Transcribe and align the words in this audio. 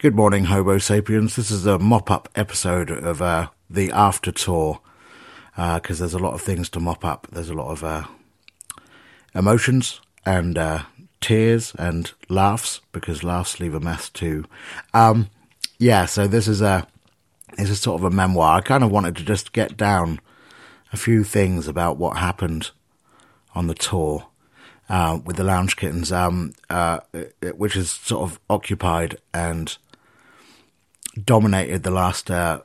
Good 0.00 0.16
morning, 0.16 0.44
Homo 0.44 0.78
sapiens. 0.78 1.36
This 1.36 1.50
is 1.50 1.66
a 1.66 1.78
mop 1.78 2.10
up 2.10 2.30
episode 2.34 2.90
of 2.90 3.20
uh, 3.20 3.48
the 3.68 3.92
after 3.92 4.32
tour 4.32 4.80
because 5.54 6.00
uh, 6.00 6.04
there's 6.04 6.14
a 6.14 6.18
lot 6.18 6.32
of 6.32 6.40
things 6.40 6.70
to 6.70 6.80
mop 6.80 7.04
up. 7.04 7.26
There's 7.30 7.50
a 7.50 7.54
lot 7.54 7.70
of 7.70 7.84
uh, 7.84 8.04
emotions 9.34 10.00
and 10.24 10.56
uh, 10.56 10.84
tears 11.20 11.74
and 11.78 12.10
laughs 12.30 12.80
because 12.92 13.22
laughs 13.22 13.60
leave 13.60 13.74
a 13.74 13.80
mess 13.80 14.08
too. 14.08 14.46
Um, 14.94 15.28
yeah, 15.78 16.06
so 16.06 16.26
this 16.26 16.48
is 16.48 16.62
a 16.62 16.86
this 17.58 17.68
is 17.68 17.78
sort 17.78 18.00
of 18.00 18.04
a 18.04 18.10
memoir. 18.10 18.56
I 18.56 18.62
kind 18.62 18.82
of 18.82 18.90
wanted 18.90 19.16
to 19.16 19.22
just 19.22 19.52
get 19.52 19.76
down 19.76 20.18
a 20.94 20.96
few 20.96 21.24
things 21.24 21.68
about 21.68 21.98
what 21.98 22.16
happened 22.16 22.70
on 23.54 23.66
the 23.66 23.74
tour 23.74 24.28
uh, 24.88 25.18
with 25.22 25.36
the 25.36 25.44
Lounge 25.44 25.76
Kittens, 25.76 26.10
um, 26.10 26.54
uh, 26.70 27.00
which 27.54 27.76
is 27.76 27.90
sort 27.90 28.22
of 28.22 28.40
occupied 28.48 29.18
and 29.34 29.76
dominated 31.24 31.82
the 31.82 31.90
last 31.90 32.30
uh, 32.30 32.60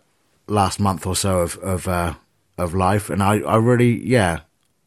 last 0.48 0.80
month 0.80 1.06
or 1.06 1.16
so 1.16 1.40
of 1.40 1.58
of 1.58 1.88
uh, 1.88 2.16
of 2.58 2.74
life, 2.74 3.10
and 3.10 3.22
I, 3.22 3.40
I 3.40 3.58
really 3.58 4.06
yeah, 4.06 4.42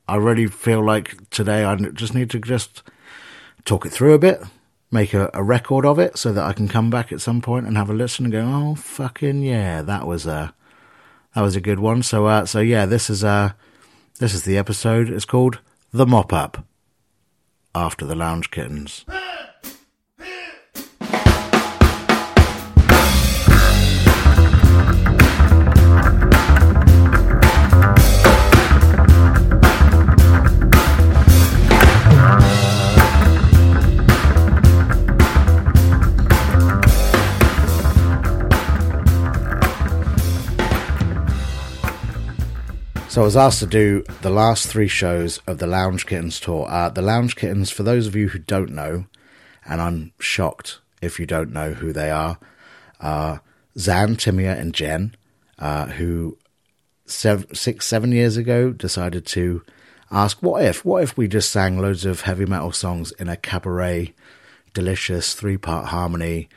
I 0.06 0.16
really 0.16 0.46
feel 0.46 0.84
like 0.84 1.30
today 1.30 1.65
I 1.65 1.77
just 1.77 2.15
need 2.15 2.30
to 2.30 2.38
just 2.38 2.82
talk 3.65 3.84
it 3.84 3.91
through 3.91 4.15
a 4.15 4.18
bit, 4.18 4.42
make 4.91 5.12
a, 5.15 5.30
a 5.34 5.42
record 5.42 5.84
of 5.84 5.98
it, 5.98 6.16
so 6.16 6.32
that 6.32 6.45
I 6.45 6.52
can 6.52 6.68
come 6.68 6.91
back 6.91 7.12
at 7.12 7.20
some 7.20 7.41
point 7.41 7.66
and 7.66 7.77
have 7.77 7.91
a 7.91 7.95
listen 7.95 8.24
and 8.24 8.32
go, 8.32 8.42
oh 8.42 8.74
fucking 8.74 9.42
yeah, 9.42 9.82
that 9.82 10.06
was 10.06 10.27
a 10.27 10.54
that 11.34 11.43
was 11.43 11.56
a 11.56 11.60
good 11.60 11.79
one. 11.79 12.02
So 12.02 12.27
uh, 12.27 12.46
so 12.46 12.60
yeah, 12.60 12.87
this 12.87 13.10
is 13.10 13.24
uh 13.24 13.52
this 14.18 14.34
is 14.34 14.43
the 14.43 14.59
episode. 14.59 15.10
It's 15.10 15.24
called 15.24 15.60
the 15.93 16.06
mop 16.06 16.32
up 16.32 16.65
after 17.74 18.04
the 18.04 18.16
lounge 18.16 18.51
kittens. 18.51 19.04
So 43.19 43.23
I 43.23 43.24
was 43.24 43.37
asked 43.37 43.59
to 43.59 43.66
do 43.66 44.05
the 44.23 44.30
last 44.30 44.69
three 44.69 44.87
shows 44.87 45.38
of 45.49 45.59
the 45.59 45.66
Lounge 45.66 46.07
Kittens 46.07 46.38
tour. 46.38 46.69
Uh, 46.71 46.88
the 46.88 47.02
Lounge 47.02 47.35
Kittens, 47.35 47.69
for 47.69 47.83
those 47.83 48.07
of 48.07 48.15
you 48.15 48.29
who 48.29 48.38
don't 48.38 48.71
know, 48.71 49.07
and 49.66 49.80
I'm 49.80 50.13
shocked 50.21 50.79
if 51.02 51.19
you 51.19 51.27
don't 51.27 51.52
know 51.52 51.73
who 51.73 51.93
they 51.93 52.13
are, 52.13 52.39
are 53.01 53.43
Zan, 53.77 54.15
Timia, 54.15 54.57
and 54.57 54.73
Jen, 54.73 55.16
uh, 55.59 55.87
who 55.87 56.39
six, 57.07 57.87
seven 57.87 58.13
years 58.13 58.37
ago 58.37 58.71
decided 58.71 59.27
to 59.27 59.65
ask, 60.13 60.41
what 60.41 60.65
if, 60.65 60.85
what 60.85 61.02
if 61.02 61.16
we 61.16 61.27
just 61.27 61.51
sang 61.51 61.80
loads 61.80 62.05
of 62.05 62.21
heavy 62.21 62.46
metal 62.46 62.71
songs 62.71 63.11
in 63.19 63.29
a 63.29 63.37
cabaret, 63.37 64.15
delicious 64.75 65.34
three 65.34 65.56
part 65.56 65.87
harmony, 65.87 66.49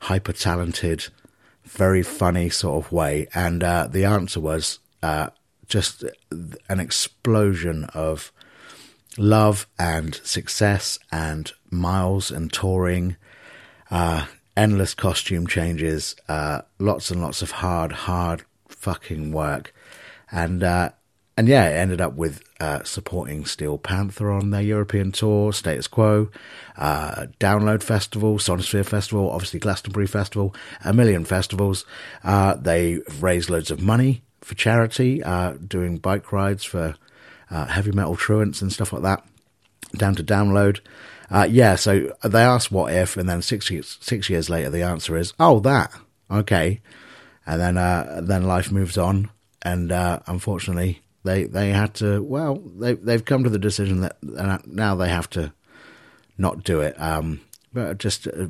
hyper 0.00 0.34
talented, 0.34 1.06
very 1.64 2.02
funny 2.02 2.50
sort 2.50 2.84
of 2.84 2.92
way? 2.92 3.26
And 3.34 3.64
uh, 3.64 3.86
the 3.86 4.04
answer 4.04 4.40
was, 4.40 4.80
uh, 5.02 5.30
just 5.68 6.04
an 6.68 6.80
explosion 6.80 7.84
of 7.94 8.32
love 9.16 9.66
and 9.78 10.14
success 10.24 10.98
and 11.10 11.52
miles 11.70 12.30
and 12.30 12.52
touring, 12.52 13.16
uh, 13.90 14.26
endless 14.56 14.94
costume 14.94 15.46
changes, 15.46 16.16
uh, 16.28 16.62
lots 16.78 17.10
and 17.10 17.20
lots 17.20 17.42
of 17.42 17.52
hard, 17.52 17.92
hard 17.92 18.42
fucking 18.68 19.32
work. 19.32 19.74
And, 20.30 20.62
uh, 20.62 20.90
and 21.36 21.48
yeah, 21.48 21.68
it 21.68 21.74
ended 21.74 22.00
up 22.00 22.14
with 22.14 22.42
uh, 22.60 22.84
supporting 22.84 23.44
Steel 23.44 23.76
Panther 23.76 24.30
on 24.30 24.50
their 24.50 24.62
European 24.62 25.10
tour, 25.10 25.52
Status 25.52 25.88
Quo, 25.88 26.30
uh, 26.76 27.26
Download 27.40 27.82
Festival, 27.82 28.38
Sonisphere 28.38 28.86
Festival, 28.86 29.30
obviously 29.30 29.58
Glastonbury 29.58 30.06
Festival, 30.06 30.54
a 30.84 30.92
million 30.92 31.24
festivals. 31.24 31.84
Uh, 32.22 32.54
they 32.54 33.00
raised 33.20 33.50
loads 33.50 33.72
of 33.72 33.82
money 33.82 34.22
for 34.44 34.54
charity, 34.54 35.22
uh, 35.22 35.54
doing 35.54 35.96
bike 35.96 36.32
rides 36.32 36.64
for 36.64 36.94
uh, 37.50 37.66
heavy 37.66 37.92
metal 37.92 38.16
truants 38.16 38.60
and 38.62 38.72
stuff 38.72 38.92
like 38.92 39.02
that, 39.02 39.24
down 39.96 40.14
to 40.14 40.22
download. 40.22 40.80
Uh, 41.30 41.48
yeah, 41.50 41.74
so 41.74 42.12
they 42.22 42.42
asked 42.42 42.70
what 42.70 42.92
if, 42.92 43.16
and 43.16 43.28
then 43.28 43.40
six 43.40 43.70
years, 43.70 43.96
six 44.00 44.28
years 44.28 44.50
later, 44.50 44.70
the 44.70 44.82
answer 44.82 45.16
is, 45.16 45.32
oh, 45.40 45.58
that. 45.60 45.90
Okay. 46.30 46.80
And 47.46 47.60
then, 47.60 47.78
uh, 47.78 48.20
then 48.22 48.44
life 48.44 48.70
moves 48.70 48.98
on. 48.98 49.30
And, 49.62 49.90
uh, 49.90 50.20
unfortunately, 50.26 51.00
they, 51.24 51.44
they 51.44 51.70
had 51.70 51.94
to, 51.94 52.22
well, 52.22 52.56
they, 52.56 52.94
they've 52.94 53.24
come 53.24 53.44
to 53.44 53.50
the 53.50 53.58
decision 53.58 54.02
that 54.02 54.18
now 54.66 54.94
they 54.94 55.08
have 55.08 55.30
to 55.30 55.52
not 56.36 56.64
do 56.64 56.80
it. 56.80 57.00
Um, 57.00 57.40
but 57.72 57.98
just 57.98 58.26
uh, 58.28 58.48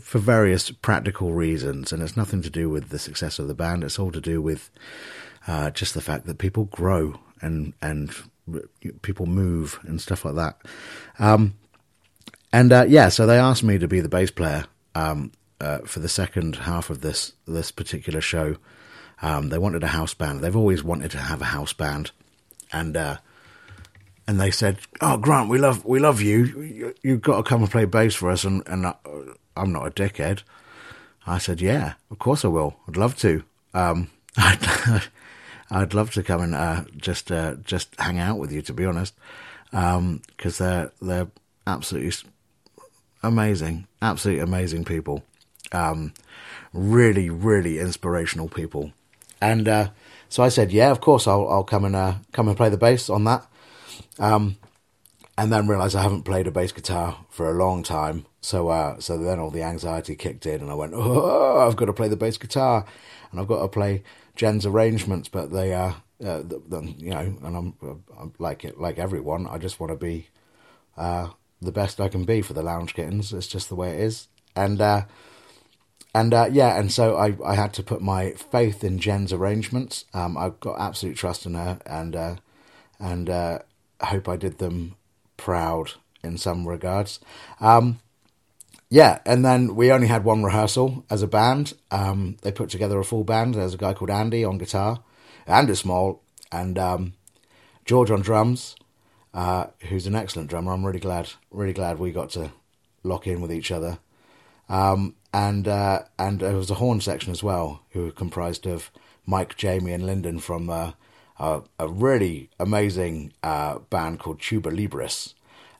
for 0.00 0.18
various 0.18 0.70
practical 0.70 1.32
reasons, 1.32 1.92
and 1.92 2.02
it's 2.02 2.16
nothing 2.16 2.42
to 2.42 2.50
do 2.50 2.68
with 2.68 2.88
the 2.88 2.98
success 2.98 3.38
of 3.38 3.48
the 3.48 3.54
band. 3.54 3.84
It's 3.84 3.98
all 3.98 4.12
to 4.12 4.20
do 4.20 4.42
with 4.42 4.70
uh, 5.46 5.70
just 5.70 5.94
the 5.94 6.00
fact 6.00 6.26
that 6.26 6.38
people 6.38 6.64
grow 6.64 7.18
and 7.40 7.74
and 7.80 8.14
people 9.02 9.26
move 9.26 9.78
and 9.82 10.00
stuff 10.00 10.24
like 10.24 10.34
that. 10.34 10.60
Um, 11.18 11.54
and 12.52 12.72
uh, 12.72 12.86
yeah, 12.88 13.08
so 13.08 13.26
they 13.26 13.38
asked 13.38 13.62
me 13.62 13.78
to 13.78 13.88
be 13.88 14.00
the 14.00 14.08
bass 14.08 14.30
player 14.30 14.64
um, 14.94 15.32
uh, 15.60 15.78
for 15.80 16.00
the 16.00 16.08
second 16.08 16.56
half 16.56 16.90
of 16.90 17.00
this 17.00 17.32
this 17.46 17.70
particular 17.70 18.20
show. 18.20 18.56
Um, 19.20 19.48
they 19.48 19.58
wanted 19.58 19.82
a 19.82 19.88
house 19.88 20.14
band. 20.14 20.40
They've 20.40 20.56
always 20.56 20.84
wanted 20.84 21.10
to 21.12 21.18
have 21.18 21.40
a 21.40 21.46
house 21.46 21.72
band, 21.72 22.12
and 22.72 22.96
uh, 22.96 23.16
and 24.26 24.40
they 24.40 24.50
said, 24.50 24.78
"Oh, 25.00 25.16
Grant, 25.16 25.48
we 25.48 25.58
love 25.58 25.84
we 25.84 25.98
love 25.98 26.20
you. 26.20 26.94
you 27.02 27.12
have 27.12 27.22
got 27.22 27.36
to 27.38 27.42
come 27.42 27.62
and 27.62 27.70
play 27.70 27.84
bass 27.84 28.14
for 28.14 28.30
us." 28.30 28.44
And 28.44 28.62
and 28.66 28.86
uh, 28.86 28.94
I'm 29.58 29.72
not 29.72 29.86
a 29.86 29.90
dickhead. 29.90 30.42
I 31.26 31.38
said, 31.38 31.60
yeah, 31.60 31.94
of 32.10 32.18
course 32.18 32.44
I 32.44 32.48
will. 32.48 32.76
I'd 32.88 32.96
love 32.96 33.16
to. 33.18 33.42
Um, 33.74 34.10
I'd, 34.36 35.02
I'd 35.70 35.94
love 35.94 36.10
to 36.12 36.22
come 36.22 36.40
and 36.40 36.54
uh, 36.54 36.84
just 36.96 37.30
uh, 37.30 37.54
just 37.56 37.94
hang 37.98 38.18
out 38.18 38.38
with 38.38 38.52
you, 38.52 38.62
to 38.62 38.72
be 38.72 38.84
honest, 38.84 39.14
because 39.70 40.60
um, 40.60 40.66
they're 40.66 40.92
they're 41.02 41.28
absolutely 41.66 42.12
amazing, 43.22 43.86
absolutely 44.00 44.42
amazing 44.42 44.84
people, 44.84 45.24
um, 45.72 46.14
really 46.72 47.28
really 47.28 47.78
inspirational 47.78 48.48
people, 48.48 48.92
and 49.40 49.68
uh, 49.68 49.88
so 50.28 50.42
I 50.42 50.48
said, 50.48 50.72
yeah, 50.72 50.90
of 50.90 51.00
course 51.00 51.26
I'll 51.26 51.48
I'll 51.48 51.64
come 51.64 51.84
and 51.84 51.96
uh, 51.96 52.14
come 52.32 52.48
and 52.48 52.56
play 52.56 52.70
the 52.70 52.78
bass 52.78 53.10
on 53.10 53.24
that, 53.24 53.46
um, 54.18 54.56
and 55.36 55.52
then 55.52 55.68
realised 55.68 55.96
I 55.96 56.02
haven't 56.02 56.22
played 56.22 56.46
a 56.46 56.50
bass 56.50 56.72
guitar 56.72 57.18
for 57.28 57.50
a 57.50 57.58
long 57.58 57.82
time, 57.82 58.24
so, 58.40 58.68
uh, 58.68 59.00
so 59.00 59.18
then 59.18 59.40
all 59.40 59.50
the 59.50 59.62
anxiety 59.62 60.14
kicked 60.14 60.46
in, 60.46 60.60
and 60.60 60.70
I 60.70 60.74
went, 60.74 60.92
"Oh, 60.94 61.66
I've 61.66 61.76
got 61.76 61.86
to 61.86 61.92
play 61.92 62.08
the 62.08 62.16
bass 62.16 62.38
guitar, 62.38 62.84
and 63.30 63.40
I've 63.40 63.48
got 63.48 63.62
to 63.62 63.68
play 63.68 64.02
Jen's 64.36 64.64
arrangements." 64.64 65.28
But 65.28 65.50
they, 65.50 65.74
uh, 65.74 65.94
uh 66.24 66.42
you 66.98 67.10
know, 67.10 67.36
and 67.42 67.56
I'm, 67.56 67.74
I'm, 68.18 68.32
like 68.38 68.64
like 68.76 68.98
everyone. 68.98 69.46
I 69.46 69.58
just 69.58 69.80
want 69.80 69.92
to 69.92 69.96
be 69.96 70.28
uh, 70.96 71.30
the 71.60 71.72
best 71.72 72.00
I 72.00 72.08
can 72.08 72.24
be 72.24 72.42
for 72.42 72.52
the 72.52 72.62
Lounge 72.62 72.94
Kittens. 72.94 73.32
It's 73.32 73.48
just 73.48 73.68
the 73.68 73.76
way 73.76 73.90
it 73.90 74.00
is, 74.00 74.28
and 74.54 74.80
uh, 74.80 75.02
and 76.14 76.32
uh, 76.32 76.48
yeah, 76.50 76.78
and 76.78 76.92
so 76.92 77.16
I, 77.16 77.36
I 77.44 77.54
had 77.54 77.74
to 77.74 77.82
put 77.82 78.00
my 78.00 78.32
faith 78.32 78.84
in 78.84 78.98
Jen's 78.98 79.32
arrangements. 79.32 80.04
Um, 80.14 80.36
I've 80.36 80.60
got 80.60 80.80
absolute 80.80 81.16
trust 81.16 81.44
in 81.44 81.54
her, 81.54 81.80
and 81.84 82.14
uh, 82.14 82.36
and 83.00 83.28
uh, 83.28 83.58
hope 84.00 84.28
I 84.28 84.36
did 84.36 84.58
them 84.58 84.94
proud 85.36 85.92
in 86.22 86.38
some 86.38 86.66
regards. 86.66 87.20
Um, 87.60 88.00
yeah, 88.90 89.18
and 89.26 89.44
then 89.44 89.74
we 89.74 89.92
only 89.92 90.06
had 90.06 90.24
one 90.24 90.42
rehearsal 90.42 91.04
as 91.10 91.22
a 91.22 91.26
band. 91.26 91.74
Um, 91.90 92.36
they 92.42 92.52
put 92.52 92.70
together 92.70 92.98
a 92.98 93.04
full 93.04 93.24
band. 93.24 93.54
There's 93.54 93.74
a 93.74 93.78
guy 93.78 93.92
called 93.92 94.10
Andy 94.10 94.44
on 94.44 94.58
guitar, 94.58 95.02
Andy 95.46 95.74
Small, 95.74 96.22
and 96.50 96.78
um, 96.78 97.12
George 97.84 98.10
on 98.10 98.22
drums, 98.22 98.76
uh, 99.34 99.66
who's 99.88 100.06
an 100.06 100.14
excellent 100.14 100.48
drummer. 100.48 100.72
I'm 100.72 100.86
really 100.86 101.00
glad, 101.00 101.30
really 101.50 101.74
glad 101.74 101.98
we 101.98 102.12
got 102.12 102.30
to 102.30 102.52
lock 103.02 103.26
in 103.26 103.40
with 103.40 103.52
each 103.52 103.70
other. 103.70 103.98
Um, 104.68 105.14
and 105.32 105.68
uh, 105.68 106.00
and 106.18 106.40
there 106.40 106.56
was 106.56 106.70
a 106.70 106.74
horn 106.74 107.00
section 107.00 107.32
as 107.32 107.42
well, 107.42 107.82
who 107.90 108.04
were 108.04 108.10
comprised 108.10 108.66
of 108.66 108.90
Mike, 109.26 109.56
Jamie, 109.56 109.92
and 109.92 110.06
Lyndon 110.06 110.38
from 110.38 110.70
uh, 110.70 110.92
a, 111.38 111.62
a, 111.78 111.88
really 111.88 112.48
amazing 112.58 113.32
uh, 113.42 113.78
band 113.90 114.18
called 114.18 114.40
Tuba 114.40 114.70
Libris 114.70 115.34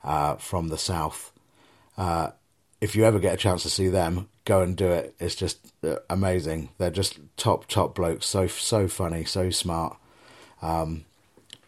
uh, 0.04 0.36
from 0.36 0.68
the 0.68 0.78
south. 0.78 1.32
Uh, 1.96 2.30
if 2.80 2.94
you 2.94 3.04
ever 3.04 3.18
get 3.18 3.34
a 3.34 3.38
chance 3.38 3.62
to 3.64 3.70
see 3.70 3.88
them, 3.88 4.28
go 4.44 4.62
and 4.62 4.76
do 4.76 4.88
it. 4.88 5.14
It's 5.18 5.34
just 5.34 5.58
uh, 5.84 5.96
amazing. 6.08 6.70
They're 6.78 6.90
just 6.90 7.18
top 7.36 7.66
top 7.66 7.94
blokes. 7.94 8.26
So 8.26 8.46
so 8.46 8.88
funny, 8.88 9.24
so 9.24 9.50
smart. 9.50 9.96
Um, 10.62 11.04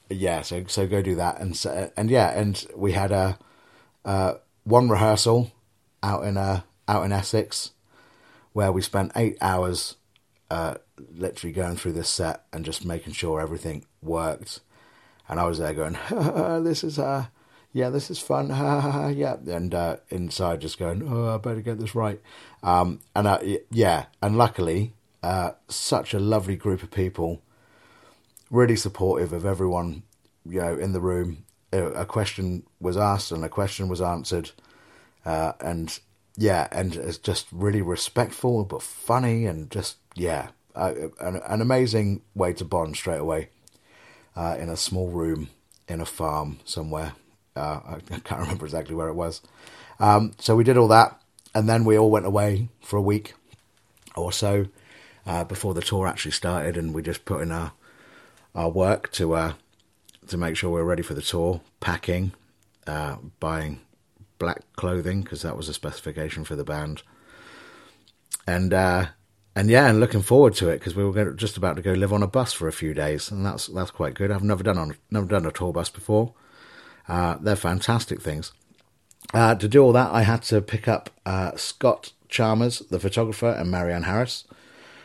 yeah, 0.09 0.43
so 0.43 0.65
so 0.67 0.87
go 0.87 1.03
do 1.03 1.15
that 1.17 1.41
and 1.41 1.65
and 1.97 2.11
yeah, 2.11 2.31
and 2.31 2.65
we 2.77 2.93
had 2.93 3.13
a 3.13 3.39
uh, 4.05 4.35
one 4.65 4.89
rehearsal 4.89 5.53
out 6.03 6.25
in 6.25 6.37
uh, 6.37 6.63
out 6.89 7.05
in 7.05 7.13
Essex, 7.13 7.73
where 8.53 8.73
we 8.73 8.83
spent 8.83 9.13
eight 9.17 9.37
hours 9.41 9.97
uh, 10.51 10.75
literally 11.13 11.53
going 11.53 11.77
through 11.77 11.93
this 11.93 12.09
set 12.09 12.45
and 12.53 12.65
just 12.65 12.85
making 12.85 13.13
sure 13.13 13.41
everything 13.41 13.85
worked. 14.03 14.61
And 15.29 15.39
I 15.39 15.45
was 15.45 15.59
there 15.59 15.75
going, 15.75 15.97
"This 16.65 16.83
is 16.83 16.99
uh, 16.99 17.27
yeah, 17.73 17.91
this 17.91 18.11
is 18.11 18.19
fun, 18.19 18.49
yeah." 19.17 19.37
And 19.47 19.75
uh, 19.75 19.97
inside, 20.09 20.61
just 20.61 20.79
going, 20.79 21.03
"Oh, 21.07 21.35
I 21.35 21.39
better 21.39 21.61
get 21.61 21.79
this 21.79 21.95
right." 21.95 22.21
Um, 22.63 23.01
and 23.15 23.27
uh, 23.27 23.41
yeah, 23.71 24.07
and 24.23 24.37
luckily, 24.37 24.95
uh, 25.23 25.53
such 25.69 26.15
a 26.15 26.21
lovely 26.21 26.57
group 26.57 26.83
of 26.83 26.91
people, 26.91 27.43
really 28.51 28.77
supportive 28.77 29.33
of 29.33 29.47
everyone, 29.47 30.03
you 30.45 30.61
know, 30.61 30.77
in 30.77 30.93
the 30.93 31.01
room. 31.01 31.45
A 31.73 32.05
question 32.05 32.65
was 32.81 32.97
asked 32.97 33.31
and 33.31 33.45
a 33.45 33.49
question 33.49 33.89
was 33.89 34.01
answered, 34.01 34.51
uh, 35.25 35.53
and 35.61 36.01
yeah, 36.37 36.67
and 36.73 36.97
it's 36.97 37.19
just 37.19 37.47
really 37.53 37.81
respectful 37.81 38.65
but 38.65 38.83
funny 38.83 39.47
and 39.47 39.71
just 39.71 39.99
yeah, 40.17 40.49
uh, 40.75 40.93
an, 41.21 41.41
an, 41.47 41.61
amazing 41.61 42.23
way 42.35 42.53
to 42.55 42.65
bond 42.65 42.97
straight 42.97 43.21
away 43.21 43.51
uh, 44.35 44.57
in 44.59 44.69
a 44.69 44.77
small 44.77 45.11
room 45.11 45.51
in 45.89 46.01
a 46.01 46.07
farm 46.07 46.59
somewhere. 46.65 47.13
Uh, 47.57 47.81
I, 48.11 48.19
can't 48.21 48.41
remember 48.43 48.65
exactly 48.65 48.95
where 48.95 49.09
it 49.09 49.15
was. 49.15 49.41
Um, 49.99 50.33
so 50.39 50.57
we 50.57 50.65
did 50.65 50.77
all 50.77 50.89
that, 50.89 51.21
and 51.55 51.69
then 51.69 51.85
we 51.85 51.99
all 51.99 52.11
went 52.11 52.27
away 52.27 52.69
for 52.81 52.97
a 52.97 53.03
week 53.03 53.35
or 54.17 54.33
so 54.33 54.67
uh, 55.27 55.45
before 55.45 55.75
the 55.75 55.83
tour 55.83 56.07
actually 56.07 56.33
started, 56.33 56.77
and 56.77 56.95
we 56.95 57.03
just 57.03 57.25
put 57.25 57.43
in 57.43 57.53
our 57.53 57.73
our 58.55 58.71
work 58.71 59.13
to 59.13 59.35
uh, 59.35 59.53
to 60.27 60.37
make 60.37 60.57
sure 60.57 60.71
we 60.71 60.81
were 60.81 60.87
ready 60.87 61.03
for 61.03 61.15
the 61.15 61.23
tour, 61.23 61.61
packing, 61.81 62.33
uh, 62.87 63.17
buying 63.39 63.81
black 64.39 64.63
clothing 64.77 65.23
because 65.23 65.43
that 65.43 65.57
was 65.57 65.69
a 65.69 65.75
specification 65.75 66.45
for 66.45 66.57
the 66.57 66.65
band, 66.65 67.03
and 68.47 68.73
uh, 68.73 69.07
and 69.55 69.69
yeah, 69.69 69.89
and 69.89 70.01
looking 70.01 70.23
forward 70.23 70.55
to 70.55 70.69
it 70.69 70.79
because 70.79 70.95
we 70.95 71.05
were 71.05 71.33
just 71.33 71.57
about 71.57 71.77
to 71.77 71.83
go 71.83 71.93
live 71.93 72.13
on 72.13 72.23
a 72.23 72.27
bus 72.27 72.53
for 72.53 72.69
a 72.69 72.73
few 72.73 72.95
days, 72.95 73.31
and 73.31 73.45
that's 73.45 73.67
that's 73.69 73.91
quite 73.91 74.15
good. 74.15 74.31
I've 74.31 74.43
never 74.43 74.63
done 74.63 74.79
on 74.79 74.97
never 75.11 75.27
done 75.27 75.47
a 75.47 75.53
tour 75.53 75.73
bus 75.73 75.91
before. 75.91 76.35
Uh, 77.11 77.37
they're 77.41 77.57
fantastic 77.57 78.23
things. 78.23 78.53
Uh, 79.35 79.57
to 79.57 79.67
do 79.67 79.83
all 79.83 79.93
that, 79.93 80.13
I 80.13 80.23
had 80.23 80.43
to 80.43 80.63
pick 80.63 80.87
up 80.87 81.11
uh, 81.27 81.57
Scott 81.57 82.13
Chalmers, 82.29 82.79
the 82.89 83.01
photographer, 83.01 83.51
and 83.51 83.69
Marianne 83.69 84.05
Harris, 84.05 84.45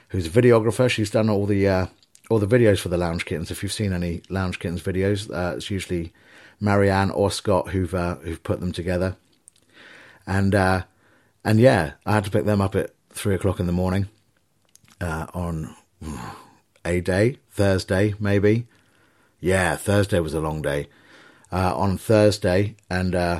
who's 0.09 0.27
a 0.27 0.29
videographer. 0.29 0.87
She's 0.87 1.09
done 1.09 1.31
all 1.31 1.47
the 1.47 1.67
uh, 1.67 1.87
all 2.29 2.37
the 2.37 2.47
videos 2.47 2.79
for 2.79 2.89
the 2.89 2.97
Lounge 2.97 3.25
Kittens. 3.25 3.49
If 3.49 3.63
you've 3.63 3.73
seen 3.73 3.91
any 3.91 4.21
Lounge 4.29 4.59
Kittens 4.59 4.83
videos, 4.83 5.33
uh, 5.33 5.55
it's 5.55 5.71
usually 5.71 6.13
Marianne 6.59 7.09
or 7.09 7.31
Scott 7.31 7.69
who've 7.69 7.95
uh, 7.95 8.17
who've 8.17 8.43
put 8.43 8.59
them 8.59 8.71
together. 8.71 9.17
And 10.27 10.53
and 10.53 11.59
yeah, 11.59 11.93
I 12.05 12.13
had 12.13 12.25
to 12.25 12.31
pick 12.31 12.45
them 12.45 12.61
up 12.61 12.75
at 12.75 12.91
three 13.09 13.33
o'clock 13.33 13.59
in 13.59 13.65
the 13.65 13.71
morning 13.71 14.09
on 15.01 15.75
a 16.85 17.01
day, 17.01 17.39
Thursday 17.49 18.13
maybe. 18.19 18.67
Yeah, 19.39 19.75
Thursday 19.75 20.19
was 20.19 20.35
a 20.35 20.39
long 20.39 20.61
day. 20.61 20.87
Uh, 21.55 21.73
on 21.73 21.97
Thursday, 21.97 22.75
and 22.89 23.15
uh, 23.15 23.39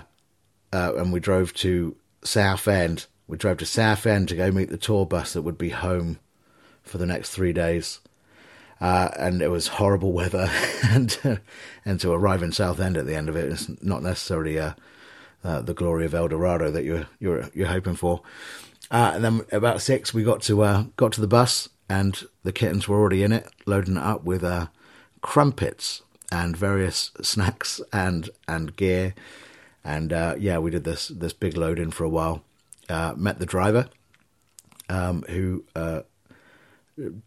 uh, 0.72 0.94
and 0.96 1.12
we 1.12 1.20
drove 1.20 1.54
to 1.54 1.98
Southend. 2.24 3.08
We 3.28 3.36
drove 3.36 3.58
to 3.58 3.66
Southend 3.66 4.30
to 4.30 4.38
go 4.38 4.52
meet 4.52 4.70
the 4.70 4.78
tour 4.78 5.06
bus 5.06 5.34
that 5.34 5.42
would 5.42 5.58
be 5.58 5.72
home 5.72 6.20
for 6.82 6.98
the 6.98 7.06
next 7.06 7.32
three 7.32 7.52
days. 7.52 8.00
Uh, 8.80 9.10
and 9.20 9.42
it 9.42 9.50
was 9.50 9.68
horrible 9.68 10.14
weather, 10.14 10.50
and 10.84 11.42
and 11.84 12.00
to 12.00 12.14
arrive 12.14 12.42
in 12.42 12.54
Southend 12.54 12.96
at 12.96 13.06
the 13.06 13.16
end 13.16 13.28
of 13.28 13.36
it 13.36 13.52
is 13.52 13.70
not 13.84 14.02
necessarily 14.02 14.60
uh, 14.60 14.76
uh, 15.44 15.62
the 15.62 15.74
glory 15.74 16.06
of 16.06 16.14
El 16.14 16.30
Dorado 16.30 16.72
that 16.72 16.86
you're 16.86 17.08
you're 17.20 17.50
you're 17.54 17.68
hoping 17.68 17.96
for. 17.96 18.22
Uh, 18.90 19.12
and 19.16 19.26
then 19.26 19.42
about 19.52 19.82
six, 19.82 20.14
we 20.14 20.24
got 20.24 20.42
to 20.44 20.62
uh, 20.62 20.86
got 20.96 21.12
to 21.12 21.20
the 21.20 21.28
bus, 21.28 21.68
and 21.90 22.24
the 22.44 22.54
kittens 22.54 22.88
were 22.88 22.98
already 22.98 23.24
in 23.24 23.34
it, 23.34 23.50
loading 23.66 23.98
it 23.98 24.04
up 24.04 24.24
with 24.24 24.42
uh, 24.42 24.68
crumpets 25.20 26.02
and 26.36 26.58
various 26.58 27.12
snacks 27.22 27.82
and 27.94 28.30
and 28.48 28.76
gear. 28.76 29.14
And 29.84 30.12
uh, 30.12 30.36
yeah, 30.38 30.58
we 30.58 30.72
did 30.72 30.84
this 30.84 31.08
this 31.08 31.34
big 31.34 31.56
load 31.56 31.80
in 31.80 31.92
for 31.92 32.04
a 32.04 32.10
while. 32.10 32.44
Uh, 32.90 33.14
met 33.16 33.40
the 33.40 33.46
driver, 33.48 33.88
um, 34.90 35.24
who 35.30 35.64
uh, 35.76 36.02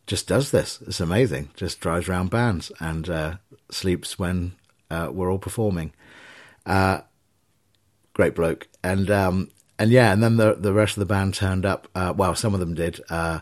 just 0.07 0.29
does 0.29 0.51
this. 0.51 0.81
It's 0.87 1.01
amazing. 1.01 1.51
Just 1.57 1.81
drives 1.81 2.09
around 2.09 2.31
bands 2.31 2.71
and 2.79 3.39
sleeps 3.71 4.19
when 4.19 4.53
we're 4.91 5.31
all 5.31 5.39
performing. 5.39 5.93
great 8.15 8.35
bloke, 8.35 8.69
and 8.85 9.11
um, 9.11 9.51
and 9.79 9.91
yeah, 9.91 10.13
and 10.13 10.23
then 10.23 10.37
the 10.37 10.55
the 10.55 10.73
rest 10.73 10.97
of 10.97 11.01
the 11.01 11.15
band 11.15 11.35
turned 11.35 11.65
up. 11.65 11.89
Uh, 11.95 12.13
well, 12.17 12.35
some 12.35 12.55
of 12.55 12.61
them 12.61 12.75
did. 12.75 13.01
Uh, 13.09 13.41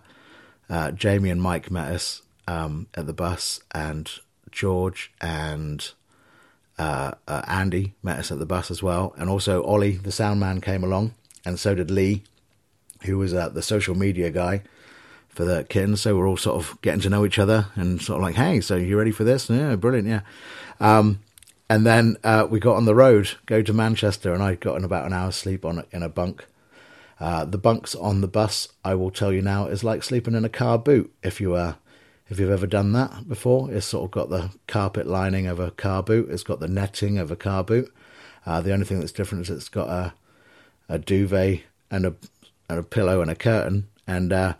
uh, 0.68 0.90
Jamie 0.90 1.30
and 1.30 1.40
Mike 1.40 1.70
met 1.70 1.92
us 1.92 2.22
um, 2.48 2.88
at 2.94 3.06
the 3.06 3.12
bus, 3.12 3.60
and 3.74 4.10
George 4.50 5.12
and 5.20 5.90
uh, 6.78 7.12
uh, 7.26 7.42
Andy 7.46 7.94
met 8.02 8.18
us 8.18 8.30
at 8.30 8.38
the 8.38 8.46
bus 8.46 8.70
as 8.70 8.82
well, 8.82 9.14
and 9.16 9.30
also 9.30 9.62
Ollie, 9.64 9.96
the 9.96 10.12
sound 10.12 10.40
man, 10.40 10.60
came 10.60 10.84
along, 10.84 11.14
and 11.44 11.58
so 11.58 11.74
did 11.74 11.90
Lee, 11.90 12.22
who 13.02 13.18
was 13.18 13.32
uh, 13.32 13.48
the 13.48 13.62
social 13.62 13.94
media 13.94 14.30
guy 14.30 14.62
for 15.28 15.44
the 15.44 15.64
kittens. 15.64 16.00
So 16.00 16.16
we're 16.16 16.28
all 16.28 16.36
sort 16.36 16.56
of 16.56 16.80
getting 16.82 17.00
to 17.00 17.10
know 17.10 17.24
each 17.24 17.38
other, 17.38 17.66
and 17.74 18.00
sort 18.00 18.18
of 18.18 18.22
like, 18.22 18.36
hey, 18.36 18.60
so 18.60 18.76
you 18.76 18.98
ready 18.98 19.12
for 19.12 19.24
this? 19.24 19.48
Yeah, 19.48 19.76
brilliant, 19.76 20.08
yeah. 20.08 20.20
Um, 20.80 21.20
and 21.68 21.84
then 21.84 22.16
uh, 22.22 22.46
we 22.48 22.60
got 22.60 22.76
on 22.76 22.84
the 22.84 22.94
road, 22.94 23.30
go 23.46 23.62
to 23.62 23.72
Manchester, 23.72 24.32
and 24.32 24.42
I 24.42 24.54
got 24.54 24.76
in 24.76 24.84
about 24.84 25.06
an 25.06 25.12
hour's 25.12 25.36
sleep 25.36 25.64
on 25.64 25.84
in 25.90 26.02
a 26.02 26.08
bunk. 26.08 26.46
Uh, 27.18 27.46
the 27.46 27.58
bunks 27.58 27.94
on 27.94 28.20
the 28.20 28.28
bus, 28.28 28.68
I 28.84 28.94
will 28.94 29.10
tell 29.10 29.32
you 29.32 29.40
now, 29.40 29.66
is 29.66 29.82
like 29.82 30.02
sleeping 30.02 30.34
in 30.34 30.44
a 30.44 30.50
car 30.50 30.78
boot. 30.78 31.12
If 31.22 31.40
you 31.40 31.54
uh, 31.54 31.74
if 32.28 32.40
you've 32.40 32.50
ever 32.50 32.66
done 32.66 32.92
that 32.92 33.28
before, 33.28 33.70
it's 33.70 33.86
sort 33.86 34.04
of 34.04 34.10
got 34.10 34.30
the 34.30 34.50
carpet 34.66 35.06
lining 35.06 35.46
of 35.46 35.60
a 35.60 35.70
car 35.70 36.02
boot. 36.02 36.28
It's 36.30 36.42
got 36.42 36.60
the 36.60 36.68
netting 36.68 37.18
of 37.18 37.30
a 37.30 37.36
car 37.36 37.62
boot. 37.62 37.92
Uh, 38.44 38.60
the 38.60 38.72
only 38.72 38.84
thing 38.84 39.00
that's 39.00 39.12
different 39.12 39.42
is 39.44 39.50
it's 39.50 39.68
got 39.68 39.88
a 39.88 40.14
a 40.88 40.98
duvet 40.98 41.62
and 41.90 42.06
a 42.06 42.14
and 42.68 42.78
a 42.78 42.82
pillow 42.82 43.20
and 43.20 43.30
a 43.30 43.34
curtain, 43.34 43.88
and 44.06 44.32
uh, 44.32 44.54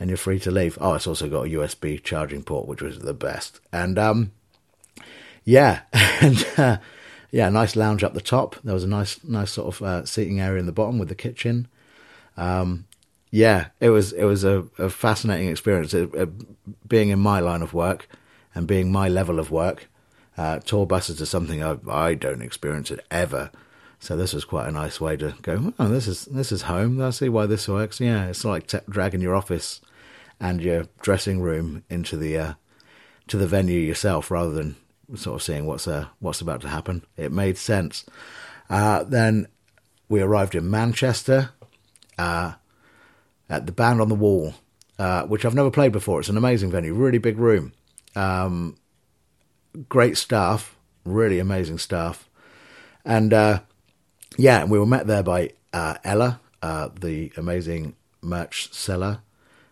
and 0.00 0.10
you're 0.10 0.16
free 0.16 0.38
to 0.40 0.50
leave. 0.50 0.78
Oh, 0.80 0.94
it's 0.94 1.06
also 1.06 1.28
got 1.28 1.46
a 1.46 1.50
USB 1.50 2.02
charging 2.02 2.42
port, 2.42 2.66
which 2.66 2.82
was 2.82 3.00
the 3.00 3.14
best. 3.14 3.60
And 3.72 3.98
um, 3.98 4.32
yeah, 5.44 5.80
and 5.92 6.46
uh, 6.56 6.78
yeah, 7.30 7.48
nice 7.48 7.76
lounge 7.76 8.02
up 8.02 8.14
the 8.14 8.20
top. 8.20 8.56
There 8.64 8.74
was 8.74 8.84
a 8.84 8.88
nice, 8.88 9.22
nice 9.24 9.52
sort 9.52 9.74
of 9.74 9.82
uh, 9.82 10.04
seating 10.04 10.40
area 10.40 10.60
in 10.60 10.66
the 10.66 10.72
bottom 10.72 10.98
with 10.98 11.08
the 11.08 11.14
kitchen. 11.14 11.68
Um, 12.36 12.86
yeah, 13.32 13.68
it 13.80 13.88
was 13.88 14.12
it 14.12 14.24
was 14.24 14.44
a, 14.44 14.68
a 14.78 14.90
fascinating 14.90 15.48
experience. 15.48 15.94
It, 15.94 16.14
it, 16.14 16.88
being 16.88 17.08
in 17.08 17.18
my 17.18 17.40
line 17.40 17.62
of 17.62 17.72
work 17.72 18.06
and 18.54 18.66
being 18.66 18.92
my 18.92 19.08
level 19.08 19.40
of 19.40 19.50
work, 19.50 19.88
uh, 20.36 20.58
tour 20.58 20.86
buses 20.86 21.20
are 21.22 21.26
something 21.26 21.62
I, 21.62 21.78
I 21.88 22.14
don't 22.14 22.42
experience 22.42 22.90
it 22.90 23.04
ever. 23.10 23.50
So 23.98 24.16
this 24.16 24.34
was 24.34 24.44
quite 24.44 24.68
a 24.68 24.72
nice 24.72 25.00
way 25.00 25.16
to 25.16 25.34
go. 25.40 25.72
Oh, 25.78 25.88
this 25.88 26.06
is 26.06 26.26
this 26.26 26.52
is 26.52 26.62
home. 26.62 27.00
I 27.00 27.08
see 27.08 27.30
why 27.30 27.46
this 27.46 27.66
works. 27.66 28.00
Yeah, 28.00 28.26
it's 28.26 28.44
like 28.44 28.66
t- 28.66 28.78
dragging 28.86 29.22
your 29.22 29.34
office 29.34 29.80
and 30.38 30.60
your 30.60 30.84
dressing 31.00 31.40
room 31.40 31.84
into 31.88 32.18
the 32.18 32.36
uh, 32.36 32.54
to 33.28 33.38
the 33.38 33.46
venue 33.46 33.80
yourself, 33.80 34.30
rather 34.30 34.50
than 34.50 34.76
sort 35.14 35.36
of 35.36 35.42
seeing 35.42 35.64
what's 35.64 35.88
uh, 35.88 36.08
what's 36.18 36.42
about 36.42 36.60
to 36.60 36.68
happen. 36.68 37.02
It 37.16 37.32
made 37.32 37.56
sense. 37.56 38.04
Uh, 38.68 39.04
then 39.04 39.46
we 40.10 40.20
arrived 40.20 40.54
in 40.54 40.70
Manchester 40.70 41.50
uh, 42.18 42.54
at 43.52 43.66
the 43.66 43.72
Band 43.72 44.00
on 44.00 44.08
the 44.08 44.14
Wall, 44.14 44.54
uh, 44.98 45.22
which 45.24 45.44
I've 45.44 45.54
never 45.54 45.70
played 45.70 45.92
before. 45.92 46.18
It's 46.20 46.28
an 46.28 46.36
amazing 46.36 46.70
venue, 46.70 46.94
really 46.94 47.18
big 47.18 47.38
room, 47.38 47.72
um, 48.16 48.76
great 49.88 50.16
staff, 50.16 50.76
really 51.04 51.38
amazing 51.38 51.78
staff, 51.78 52.28
and 53.04 53.32
uh, 53.32 53.60
yeah, 54.36 54.62
and 54.62 54.70
we 54.70 54.78
were 54.78 54.86
met 54.86 55.06
there 55.06 55.22
by 55.22 55.50
uh, 55.72 55.94
Ella, 56.02 56.40
the 56.62 57.30
amazing 57.36 57.94
merch 58.22 58.72
seller, 58.72 59.20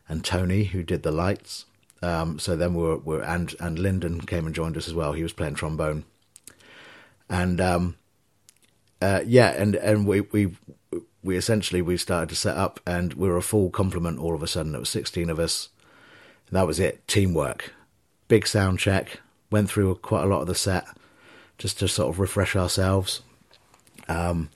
and 0.08 0.24
Tony, 0.24 0.64
who 0.64 0.82
did 0.82 1.02
the 1.02 1.12
lights. 1.12 1.64
Um, 2.02 2.38
so 2.38 2.56
then 2.56 2.74
we 2.74 2.82
were, 2.82 2.96
we 2.96 3.16
were, 3.16 3.22
and 3.22 3.54
and 3.60 3.78
Lyndon 3.78 4.20
came 4.22 4.46
and 4.46 4.54
joined 4.54 4.76
us 4.76 4.88
as 4.88 4.94
well. 4.94 5.12
He 5.12 5.22
was 5.22 5.32
playing 5.32 5.54
trombone, 5.54 6.04
and 7.28 7.60
um, 7.60 7.96
uh, 9.00 9.20
yeah, 9.26 9.50
and 9.50 9.74
and 9.76 10.06
we 10.06 10.22
we 10.22 10.56
we 11.22 11.36
essentially 11.36 11.82
we 11.82 11.96
started 11.96 12.28
to 12.30 12.36
set 12.36 12.56
up, 12.56 12.80
and 12.86 13.14
we 13.14 13.28
were 13.28 13.36
a 13.36 13.42
full 13.42 13.70
complement 13.70 14.18
all 14.18 14.34
of 14.34 14.42
a 14.42 14.46
sudden. 14.46 14.74
It 14.74 14.80
was 14.80 14.88
sixteen 14.88 15.30
of 15.30 15.38
us. 15.38 15.68
That 16.50 16.66
was 16.66 16.80
it. 16.80 17.06
Teamwork, 17.06 17.72
big 18.28 18.46
sound 18.46 18.78
check. 18.78 19.20
Went 19.50 19.68
through 19.68 19.96
quite 19.96 20.24
a 20.24 20.26
lot 20.26 20.40
of 20.40 20.46
the 20.46 20.54
set 20.54 20.84
just 21.58 21.78
to 21.78 21.88
sort 21.88 22.08
of 22.08 22.18
refresh 22.18 22.56
ourselves. 22.56 23.20
Um, 24.08 24.50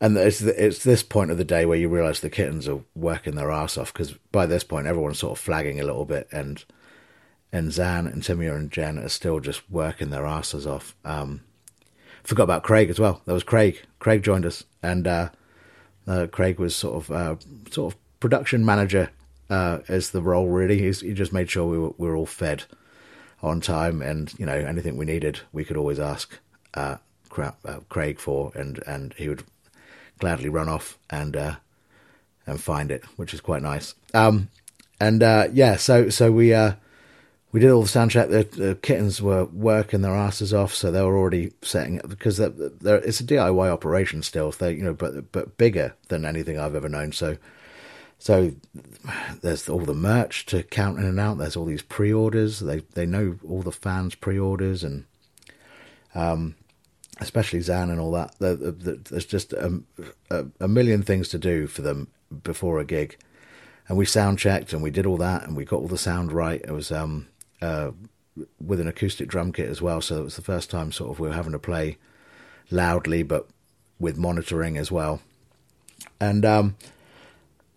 and 0.00 0.16
it's 0.16 0.40
it's 0.40 0.82
this 0.82 1.04
point 1.04 1.30
of 1.30 1.38
the 1.38 1.44
day 1.44 1.64
where 1.64 1.78
you 1.78 1.88
realise 1.88 2.18
the 2.18 2.30
kittens 2.30 2.66
are 2.66 2.80
working 2.96 3.36
their 3.36 3.52
ass 3.52 3.78
off 3.78 3.92
because 3.92 4.12
by 4.32 4.46
this 4.46 4.64
point 4.64 4.88
everyone's 4.88 5.20
sort 5.20 5.38
of 5.38 5.44
flagging 5.44 5.78
a 5.78 5.84
little 5.84 6.04
bit, 6.04 6.26
and 6.32 6.64
and 7.52 7.72
Zan 7.72 8.08
and 8.08 8.22
Timia 8.22 8.56
and 8.56 8.70
Jen 8.70 8.98
are 8.98 9.08
still 9.08 9.38
just 9.38 9.70
working 9.70 10.10
their 10.10 10.26
asses 10.26 10.66
off. 10.66 10.96
Um, 11.04 11.42
forgot 12.24 12.44
about 12.44 12.64
Craig 12.64 12.90
as 12.90 12.98
well. 12.98 13.22
There 13.26 13.34
was 13.34 13.44
Craig. 13.44 13.80
Craig 14.00 14.24
joined 14.24 14.46
us, 14.46 14.64
and 14.82 15.06
uh, 15.06 15.28
uh, 16.06 16.26
Craig 16.30 16.58
was 16.58 16.74
sort 16.74 16.96
of 16.96 17.10
uh, 17.10 17.36
sort 17.70 17.92
of 17.92 18.00
production 18.20 18.64
manager 18.64 19.10
uh, 19.50 19.78
as 19.88 20.10
the 20.10 20.22
role. 20.22 20.48
Really, 20.48 20.78
He's, 20.78 21.00
he 21.00 21.14
just 21.14 21.32
made 21.32 21.50
sure 21.50 21.66
we 21.66 21.78
were, 21.78 21.92
we 21.98 22.08
were 22.08 22.16
all 22.16 22.26
fed 22.26 22.64
on 23.42 23.60
time, 23.60 24.02
and 24.02 24.32
you 24.38 24.46
know 24.46 24.52
anything 24.52 24.96
we 24.96 25.04
needed, 25.04 25.40
we 25.52 25.64
could 25.64 25.76
always 25.76 25.98
ask 25.98 26.38
uh, 26.74 26.96
uh 27.38 27.80
Craig 27.88 28.18
for, 28.18 28.52
and 28.54 28.82
and 28.86 29.14
he 29.14 29.28
would 29.28 29.44
gladly 30.18 30.48
run 30.48 30.68
off 30.68 30.98
and 31.10 31.36
uh, 31.36 31.56
and 32.46 32.60
find 32.60 32.90
it, 32.90 33.04
which 33.16 33.34
is 33.34 33.40
quite 33.40 33.62
nice. 33.62 33.94
Um, 34.14 34.48
and 35.00 35.22
uh, 35.22 35.48
yeah, 35.52 35.76
so 35.76 36.08
so 36.08 36.30
we 36.30 36.54
uh, 36.54 36.74
we 37.52 37.60
did 37.60 37.70
all 37.70 37.82
the 37.82 37.88
sound 37.88 38.10
check. 38.10 38.30
The, 38.30 38.44
the, 38.44 38.74
kittens 38.76 39.20
were 39.20 39.44
working 39.44 40.00
their 40.00 40.16
asses 40.16 40.54
off, 40.54 40.74
so 40.74 40.90
they 40.90 41.02
were 41.02 41.16
already 41.16 41.52
setting 41.60 41.96
it 41.96 42.08
because 42.08 42.38
they're, 42.38 42.48
they're, 42.48 42.96
it's 42.96 43.20
a 43.20 43.24
DIY 43.24 43.70
operation 43.70 44.22
still. 44.22 44.50
They 44.50 44.72
you 44.72 44.82
know, 44.82 44.94
but 44.94 45.30
but 45.32 45.58
bigger 45.58 45.94
than 46.08 46.24
anything 46.24 46.58
I've 46.58 46.74
ever 46.74 46.88
known. 46.88 47.12
So 47.12 47.36
so 48.18 48.52
there's 49.42 49.68
all 49.68 49.80
the 49.80 49.94
merch 49.94 50.46
to 50.46 50.62
count 50.62 50.98
in 50.98 51.04
and 51.04 51.20
out. 51.20 51.38
There's 51.38 51.56
all 51.56 51.66
these 51.66 51.82
pre-orders. 51.82 52.60
They 52.60 52.80
they 52.94 53.04
know 53.04 53.36
all 53.46 53.60
the 53.60 53.70
fans' 53.70 54.14
pre-orders 54.14 54.82
and 54.82 55.04
um, 56.14 56.54
especially 57.20 57.60
Zan 57.60 57.90
and 57.90 58.00
all 58.00 58.12
that. 58.12 58.34
There's 58.38 59.26
just 59.26 59.52
a, 59.52 59.82
a, 60.30 60.46
a 60.60 60.68
million 60.68 61.02
things 61.02 61.28
to 61.28 61.38
do 61.38 61.66
for 61.66 61.82
them 61.82 62.08
before 62.42 62.78
a 62.78 62.84
gig 62.84 63.18
and 63.88 63.98
we 63.98 64.06
sound 64.06 64.38
checked 64.38 64.72
and 64.72 64.82
we 64.82 64.90
did 64.90 65.06
all 65.06 65.16
that 65.18 65.46
and 65.46 65.56
we 65.56 65.64
got 65.64 65.76
all 65.80 65.88
the 65.88 65.98
sound 65.98 66.32
right. 66.32 66.62
It 66.62 66.70
was 66.70 66.90
um, 66.90 67.28
with 68.60 68.80
an 68.80 68.88
acoustic 68.88 69.28
drum 69.28 69.52
kit 69.52 69.68
as 69.68 69.82
well. 69.82 70.00
So 70.00 70.18
it 70.18 70.24
was 70.24 70.36
the 70.36 70.42
first 70.42 70.70
time 70.70 70.92
sort 70.92 71.10
of 71.10 71.20
we 71.20 71.28
were 71.28 71.34
having 71.34 71.52
to 71.52 71.58
play 71.58 71.98
loudly, 72.70 73.22
but 73.22 73.48
with 73.98 74.16
monitoring 74.16 74.76
as 74.78 74.90
well. 74.90 75.20
And 76.20 76.44
um, 76.44 76.76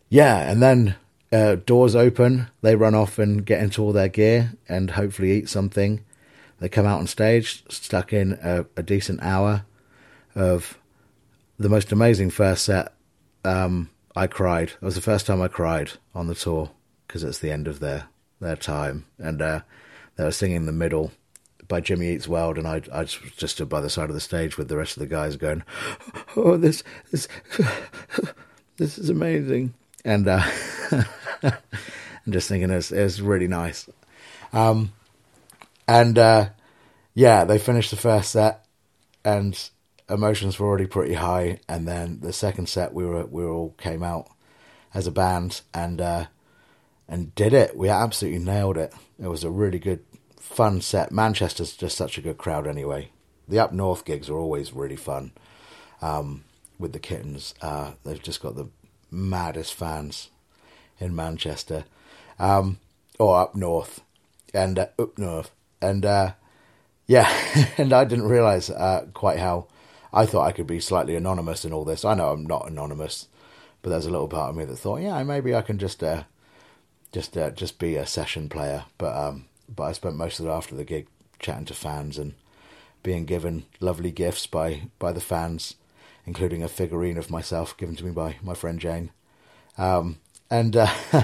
yeah, 0.10 0.50
and 0.50 0.62
then 0.62 0.96
uh, 1.32 1.56
doors 1.56 1.96
open, 1.96 2.48
they 2.62 2.76
run 2.76 2.96
off 2.96 3.20
and 3.20 3.46
get 3.46 3.62
into 3.62 3.84
all 3.84 3.92
their 3.92 4.08
gear 4.08 4.54
and 4.68 4.92
hopefully 4.92 5.32
eat 5.32 5.50
something. 5.50 6.04
They 6.60 6.70
come 6.70 6.86
out 6.86 7.00
on 7.00 7.08
stage, 7.08 7.64
stuck 7.70 8.14
in 8.14 8.40
a, 8.42 8.66
a 8.78 8.84
decent 8.84 9.22
hour 9.22 9.66
of 10.36 10.78
the 11.60 11.70
most 11.70 11.92
amazing 11.92 12.30
first 12.30 12.64
set. 12.64 12.94
Um, 13.44 13.90
I 14.16 14.28
cried. 14.28 14.70
It 14.70 14.82
was 14.82 14.96
the 14.96 15.02
first 15.02 15.26
time 15.26 15.42
I 15.42 15.50
cried 15.50 15.92
on 16.14 16.28
the 16.28 16.36
tour 16.36 16.72
because 17.06 17.24
it's 17.24 17.40
the 17.40 17.52
end 17.52 17.68
of 17.68 17.80
their 17.80 18.06
their 18.40 18.56
time, 18.56 19.06
and 19.18 19.42
uh, 19.42 19.62
they 20.16 20.24
were 20.24 20.32
singing 20.32 20.58
in 20.58 20.66
the 20.66 20.72
middle 20.72 21.12
by 21.68 21.82
Jimmy 21.82 22.10
Eats 22.10 22.28
World, 22.28 22.58
and 22.58 22.68
I 22.68 22.82
I 22.92 23.04
just 23.06 23.56
stood 23.56 23.70
by 23.70 23.82
the 23.82 23.90
side 23.90 24.10
of 24.10 24.16
the 24.16 24.22
stage 24.22 24.58
with 24.58 24.68
the 24.68 24.78
rest 24.78 24.98
of 24.98 25.02
the 25.02 25.08
guys 25.08 25.36
going, 25.36 25.64
"Oh, 26.36 26.58
this 26.58 26.84
this 27.12 27.28
this 28.78 28.98
is 28.98 29.10
amazing," 29.10 29.74
and 30.04 30.28
uh, 30.28 30.44
and 31.42 31.54
just 32.30 32.50
thinking 32.50 32.70
it's 32.70 32.92
it's 32.92 33.20
really 33.20 33.48
nice. 33.48 33.90
Um, 34.54 34.94
and 35.88 36.18
uh, 36.18 36.50
yeah, 37.14 37.46
they 37.46 37.58
finished 37.58 37.92
the 37.92 37.98
first 37.98 38.32
set, 38.32 38.66
and 39.24 39.70
emotions 40.10 40.60
were 40.60 40.68
already 40.68 40.88
pretty 40.88 41.16
high. 41.16 41.60
And 41.68 41.88
then 41.88 42.20
the 42.22 42.34
second 42.34 42.70
set, 42.70 42.94
we 42.94 43.06
were 43.06 43.26
we 43.26 43.44
all 43.44 43.76
came 43.78 44.04
out 44.04 44.30
as 44.94 45.08
a 45.08 45.12
band, 45.12 45.62
and 45.74 46.02
uh, 46.02 46.26
and 47.08 47.34
did 47.36 47.54
it. 47.54 47.78
We 47.78 47.90
absolutely 47.90 48.40
nailed 48.40 48.78
it. 48.78 48.94
It 49.20 49.28
was 49.28 49.44
a 49.44 49.50
really 49.50 49.80
good, 49.80 50.04
fun 50.40 50.82
set. 50.82 51.12
Manchester's 51.12 51.76
just 51.76 51.98
such 51.98 52.18
a 52.18 52.22
good 52.22 52.38
crowd 52.38 52.68
anyway. 52.68 53.10
The 53.48 53.60
up 53.60 53.74
north 53.74 54.06
gigs 54.06 54.30
are 54.30 54.38
always 54.38 54.74
really 54.74 54.96
fun 54.96 55.32
um, 56.02 56.44
with 56.80 56.94
the 56.94 57.00
kittens. 57.00 57.54
Uh, 57.62 57.92
they've 58.04 58.22
just 58.22 58.42
got 58.42 58.56
the 58.56 58.70
maddest 59.12 59.74
fans 59.74 60.30
in 61.00 61.16
Manchester 61.16 61.86
um, 62.40 62.80
or 63.20 63.40
up 63.40 63.56
north 63.56 64.02
and 64.54 64.80
uh, 64.80 64.88
up 64.98 65.18
north. 65.18 65.52
And 65.82 66.06
uh, 66.06 66.34
yeah, 67.06 67.32
and 67.78 67.94
I 67.94 68.06
didn't 68.06 68.28
realize 68.28 68.70
uh, 68.70 69.08
quite 69.14 69.40
how 69.40 69.68
I 70.12 70.26
thought 70.26 70.48
I 70.48 70.52
could 70.52 70.68
be 70.68 70.80
slightly 70.80 71.16
anonymous 71.16 71.66
in 71.66 71.74
all 71.74 71.86
this. 71.86 72.06
I 72.06 72.14
know 72.16 72.30
I'm 72.30 72.46
not 72.46 72.70
anonymous, 72.70 73.28
but 73.82 73.90
there's 73.90 74.06
a 74.06 74.12
little 74.12 74.28
part 74.28 74.50
of 74.50 74.56
me 74.56 74.66
that 74.66 74.78
thought, 74.78 75.02
yeah, 75.02 75.22
maybe 75.24 75.54
I 75.54 75.62
can 75.62 75.78
just 75.78 76.04
uh, 76.04 76.24
just 77.16 77.38
uh, 77.38 77.50
just 77.50 77.80
be 77.80 77.96
a 77.96 78.06
session 78.06 78.50
player. 78.50 78.84
But 78.98 79.16
um, 79.16 79.46
but 79.74 79.84
I 79.84 79.94
spent 79.94 80.18
most 80.18 80.40
of 80.40 80.48
it 80.48 80.50
after 80.50 80.76
the 80.76 80.84
gig 80.84 81.08
chatting 81.40 81.64
to 81.66 81.74
fans 81.74 82.18
and 82.18 82.34
being 83.04 83.24
given 83.24 83.66
lovely 83.80 84.12
gifts 84.12 84.46
by 84.48 84.90
by 85.00 85.14
the 85.14 85.22
fans, 85.22 85.76
including 86.26 86.62
a 86.62 86.68
figurine 86.68 87.18
of 87.18 87.32
myself 87.32 87.78
given 87.78 87.96
to 87.96 88.04
me 88.04 88.12
by 88.12 88.36
my 88.44 88.54
friend 88.54 88.82
Jane, 88.82 89.12
um, 89.78 90.18
and 90.52 90.76
uh, 90.76 90.92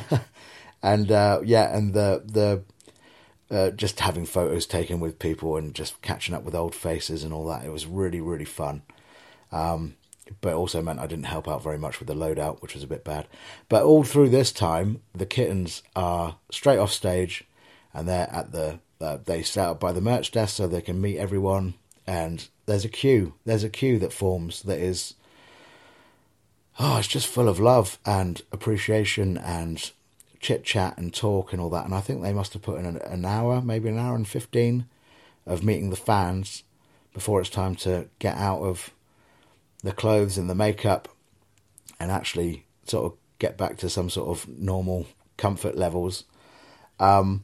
and 0.82 1.12
uh, 1.12 1.42
yeah, 1.44 1.76
and 1.76 1.94
the 1.94 2.24
the 2.26 2.64
uh, 3.54 3.72
just 3.72 4.00
having 4.00 4.26
photos 4.26 4.66
taken 4.66 5.02
with 5.02 5.20
people 5.20 5.58
and 5.58 5.76
just 5.76 6.02
catching 6.02 6.34
up 6.34 6.44
with 6.44 6.56
old 6.56 6.74
faces 6.74 7.26
and 7.26 7.34
all 7.34 7.46
that. 7.48 7.66
It 7.66 7.72
was 7.72 7.86
really 7.86 8.22
really 8.22 8.46
fun. 8.46 8.84
Um, 9.52 9.98
but 10.42 10.54
also 10.54 10.82
meant 10.82 11.00
I 11.00 11.08
didn't 11.08 11.26
help 11.26 11.48
out 11.48 11.64
very 11.64 11.78
much 11.78 12.00
with 12.00 12.08
the 12.08 12.14
loadout, 12.14 12.62
which 12.62 12.74
was 12.74 12.84
a 12.84 12.88
bit 12.88 13.04
bad. 13.04 13.28
But 13.70 13.84
all 13.84 14.04
through 14.04 14.30
this 14.30 14.52
time, 14.52 15.02
the 15.14 15.26
kittens 15.26 15.84
are 15.96 16.38
straight 16.52 16.78
off 16.78 16.92
stage, 16.92 17.44
and 17.94 18.08
they're 18.08 18.30
at 18.32 18.52
the 18.52 18.80
uh, 19.00 19.18
they 19.26 19.42
set 19.42 19.68
up 19.68 19.80
by 19.80 19.92
the 19.92 20.02
merch 20.02 20.32
desk 20.32 20.56
so 20.56 20.68
they 20.68 20.82
can 20.82 21.02
meet 21.02 21.18
everyone. 21.18 21.74
And 22.06 22.48
there's 22.66 22.86
a 22.86 22.90
queue. 22.90 23.34
There's 23.46 23.64
a 23.64 23.70
queue 23.70 24.00
that 24.00 24.14
forms 24.14 24.64
that 24.64 24.80
is 24.80 25.16
oh, 26.80 26.98
it's 26.98 27.08
just 27.08 27.28
full 27.28 27.50
of 27.50 27.60
love 27.60 28.00
and 28.06 28.42
appreciation 28.52 29.38
and 29.38 29.92
chit 30.40 30.64
chat 30.64 30.98
and 30.98 31.14
talk 31.14 31.54
and 31.54 31.62
all 31.62 31.70
that. 31.70 31.86
And 31.86 31.94
I 31.94 32.00
think 32.00 32.22
they 32.22 32.34
must 32.34 32.54
have 32.54 32.62
put 32.62 32.80
in 32.80 32.86
an, 32.86 32.98
an 32.98 33.26
hour, 33.26 33.62
maybe 33.62 33.90
an 33.90 34.00
hour 34.00 34.16
and 34.16 34.28
fifteen, 34.28 34.86
of 35.46 35.64
meeting 35.64 35.90
the 35.90 35.96
fans 35.96 36.64
before 37.14 37.42
it's 37.42 37.50
time 37.50 37.76
to 37.76 38.08
get 38.20 38.38
out 38.38 38.62
of 38.62 38.92
the 39.84 39.92
clothes 39.92 40.38
and 40.38 40.50
the 40.50 40.56
makeup 40.56 41.08
and 42.00 42.12
actually 42.12 42.66
sort 42.86 43.06
of 43.12 43.18
get 43.40 43.58
back 43.58 43.78
to 43.78 43.90
some 43.90 44.10
sort 44.10 44.30
of 44.30 44.48
normal 44.48 45.08
comfort 45.38 45.76
levels. 45.76 46.26
Um, 47.00 47.44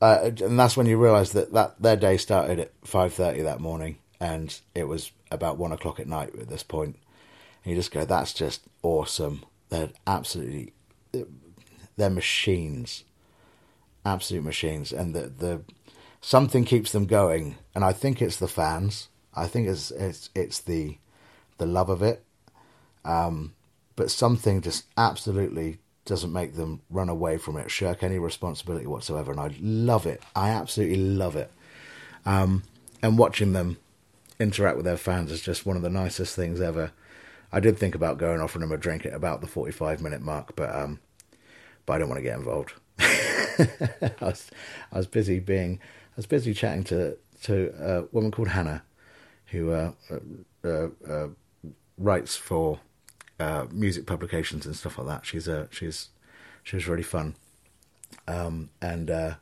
uh, 0.00 0.30
and 0.42 0.58
that's 0.58 0.76
when 0.76 0.86
you 0.86 0.96
realise 0.96 1.32
that, 1.32 1.52
that 1.52 1.80
their 1.80 1.96
day 1.96 2.16
started 2.16 2.58
at 2.58 2.72
five 2.84 3.12
thirty 3.12 3.42
that 3.42 3.60
morning, 3.60 3.98
and 4.18 4.58
it 4.74 4.84
was 4.84 5.12
about 5.30 5.58
one 5.58 5.72
o'clock 5.72 6.00
at 6.00 6.08
night 6.08 6.34
at 6.40 6.48
this 6.48 6.62
point. 6.62 6.96
And 7.62 7.70
you 7.70 7.76
just 7.76 7.92
go, 7.92 8.04
"That's 8.06 8.32
just 8.32 8.62
awesome." 8.82 9.44
They're 9.68 9.90
absolutely, 10.06 10.72
they're 11.96 12.10
machines, 12.10 13.04
absolute 14.04 14.42
machines, 14.42 14.90
and 14.90 15.14
the 15.14 15.28
the 15.28 15.62
something 16.22 16.64
keeps 16.64 16.92
them 16.92 17.04
going, 17.04 17.56
and 17.74 17.84
I 17.84 17.92
think 17.92 18.22
it's 18.22 18.36
the 18.36 18.48
fans. 18.48 19.08
I 19.34 19.46
think 19.46 19.68
it's 19.68 19.90
it's 19.90 20.30
it's 20.34 20.60
the 20.60 20.96
the 21.60 21.66
love 21.66 21.88
of 21.88 22.02
it. 22.02 22.24
Um, 23.04 23.54
but 23.94 24.10
something 24.10 24.60
just 24.60 24.86
absolutely 24.96 25.78
doesn't 26.04 26.32
make 26.32 26.56
them 26.56 26.80
run 26.90 27.08
away 27.08 27.38
from 27.38 27.56
it, 27.56 27.70
shirk 27.70 28.02
any 28.02 28.18
responsibility 28.18 28.86
whatsoever. 28.86 29.30
And 29.30 29.40
I 29.40 29.54
love 29.60 30.06
it. 30.06 30.22
I 30.34 30.50
absolutely 30.50 30.96
love 30.96 31.36
it. 31.36 31.52
Um, 32.26 32.64
and 33.02 33.16
watching 33.16 33.52
them 33.52 33.78
interact 34.40 34.76
with 34.76 34.86
their 34.86 34.96
fans 34.96 35.30
is 35.30 35.40
just 35.40 35.64
one 35.64 35.76
of 35.76 35.82
the 35.82 35.90
nicest 35.90 36.34
things 36.34 36.60
ever. 36.60 36.92
I 37.52 37.60
did 37.60 37.78
think 37.78 37.94
about 37.94 38.18
going 38.18 38.40
offering 38.40 38.62
them 38.62 38.72
a 38.72 38.76
drink 38.76 39.06
at 39.06 39.12
about 39.12 39.40
the 39.40 39.46
45 39.46 40.02
minute 40.02 40.22
mark, 40.22 40.56
but 40.56 40.74
um, 40.74 41.00
but 41.84 41.94
I 41.94 41.98
don't 41.98 42.08
want 42.08 42.18
to 42.18 42.22
get 42.22 42.38
involved. 42.38 42.72
I, 43.00 44.10
was, 44.20 44.50
I 44.92 44.98
was 44.98 45.06
busy 45.06 45.40
being, 45.40 45.80
I 45.82 46.16
was 46.16 46.26
busy 46.26 46.54
chatting 46.54 46.84
to 46.84 47.16
to 47.42 47.74
a 47.80 48.02
woman 48.14 48.30
called 48.30 48.48
Hannah, 48.48 48.82
who 49.46 49.72
uh, 49.72 49.92
uh, 50.64 50.88
uh, 51.08 51.28
writes 52.00 52.34
for 52.34 52.80
uh, 53.38 53.66
music 53.70 54.06
publications 54.06 54.66
and 54.66 54.74
stuff 54.74 54.98
like 54.98 55.06
that. 55.06 55.26
She's 55.26 55.46
a 55.46 55.68
she's 55.70 56.08
she's 56.64 56.88
really 56.88 57.02
fun, 57.02 57.36
um, 58.26 58.70
and 58.82 59.10
uh, 59.10 59.34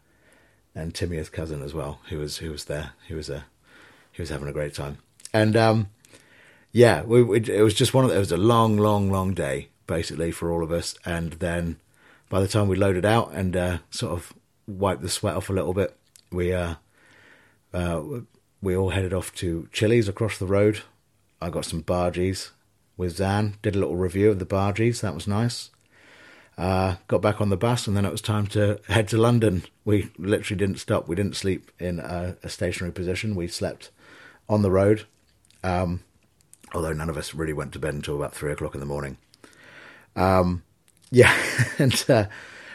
and 0.75 0.95
Timmy's 0.95 1.31
cousin 1.31 1.63
as 1.63 1.73
well, 1.73 2.01
who 2.09 2.19
was 2.19 2.39
who 2.39 2.51
was 2.51 2.67
there, 2.67 2.93
he 3.07 3.15
was 3.15 3.31
a 3.31 3.47
he 4.13 4.21
was 4.21 4.29
having 4.29 4.49
a 4.49 4.53
great 4.53 4.75
time, 4.75 4.99
and 5.33 5.57
um, 5.57 5.89
yeah, 6.73 7.03
we, 7.03 7.23
we, 7.23 7.39
it 7.39 7.63
was 7.63 7.75
just 7.75 7.95
one 7.95 8.05
of 8.05 8.11
it 8.11 8.19
was 8.19 8.33
a 8.33 8.37
long, 8.37 8.77
long, 8.77 9.11
long 9.11 9.33
day 9.33 9.69
basically 9.87 10.31
for 10.31 10.53
all 10.53 10.63
of 10.63 10.71
us, 10.71 10.95
and 11.05 11.35
then 11.35 11.79
by 12.29 12.41
the 12.41 12.49
time 12.49 12.69
we 12.69 12.77
loaded 12.77 13.05
out 13.05 13.33
and 13.33 13.57
uh, 13.57 13.79
sort 13.91 14.13
of 14.13 14.35
wiped 14.67 15.01
the 15.01 15.09
sweat 15.09 15.35
off 15.35 15.49
a 15.49 15.53
little 15.53 15.73
bit, 15.73 15.97
we 16.31 16.53
uh, 16.53 16.75
uh, 17.73 18.03
we 18.61 18.77
all 18.77 18.91
headed 18.91 19.15
off 19.15 19.35
to 19.37 19.69
Chili's 19.73 20.09
across 20.09 20.37
the 20.39 20.47
road 20.47 20.83
I 21.41 21.51
got 21.51 21.65
some 21.65 21.83
bargees 21.83 22.51
with 22.97 23.17
Zan, 23.17 23.57
did 23.63 23.77
a 23.77 23.79
little 23.79 23.97
review 23.97 24.31
of 24.31 24.39
the 24.39 24.47
bargees, 24.47 25.01
that 25.01 25.15
was 25.15 25.27
nice. 25.27 25.71
Uh, 26.59 26.97
got 27.07 27.23
back 27.23 27.41
on 27.41 27.51
the 27.51 27.57
bus, 27.57 27.87
and 27.87 27.97
then 27.97 28.05
it 28.05 28.11
was 28.11 28.21
time 28.21 28.49
to 28.49 28.81
head 28.89 29.07
to 29.09 29.17
London. 29.17 29.63
We 29.85 30.11
literally 30.19 30.59
didn't 30.59 30.81
stop. 30.81 31.07
We 31.07 31.15
didn't 31.15 31.37
sleep 31.37 31.71
in 31.79 32.01
a, 32.01 32.37
a 32.43 32.49
stationary 32.49 32.93
position. 32.93 33.37
We 33.37 33.47
slept 33.47 33.91
on 34.49 34.63
the 34.63 34.71
road, 34.71 35.05
um, 35.63 36.03
although 36.75 36.93
none 36.93 37.09
of 37.09 37.17
us 37.17 37.33
really 37.33 37.53
went 37.53 37.73
to 37.75 37.79
bed 37.79 37.95
until 37.95 38.17
about 38.17 38.35
three 38.35 38.51
o'clock 38.51 38.75
in 38.75 38.81
the 38.81 38.87
morning. 38.87 39.19
Um, 40.17 40.65
yeah, 41.13 41.33
and 41.79 42.05
uh, 42.09 42.27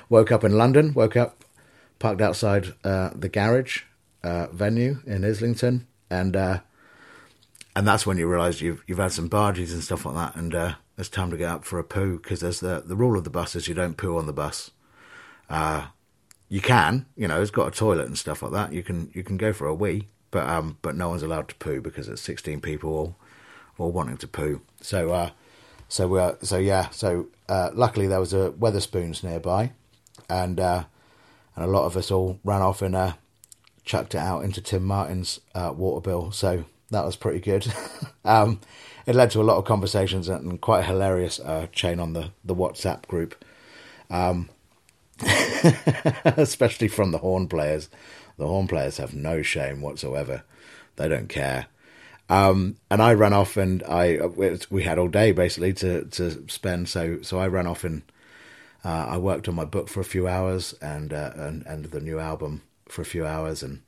woke 0.08 0.32
up 0.32 0.46
in 0.46 0.58
London. 0.58 0.94
Woke 0.94 1.18
up, 1.18 1.44
parked 2.00 2.22
outside 2.22 2.74
uh, 2.86 3.10
the 3.14 3.28
garage 3.28 3.82
uh, 4.24 4.48
venue 4.48 5.00
in 5.06 5.26
Islington, 5.26 5.88
and 6.10 6.38
uh, 6.38 6.60
and 7.76 7.88
that's 7.88 8.06
when 8.06 8.18
you 8.18 8.28
realise 8.28 8.62
you've 8.62 8.84
you've 8.88 9.00
had 9.00 9.12
some 9.12 9.28
barges 9.28 9.74
and 9.74 9.84
stuff 9.84 10.06
like 10.06 10.16
that, 10.16 10.36
and 10.36 10.54
uh, 10.54 10.74
it's 10.98 11.10
time 11.10 11.32
to 11.32 11.38
get 11.38 11.50
up 11.50 11.66
for 11.66 11.80
a 11.80 11.84
poo 11.84 12.20
because 12.20 12.42
there's 12.42 12.60
the 12.60 12.84
the 12.86 12.96
rule 12.96 13.18
of 13.18 13.24
the 13.24 13.30
bus 13.30 13.56
is 13.56 13.68
you 13.68 13.74
don't 13.74 13.98
poo 13.98 14.18
on 14.18 14.26
the 14.26 14.34
bus. 14.34 14.72
Uh, 15.50 15.88
you 16.50 16.62
can, 16.62 17.08
you 17.16 17.28
know, 17.28 17.42
it's 17.42 17.52
got 17.52 17.68
a 17.68 17.72
toilet 17.72 18.06
and 18.06 18.18
stuff 18.18 18.44
like 18.44 18.52
that. 18.52 18.74
You 18.74 18.84
can 18.84 19.10
you 19.14 19.24
can 19.24 19.38
go 19.38 19.54
for 19.54 19.68
a 19.68 19.74
wee, 19.74 20.10
but 20.30 20.48
um, 20.48 20.78
but 20.82 20.96
no 20.96 21.10
one's 21.10 21.24
allowed 21.24 21.50
to 21.50 21.56
poo 21.56 21.82
because 21.82 22.08
it's 22.08 22.22
sixteen 22.22 22.62
people 22.62 22.92
all 22.92 23.16
all 23.78 23.92
wanting 23.92 24.18
to 24.18 24.28
poo. 24.28 24.62
So 24.82 25.12
uh, 25.12 25.30
so 25.88 26.16
uh, 26.16 26.36
so 26.42 26.58
yeah, 26.58 26.90
so 26.90 27.28
uh, 27.50 27.72
luckily 27.74 28.08
there 28.08 28.20
was 28.20 28.34
a 28.34 28.52
Wetherspoons 28.52 29.24
nearby, 29.24 29.72
and 30.30 30.60
uh, 30.60 30.84
and 31.56 31.66
a 31.66 31.68
lot 31.68 31.86
of 31.86 31.98
us 31.98 32.12
all 32.12 32.40
ran 32.44 32.62
off 32.62 32.84
and 32.84 32.96
uh, 32.96 33.14
chucked 33.84 34.14
it 34.14 34.20
out 34.20 34.44
into 34.44 34.62
Tim 34.62 34.84
Martin's 34.84 35.40
uh, 35.56 35.74
water 35.76 36.02
bill. 36.02 36.32
So 36.32 36.66
that 36.94 37.06
was 37.06 37.16
pretty 37.16 37.40
good. 37.40 37.72
um, 38.26 38.60
it 39.06 39.16
led 39.16 39.32
to 39.32 39.42
a 39.42 39.44
lot 39.44 39.58
of 39.58 39.66
conversations 39.66 40.30
and 40.30 40.60
quite 40.62 40.80
a 40.80 40.88
hilarious 40.88 41.40
uh, 41.40 41.68
chain 41.72 42.00
on 42.00 42.14
the, 42.14 42.32
the 42.44 42.56
WhatsApp 42.56 43.08
group, 43.08 43.44
um, 44.10 44.50
especially 46.26 46.88
from 46.88 47.12
the 47.12 47.18
horn 47.20 47.48
players. 47.48 47.90
The 48.38 48.48
horn 48.48 48.68
players 48.68 48.98
have 48.98 49.14
no 49.14 49.42
shame 49.42 49.82
whatsoever; 49.82 50.44
they 50.96 51.08
don't 51.08 51.30
care. 51.30 51.68
Um, 52.30 52.78
and 52.90 53.02
I 53.02 53.14
ran 53.14 53.34
off, 53.34 53.58
and 53.58 53.84
I 53.84 54.20
we 54.70 54.84
had 54.84 54.98
all 54.98 55.10
day 55.10 55.32
basically 55.32 55.74
to 55.74 56.06
to 56.06 56.46
spend. 56.50 56.90
So 56.90 57.22
so 57.22 57.38
I 57.38 57.48
ran 57.48 57.68
off 57.68 57.84
and 57.84 58.02
uh, 58.84 59.06
I 59.10 59.18
worked 59.18 59.48
on 59.48 59.56
my 59.56 59.66
book 59.66 59.88
for 59.88 60.00
a 60.00 60.06
few 60.06 60.28
hours 60.28 60.74
and 60.82 61.14
uh, 61.14 61.32
and 61.36 61.66
and 61.66 61.86
the 61.86 62.02
new 62.02 62.20
album 62.20 62.64
for 62.88 63.02
a 63.02 63.06
few 63.06 63.26
hours, 63.26 63.64
and 63.64 63.82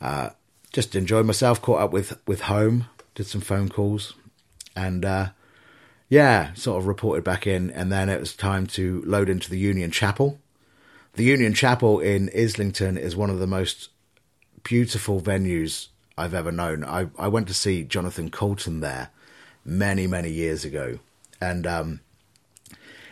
uh, 0.00 0.30
just 0.72 0.94
enjoyed 0.94 1.26
myself. 1.26 1.62
Caught 1.62 1.80
up 1.80 1.92
with 1.92 2.18
with 2.26 2.42
home, 2.42 2.86
did 3.14 3.26
some 3.26 3.40
phone 3.40 3.68
calls, 3.68 4.14
and 4.74 5.04
uh, 5.04 5.28
yeah, 6.08 6.52
sort 6.54 6.78
of 6.78 6.86
reported 6.86 7.24
back 7.24 7.46
in. 7.46 7.70
And 7.70 7.90
then 7.90 8.08
it 8.08 8.20
was 8.20 8.34
time 8.34 8.66
to 8.68 9.02
load 9.06 9.28
into 9.28 9.50
the 9.50 9.58
Union 9.58 9.90
Chapel. 9.90 10.38
The 11.14 11.24
Union 11.24 11.54
Chapel 11.54 12.00
in 12.00 12.30
Islington 12.36 12.98
is 12.98 13.16
one 13.16 13.30
of 13.30 13.38
the 13.38 13.46
most 13.46 13.88
beautiful 14.62 15.20
venues 15.20 15.88
I've 16.18 16.34
ever 16.34 16.52
known. 16.52 16.84
I 16.84 17.08
I 17.18 17.28
went 17.28 17.48
to 17.48 17.54
see 17.54 17.84
Jonathan 17.84 18.30
Coulton 18.30 18.80
there 18.80 19.10
many 19.64 20.06
many 20.06 20.30
years 20.30 20.64
ago, 20.64 20.98
and 21.40 21.66
um, 21.66 22.00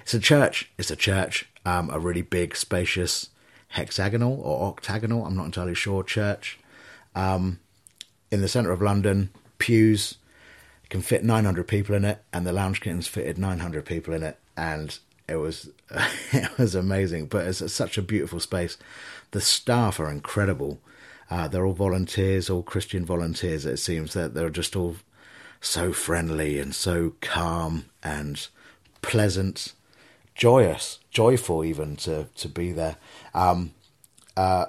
it's 0.03 0.15
a 0.15 0.21
church. 0.21 0.71
It's 0.77 0.91
a 0.91 0.97
church, 0.97 1.49
um, 1.65 1.89
a 1.91 1.99
really 1.99 2.23
big, 2.23 2.57
spacious, 2.57 3.31
hexagonal 3.69 4.41
or 4.43 4.69
octagonal. 4.69 5.25
I'm 5.25 5.37
not 5.37 5.47
entirely 5.47 5.75
sure. 5.75 6.03
Church 6.03 6.59
um, 7.15 7.61
in 8.31 8.41
the 8.41 8.49
centre 8.49 8.73
of 8.73 8.83
London. 8.83 9.31
Pews 9.59 10.17
can 10.91 11.03
fit 11.03 11.25
900 11.25 11.67
people 11.67 11.95
in 11.95 12.05
it, 12.05 12.23
and 12.33 12.47
the 12.47 12.53
Lounge 12.53 12.81
Kittens 12.81 13.07
fitted 13.07 13.39
900 13.39 13.85
people 13.85 14.15
in 14.15 14.23
it, 14.23 14.39
and 14.57 14.99
it 15.29 15.37
was 15.37 15.71
it 16.33 16.59
was 16.59 16.75
amazing. 16.75 17.27
But 17.27 17.47
it's 17.47 17.73
such 17.73 17.99
a 17.99 18.03
beautiful 18.03 18.41
space. 18.41 18.77
The 19.31 19.41
staff 19.41 19.99
are 19.99 20.11
incredible. 20.11 20.81
Uh, 21.31 21.49
they're 21.49 21.65
all 21.65 21.73
volunteers, 21.73 22.51
all 22.51 22.63
Christian 22.63 23.05
volunteers. 23.05 23.65
It 23.65 23.79
seems 23.79 24.13
that 24.13 24.35
they're 24.35 24.51
just 24.51 24.77
all 24.77 24.97
so 25.61 25.93
friendly 25.93 26.59
and 26.59 26.75
so 26.75 27.15
calm 27.21 27.87
and 28.03 28.47
pleasant, 29.01 29.73
joyous, 30.35 30.99
joyful 31.11 31.65
even 31.65 31.97
to 31.97 32.29
to 32.37 32.49
be 32.49 32.73
there. 32.73 32.97
Um, 33.35 33.73
uh, 34.37 34.67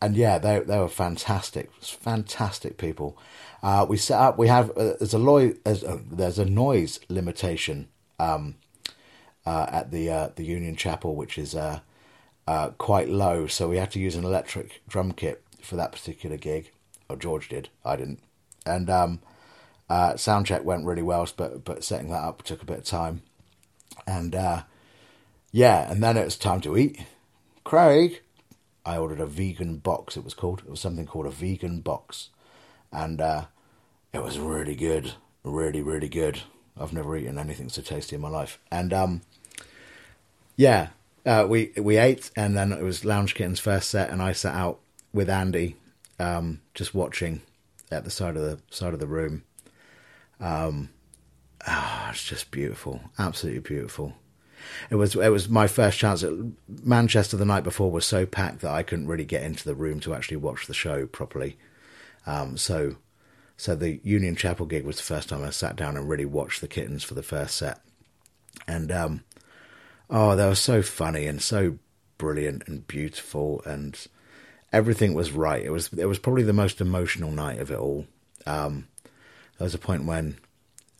and 0.00 0.16
yeah, 0.16 0.38
they 0.38 0.58
they 0.60 0.78
were 0.78 0.88
fantastic, 0.88 1.70
fantastic 1.82 2.76
people. 2.76 3.16
Uh, 3.62 3.86
we 3.88 3.96
set 3.96 4.20
up. 4.20 4.38
We 4.38 4.48
have 4.48 4.70
uh, 4.70 4.94
there's 4.98 5.14
a 5.14 5.18
lo- 5.18 5.54
there's, 5.64 5.82
a, 5.82 6.00
there's 6.10 6.38
a 6.38 6.44
noise 6.44 7.00
limitation 7.08 7.88
um, 8.18 8.56
uh, 9.46 9.66
at 9.70 9.90
the 9.90 10.10
uh, 10.10 10.28
the 10.36 10.44
Union 10.44 10.76
Chapel, 10.76 11.16
which 11.16 11.38
is 11.38 11.54
uh, 11.54 11.80
uh, 12.46 12.70
quite 12.70 13.08
low. 13.08 13.46
So 13.46 13.68
we 13.68 13.78
had 13.78 13.90
to 13.92 13.98
use 13.98 14.16
an 14.16 14.24
electric 14.24 14.82
drum 14.86 15.12
kit 15.12 15.42
for 15.62 15.76
that 15.76 15.92
particular 15.92 16.36
gig. 16.36 16.70
Or 17.08 17.16
George 17.16 17.48
did. 17.48 17.68
I 17.84 17.96
didn't. 17.96 18.20
And 18.66 18.88
um, 18.88 19.20
sound 20.16 20.46
check 20.46 20.64
went 20.64 20.86
really 20.86 21.02
well, 21.02 21.28
but 21.36 21.64
but 21.64 21.84
setting 21.84 22.10
that 22.10 22.22
up 22.22 22.42
took 22.42 22.62
a 22.62 22.66
bit 22.66 22.78
of 22.78 22.84
time. 22.84 23.22
And 24.06 24.34
yeah, 25.52 25.90
and 25.90 26.02
then 26.02 26.16
it 26.16 26.24
was 26.24 26.36
time 26.36 26.60
to 26.62 26.76
eat. 26.76 27.00
Craig, 27.62 28.20
I 28.84 28.98
ordered 28.98 29.20
a 29.20 29.26
vegan 29.26 29.78
box. 29.78 30.16
It 30.16 30.24
was 30.24 30.34
called. 30.34 30.60
It 30.60 30.70
was 30.70 30.80
something 30.80 31.06
called 31.06 31.26
a 31.26 31.30
vegan 31.30 31.80
box, 31.80 32.30
and 32.92 33.20
uh, 33.20 33.44
it 34.12 34.22
was 34.22 34.38
really 34.38 34.74
good, 34.74 35.12
really, 35.42 35.82
really 35.82 36.08
good. 36.08 36.42
I've 36.78 36.92
never 36.92 37.16
eaten 37.16 37.38
anything 37.38 37.68
so 37.68 37.82
tasty 37.82 38.16
in 38.16 38.22
my 38.22 38.28
life. 38.28 38.58
And 38.70 38.92
um, 38.92 39.22
yeah, 40.56 40.88
uh, 41.24 41.46
we 41.48 41.72
we 41.76 41.96
ate, 41.96 42.30
and 42.36 42.56
then 42.56 42.72
it 42.72 42.82
was 42.82 43.04
Lounge 43.04 43.34
Kitten's 43.34 43.60
first 43.60 43.88
set, 43.90 44.10
and 44.10 44.20
I 44.20 44.32
sat 44.32 44.54
out 44.54 44.80
with 45.12 45.30
Andy, 45.30 45.76
um, 46.18 46.60
just 46.74 46.94
watching 46.94 47.42
at 47.90 48.04
the 48.04 48.10
side 48.10 48.36
of 48.36 48.42
the 48.42 48.58
side 48.70 48.92
of 48.92 49.00
the 49.00 49.06
room. 49.06 49.44
Um, 50.40 50.90
oh, 51.66 52.06
it's 52.10 52.24
just 52.24 52.50
beautiful, 52.50 53.00
absolutely 53.18 53.60
beautiful 53.60 54.14
it 54.90 54.96
was 54.96 55.14
it 55.14 55.28
was 55.30 55.48
my 55.48 55.66
first 55.66 55.98
chance. 55.98 56.22
At 56.22 56.32
Manchester 56.82 57.36
the 57.36 57.44
night 57.44 57.64
before 57.64 57.90
was 57.90 58.06
so 58.06 58.26
packed 58.26 58.60
that 58.60 58.72
I 58.72 58.82
couldn't 58.82 59.08
really 59.08 59.24
get 59.24 59.42
into 59.42 59.64
the 59.64 59.74
room 59.74 60.00
to 60.00 60.14
actually 60.14 60.38
watch 60.38 60.66
the 60.66 60.74
show 60.74 61.06
properly. 61.06 61.56
Um, 62.26 62.56
so 62.56 62.96
so 63.56 63.74
the 63.74 64.00
Union 64.02 64.36
Chapel 64.36 64.66
gig 64.66 64.84
was 64.84 64.96
the 64.96 65.02
first 65.02 65.28
time 65.28 65.44
I 65.44 65.50
sat 65.50 65.76
down 65.76 65.96
and 65.96 66.08
really 66.08 66.24
watched 66.24 66.60
the 66.60 66.68
kittens 66.68 67.04
for 67.04 67.14
the 67.14 67.22
first 67.22 67.56
set, 67.56 67.80
and 68.66 68.90
um, 68.90 69.24
oh, 70.10 70.34
they 70.36 70.46
were 70.46 70.54
so 70.54 70.82
funny 70.82 71.26
and 71.26 71.40
so 71.40 71.78
brilliant 72.18 72.64
and 72.66 72.86
beautiful, 72.86 73.62
and 73.64 74.06
everything 74.72 75.14
was 75.14 75.32
right. 75.32 75.64
It 75.64 75.70
was 75.70 75.92
it 75.92 76.06
was 76.06 76.18
probably 76.18 76.42
the 76.42 76.52
most 76.52 76.80
emotional 76.80 77.30
night 77.30 77.60
of 77.60 77.70
it 77.70 77.78
all. 77.78 78.06
Um, 78.46 78.88
there 79.58 79.64
was 79.64 79.74
a 79.74 79.78
point 79.78 80.04
when 80.04 80.38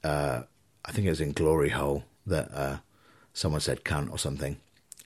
uh, 0.04 0.42
I 0.84 0.92
think 0.92 1.06
it 1.06 1.10
was 1.10 1.20
in 1.20 1.32
Glory 1.32 1.70
Hole 1.70 2.04
that 2.26 2.50
uh, 2.54 2.78
someone 3.34 3.60
said 3.60 3.84
cunt 3.84 4.10
or 4.10 4.18
something, 4.18 4.56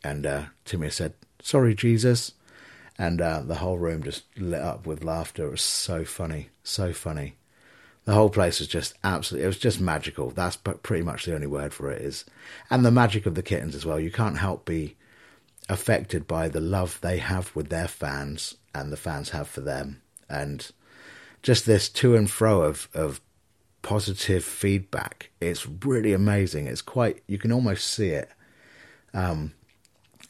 and 0.04 0.24
uh, 0.24 0.44
Timmy 0.64 0.90
said, 0.90 1.14
"Sorry, 1.42 1.74
Jesus," 1.74 2.32
and 2.96 3.20
uh, 3.20 3.42
the 3.42 3.56
whole 3.56 3.78
room 3.78 4.04
just 4.04 4.24
lit 4.36 4.60
up 4.60 4.86
with 4.86 5.02
laughter. 5.02 5.46
It 5.46 5.50
was 5.50 5.62
so 5.62 6.04
funny, 6.04 6.50
so 6.62 6.92
funny. 6.92 7.34
The 8.04 8.14
whole 8.14 8.30
place 8.30 8.60
was 8.60 8.68
just 8.68 8.94
absolutely. 9.02 9.44
It 9.44 9.48
was 9.48 9.58
just 9.58 9.80
magical. 9.80 10.30
That's 10.30 10.56
pretty 10.56 11.02
much 11.02 11.24
the 11.24 11.34
only 11.34 11.48
word 11.48 11.74
for 11.74 11.90
it 11.90 12.00
is, 12.00 12.24
and 12.70 12.84
the 12.84 12.92
magic 12.92 13.26
of 13.26 13.34
the 13.34 13.42
kittens 13.42 13.74
as 13.74 13.84
well. 13.84 13.98
You 13.98 14.12
can't 14.12 14.38
help 14.38 14.64
be 14.64 14.96
affected 15.68 16.26
by 16.26 16.48
the 16.48 16.60
love 16.60 16.98
they 17.00 17.18
have 17.18 17.54
with 17.54 17.68
their 17.68 17.88
fans 17.88 18.54
and 18.74 18.92
the 18.92 18.96
fans 18.96 19.30
have 19.30 19.48
for 19.48 19.60
them, 19.60 20.00
and 20.28 20.70
just 21.42 21.66
this 21.66 21.88
to 21.88 22.14
and 22.14 22.30
fro 22.30 22.62
of 22.62 22.88
of 22.94 23.20
positive 23.82 24.44
feedback. 24.44 25.30
It's 25.40 25.66
really 25.66 26.12
amazing. 26.12 26.66
It's 26.66 26.82
quite 26.82 27.22
you 27.26 27.38
can 27.38 27.52
almost 27.52 27.88
see 27.88 28.08
it. 28.08 28.30
Um, 29.14 29.52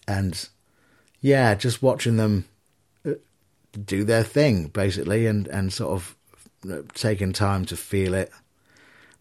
and 0.06 0.48
yeah, 1.20 1.54
just 1.54 1.82
watching 1.82 2.16
them 2.16 2.46
uh, 3.06 3.14
do 3.84 4.04
their 4.04 4.22
thing 4.22 4.68
basically, 4.68 5.26
and 5.26 5.46
and 5.48 5.72
sort 5.72 5.92
of 5.92 6.16
uh, 6.70 6.82
taking 6.94 7.32
time 7.32 7.64
to 7.66 7.76
feel 7.76 8.14
it. 8.14 8.30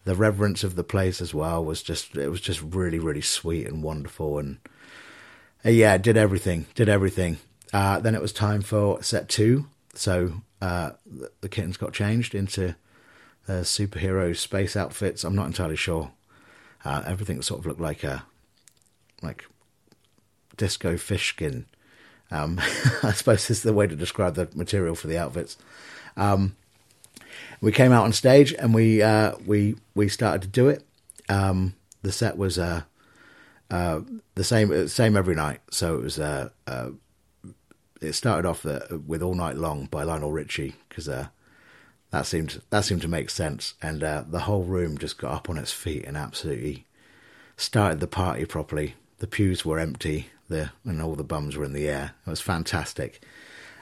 The 0.04 0.14
reverence 0.14 0.64
of 0.64 0.74
the 0.74 0.84
place 0.84 1.20
as 1.20 1.34
well 1.34 1.62
was 1.64 1.82
just 1.82 2.16
it 2.16 2.28
was 2.28 2.40
just 2.40 2.62
really 2.62 2.98
really 2.98 3.20
sweet 3.20 3.66
and 3.66 3.82
wonderful, 3.82 4.38
and 4.38 4.58
uh, 5.64 5.70
yeah, 5.70 5.98
did 5.98 6.16
everything, 6.16 6.66
did 6.74 6.88
everything. 6.88 7.38
Uh, 7.72 8.00
then 8.00 8.14
it 8.14 8.22
was 8.22 8.32
time 8.32 8.62
for 8.62 9.02
set 9.02 9.28
two, 9.28 9.66
so 9.94 10.32
uh, 10.62 10.92
the 11.40 11.48
kittens 11.48 11.76
got 11.76 11.92
changed 11.92 12.34
into 12.34 12.74
uh, 13.48 13.62
superhero 13.62 14.36
space 14.36 14.76
outfits. 14.76 15.24
I'm 15.24 15.36
not 15.36 15.46
entirely 15.46 15.76
sure. 15.76 16.12
Uh, 16.84 17.02
everything 17.06 17.40
sort 17.42 17.60
of 17.60 17.66
looked 17.66 17.80
like 17.80 18.04
a 18.04 18.24
like 19.22 19.46
disco 20.56 20.96
fish 20.96 21.30
skin. 21.30 21.66
Um, 22.30 22.58
I 23.02 23.12
suppose 23.12 23.50
is 23.50 23.62
the 23.62 23.72
way 23.72 23.86
to 23.86 23.96
describe 23.96 24.34
the 24.34 24.48
material 24.54 24.94
for 24.94 25.06
the 25.06 25.18
outfits. 25.18 25.56
Um, 26.16 26.56
we 27.60 27.72
came 27.72 27.92
out 27.92 28.04
on 28.04 28.12
stage 28.12 28.52
and 28.52 28.74
we 28.74 29.02
uh, 29.02 29.34
we 29.46 29.76
we 29.94 30.08
started 30.08 30.42
to 30.42 30.48
do 30.48 30.68
it. 30.68 30.84
Um, 31.28 31.74
the 32.02 32.12
set 32.12 32.36
was 32.36 32.58
uh, 32.58 32.82
uh, 33.70 34.00
the 34.34 34.44
same 34.44 34.88
same 34.88 35.16
every 35.16 35.34
night, 35.34 35.60
so 35.70 35.96
it 35.96 36.02
was 36.02 36.18
uh, 36.18 36.50
uh, 36.66 36.90
it 38.00 38.12
started 38.12 38.48
off 38.48 38.64
with 38.64 39.22
"All 39.22 39.34
Night 39.34 39.56
Long" 39.56 39.86
by 39.86 40.04
Lionel 40.04 40.32
Richie 40.32 40.76
because 40.88 41.08
that 42.10 42.26
seemed 42.26 42.60
that 42.70 42.84
seemed 42.84 43.02
to 43.02 43.08
make 43.08 43.30
sense, 43.30 43.74
and 43.82 44.02
uh, 44.02 44.24
the 44.26 44.40
whole 44.40 44.64
room 44.64 44.98
just 44.98 45.18
got 45.18 45.32
up 45.32 45.50
on 45.50 45.58
its 45.58 45.72
feet 45.72 46.04
and 46.04 46.16
absolutely 46.16 46.86
started 47.56 48.00
the 48.00 48.06
party 48.06 48.44
properly. 48.44 48.94
the 49.18 49.26
pews 49.26 49.64
were 49.64 49.78
empty, 49.78 50.28
the 50.48 50.70
and 50.84 51.02
all 51.02 51.14
the 51.14 51.24
bums 51.24 51.56
were 51.56 51.64
in 51.64 51.72
the 51.72 51.88
air. 51.88 52.14
It 52.26 52.30
was 52.30 52.40
fantastic. 52.40 53.22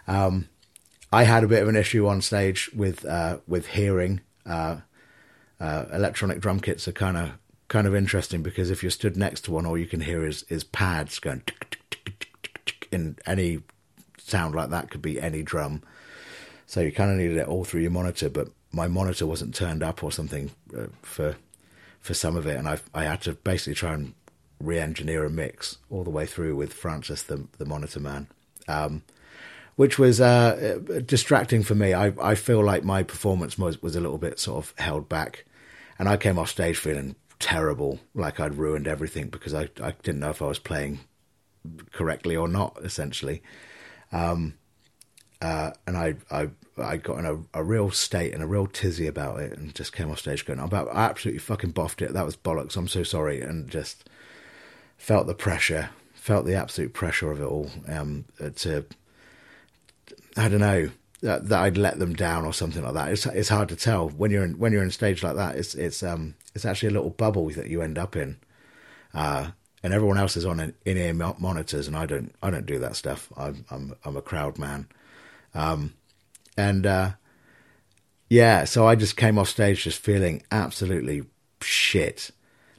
Um, 0.08 0.48
I 1.12 1.24
had 1.24 1.44
a 1.44 1.48
bit 1.48 1.62
of 1.62 1.68
an 1.68 1.76
issue 1.76 2.06
on 2.06 2.20
stage 2.20 2.70
with 2.74 3.04
uh, 3.04 3.38
with 3.46 3.68
hearing. 3.68 4.20
Uh, 4.44 4.78
uh, 5.58 5.86
electronic 5.92 6.40
drum 6.40 6.60
kits 6.60 6.86
are 6.86 6.92
kind 6.92 7.16
of 7.16 7.32
kind 7.68 7.86
of 7.86 7.94
interesting 7.94 8.42
because 8.42 8.70
if 8.70 8.82
you're 8.82 8.90
stood 8.90 9.16
next 9.16 9.42
to 9.42 9.52
one, 9.52 9.66
all 9.66 9.78
you 9.78 9.86
can 9.86 10.00
hear 10.00 10.26
is 10.26 10.44
is 10.48 10.64
pads 10.64 11.18
going 11.18 11.42
in 12.90 13.16
any 13.26 13.60
sound 14.18 14.54
like 14.54 14.70
that 14.70 14.90
could 14.90 15.02
be 15.02 15.20
any 15.20 15.42
drum. 15.42 15.82
So 16.66 16.80
you 16.80 16.92
kind 16.92 17.10
of 17.10 17.16
needed 17.16 17.36
it 17.38 17.48
all 17.48 17.64
through 17.64 17.82
your 17.82 17.90
monitor, 17.92 18.28
but 18.28 18.48
my 18.72 18.88
monitor 18.88 19.26
wasn't 19.26 19.54
turned 19.54 19.82
up 19.82 20.02
or 20.02 20.12
something 20.12 20.50
uh, 20.76 20.86
for 21.02 21.36
for 22.00 22.14
some 22.14 22.36
of 22.36 22.46
it, 22.46 22.56
and 22.56 22.68
I 22.68 22.78
I 22.94 23.04
had 23.04 23.22
to 23.22 23.32
basically 23.32 23.74
try 23.74 23.94
and 23.94 24.14
re-engineer 24.60 25.24
a 25.24 25.30
mix 25.30 25.78
all 25.90 26.04
the 26.04 26.10
way 26.10 26.26
through 26.26 26.56
with 26.56 26.72
Francis, 26.72 27.22
the 27.22 27.46
the 27.58 27.64
monitor 27.64 28.00
man, 28.00 28.28
um, 28.68 29.02
which 29.76 29.98
was 29.98 30.20
uh, 30.20 30.80
distracting 31.04 31.62
for 31.62 31.74
me. 31.74 31.94
I 31.94 32.12
I 32.20 32.34
feel 32.34 32.62
like 32.64 32.84
my 32.84 33.02
performance 33.02 33.56
was 33.58 33.80
was 33.82 33.96
a 33.96 34.00
little 34.00 34.18
bit 34.18 34.38
sort 34.38 34.64
of 34.64 34.74
held 34.78 35.08
back, 35.08 35.44
and 35.98 36.08
I 36.08 36.16
came 36.16 36.38
off 36.38 36.50
stage 36.50 36.76
feeling 36.78 37.14
terrible, 37.38 38.00
like 38.14 38.40
I'd 38.40 38.54
ruined 38.54 38.88
everything 38.88 39.28
because 39.28 39.54
I 39.54 39.68
I 39.82 39.92
didn't 40.02 40.20
know 40.20 40.30
if 40.30 40.42
I 40.42 40.46
was 40.46 40.58
playing 40.58 41.00
correctly 41.92 42.36
or 42.36 42.48
not, 42.48 42.78
essentially. 42.82 43.42
Um, 44.12 44.54
uh, 45.40 45.70
and 45.86 45.96
I, 45.96 46.14
I, 46.30 46.48
I 46.78 46.96
got 46.96 47.18
in 47.18 47.26
a, 47.26 47.60
a, 47.60 47.62
real 47.62 47.90
state 47.90 48.32
and 48.32 48.42
a 48.42 48.46
real 48.46 48.66
tizzy 48.66 49.06
about 49.06 49.40
it, 49.40 49.56
and 49.56 49.74
just 49.74 49.92
came 49.92 50.10
off 50.10 50.20
stage 50.20 50.46
going, 50.46 50.58
"About 50.58 50.88
I 50.88 51.04
absolutely 51.04 51.40
fucking 51.40 51.72
boffed 51.72 52.02
it. 52.02 52.12
That 52.12 52.24
was 52.24 52.36
bollocks. 52.36 52.76
I'm 52.76 52.88
so 52.88 53.02
sorry." 53.02 53.40
And 53.40 53.68
just 53.68 54.08
felt 54.96 55.26
the 55.26 55.34
pressure, 55.34 55.90
felt 56.14 56.46
the 56.46 56.54
absolute 56.54 56.94
pressure 56.94 57.30
of 57.30 57.40
it 57.40 57.44
all. 57.44 57.70
Um, 57.86 58.24
to, 58.38 58.84
I 60.36 60.48
don't 60.48 60.60
know 60.60 60.90
that, 61.22 61.48
that, 61.48 61.60
I'd 61.60 61.78
let 61.78 61.98
them 61.98 62.14
down 62.14 62.44
or 62.44 62.52
something 62.52 62.82
like 62.82 62.94
that. 62.94 63.10
It's 63.10 63.26
it's 63.26 63.48
hard 63.48 63.68
to 63.70 63.76
tell 63.76 64.08
when 64.08 64.30
you're 64.30 64.44
in 64.44 64.58
when 64.58 64.72
you're 64.72 64.82
in 64.82 64.90
stage 64.90 65.22
like 65.22 65.36
that. 65.36 65.56
It's 65.56 65.74
it's 65.74 66.02
um 66.02 66.34
it's 66.54 66.64
actually 66.64 66.88
a 66.88 66.92
little 66.92 67.10
bubble 67.10 67.50
that 67.50 67.68
you 67.68 67.82
end 67.82 67.98
up 67.98 68.16
in. 68.16 68.38
Uh, 69.12 69.50
and 69.82 69.94
everyone 69.94 70.18
else 70.18 70.36
is 70.36 70.44
on 70.44 70.58
in 70.60 70.96
ear 70.96 71.14
monitors, 71.14 71.86
and 71.86 71.96
I 71.96 72.06
don't 72.06 72.34
I 72.42 72.50
don't 72.50 72.66
do 72.66 72.78
that 72.80 72.96
stuff. 72.96 73.30
I'm 73.36 73.64
I'm 73.70 73.94
I'm 74.04 74.16
a 74.16 74.22
crowd 74.22 74.58
man. 74.58 74.88
Um, 75.56 75.94
and 76.56 76.86
uh, 76.86 77.10
yeah, 78.28 78.64
so 78.64 78.86
I 78.86 78.94
just 78.94 79.16
came 79.16 79.38
off 79.38 79.48
stage 79.48 79.84
just 79.84 79.98
feeling 79.98 80.42
absolutely 80.50 81.22
shit. 81.62 82.30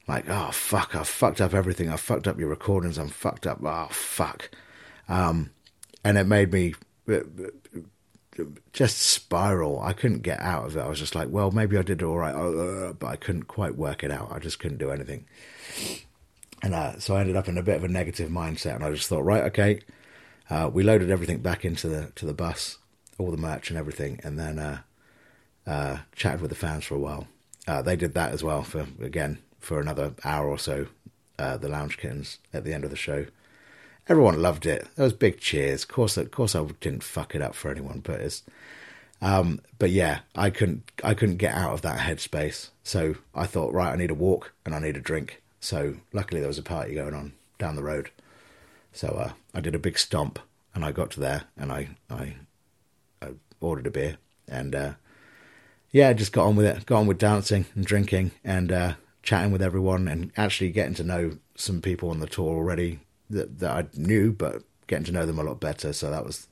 Like, 0.08 0.30
oh 0.30 0.52
fuck, 0.52 0.96
I 0.96 1.04
fucked 1.04 1.42
up 1.42 1.54
everything. 1.54 1.90
I 1.90 1.98
fucked 1.98 2.28
up 2.28 2.40
your 2.40 2.50
recordings. 2.50 2.98
I'm 2.98 3.10
fucked 3.10 3.46
up. 3.46 3.60
Oh 3.64 3.88
fuck. 3.90 4.50
Um, 5.10 5.52
and 6.04 6.18
it 6.18 6.26
made 6.26 6.54
me 6.54 6.76
uh, 7.10 7.20
just 8.74 8.98
spiral. 9.00 9.82
I 9.82 9.94
couldn't 9.94 10.22
get 10.22 10.40
out 10.40 10.66
of 10.66 10.78
it. 10.78 10.82
I 10.82 10.88
was 10.88 11.00
just 11.00 11.16
like, 11.16 11.30
well, 11.30 11.52
maybe 11.52 11.78
I 11.78 11.82
did 11.82 12.04
all 12.04 12.18
right, 12.18 12.36
uh, 12.36 12.94
but 12.94 13.08
I 13.08 13.16
couldn't 13.16 13.44
quite 13.44 13.76
work 13.76 14.04
it 14.04 14.12
out. 14.12 14.32
I 14.32 14.40
just 14.40 14.60
couldn't 14.60 14.78
do 14.78 14.92
anything. 14.92 15.26
And 16.62 16.74
uh, 16.74 17.00
so 17.00 17.16
I 17.16 17.22
ended 17.22 17.36
up 17.36 17.48
in 17.48 17.58
a 17.58 17.64
bit 17.64 17.78
of 17.78 17.84
a 17.84 17.88
negative 17.88 18.30
mindset, 18.30 18.76
and 18.76 18.84
I 18.84 18.92
just 18.92 19.08
thought, 19.08 19.24
right, 19.24 19.44
okay, 19.46 19.82
uh, 20.50 20.70
we 20.72 20.84
loaded 20.84 21.10
everything 21.10 21.40
back 21.40 21.66
into 21.66 21.88
the 21.88 22.12
to 22.16 22.26
the 22.26 22.34
bus, 22.34 22.78
all 23.18 23.32
the 23.32 23.38
merch 23.38 23.70
and 23.70 23.78
everything, 23.78 24.20
and 24.24 24.40
then 24.40 24.60
uh, 24.60 24.80
uh, 25.66 25.98
chatted 26.16 26.42
with 26.42 26.50
the 26.50 26.56
fans 26.56 26.86
for 26.86 26.96
a 26.96 27.00
while. 27.00 27.28
Uh, 27.68 27.82
they 27.82 27.96
did 27.96 28.14
that 28.14 28.32
as 28.32 28.44
well 28.44 28.64
for 28.64 28.88
again 29.02 29.40
for 29.60 29.80
another 29.80 30.14
hour 30.24 30.48
or 30.48 30.58
so. 30.58 30.88
Uh, 31.40 31.56
the 31.56 31.70
Lounge 31.70 31.98
Kittens 31.98 32.40
at 32.52 32.64
the 32.64 32.74
end 32.74 32.84
of 32.84 32.90
the 32.90 32.96
show, 32.96 33.28
everyone 34.08 34.42
loved 34.42 34.66
it. 34.66 34.88
There 34.96 35.04
was 35.04 35.14
big 35.14 35.40
cheers. 35.40 35.84
Of 35.84 35.90
course, 35.90 36.18
of 36.18 36.32
course, 36.32 36.56
I 36.56 36.66
didn't 36.82 37.04
fuck 37.04 37.36
it 37.36 37.42
up 37.42 37.54
for 37.54 37.70
anyone, 37.70 38.00
but 38.00 38.22
it's. 38.22 38.44
Um, 39.20 39.62
but 39.80 39.90
yeah, 39.90 40.20
I 40.36 40.50
couldn't 40.50 40.92
I 41.04 41.14
couldn't 41.14 41.38
get 41.38 41.54
out 41.54 41.74
of 41.74 41.82
that 41.82 42.00
headspace. 42.00 42.70
So 42.84 43.16
I 43.36 43.46
thought, 43.46 43.74
right, 43.74 43.92
I 43.92 43.96
need 43.98 44.12
a 44.12 44.16
walk 44.16 44.54
and 44.66 44.74
I 44.74 44.80
need 44.80 44.96
a 44.96 45.02
drink. 45.02 45.42
So 45.60 45.96
luckily 46.14 46.40
there 46.40 46.48
was 46.48 46.60
a 46.60 46.64
party 46.64 46.94
going 46.94 47.14
on 47.14 47.34
down 47.58 47.76
the 47.76 47.84
road. 47.84 48.12
So 48.92 49.08
uh, 49.08 49.32
I 49.54 49.62
did 49.62 49.76
a 49.76 49.80
big 49.80 49.98
stomp, 49.98 50.40
and 50.74 50.84
I 50.84 50.92
got 50.92 51.12
to 51.12 51.20
there, 51.20 51.44
and 51.56 51.72
I 51.72 51.90
I, 52.10 52.36
I 53.22 53.30
ordered 53.60 53.88
a 53.88 53.92
beer, 53.92 54.18
and 54.48 54.76
uh, 54.76 54.94
yeah, 55.92 56.14
just 56.14 56.32
got 56.32 56.46
on 56.46 56.56
with 56.56 56.66
it. 56.66 56.86
Got 56.86 57.00
on 57.00 57.08
with 57.08 57.18
dancing 57.18 57.66
and 57.76 57.86
drinking 57.86 58.32
and 58.44 58.72
uh, 58.72 58.94
chatting 59.24 59.52
with 59.52 59.62
everyone, 59.62 60.08
and 60.08 60.32
actually 60.38 60.72
getting 60.72 60.96
to 60.96 61.04
know 61.04 61.38
some 61.56 61.82
people 61.82 62.10
on 62.10 62.20
the 62.20 62.28
tour 62.28 62.56
already 62.56 63.00
that 63.30 63.60
that 63.60 63.72
I 63.72 63.86
knew, 63.94 64.32
but 64.32 64.64
getting 64.88 65.06
to 65.06 65.12
know 65.12 65.26
them 65.26 65.40
a 65.40 65.44
lot 65.44 65.60
better. 65.60 65.94
So 65.94 66.10
that 66.10 66.26
was 66.26 66.48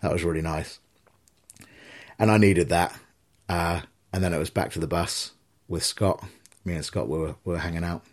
that 0.00 0.12
was 0.12 0.24
really 0.24 0.42
nice, 0.42 0.80
and 2.18 2.30
I 2.30 2.38
needed 2.38 2.68
that. 2.70 2.98
Uh, 3.48 3.82
and 4.12 4.22
then 4.22 4.32
it 4.32 4.38
was 4.38 4.50
back 4.50 4.70
to 4.72 4.78
the 4.78 4.86
bus 4.86 5.32
with 5.68 5.82
Scott. 5.82 6.24
Me 6.64 6.74
and 6.74 6.84
Scott 6.84 7.08
were 7.08 7.36
were 7.44 7.58
hanging 7.58 7.84
out 7.84 8.04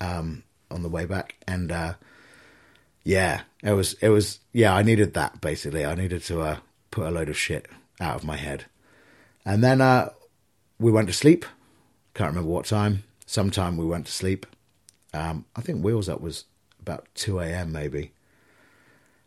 um, 0.00 0.42
on 0.70 0.82
the 0.82 0.88
way 0.88 1.04
back, 1.04 1.36
and 1.46 1.70
uh, 1.70 1.94
yeah, 3.04 3.42
it 3.62 3.72
was 3.72 3.94
it 3.94 4.08
was 4.10 4.40
yeah. 4.52 4.74
I 4.74 4.82
needed 4.82 5.14
that 5.14 5.40
basically. 5.40 5.84
I 5.84 5.94
needed 5.94 6.22
to 6.24 6.40
uh, 6.40 6.56
put 6.90 7.06
a 7.06 7.10
load 7.10 7.28
of 7.28 7.36
shit 7.36 7.66
out 8.00 8.16
of 8.16 8.24
my 8.24 8.36
head, 8.36 8.66
and 9.44 9.62
then 9.62 9.80
uh, 9.80 10.10
we 10.78 10.90
went 10.90 11.08
to 11.08 11.14
sleep. 11.14 11.44
Can't 12.14 12.30
remember 12.30 12.50
what 12.50 12.66
time. 12.66 13.04
Sometime 13.26 13.76
we 13.76 13.86
went 13.86 14.06
to 14.06 14.12
sleep. 14.12 14.46
Um, 15.14 15.44
I 15.56 15.60
think 15.60 15.84
Wheels 15.84 16.08
Up 16.08 16.20
was 16.20 16.44
about 16.80 17.06
two 17.14 17.40
a.m. 17.40 17.72
maybe. 17.72 18.12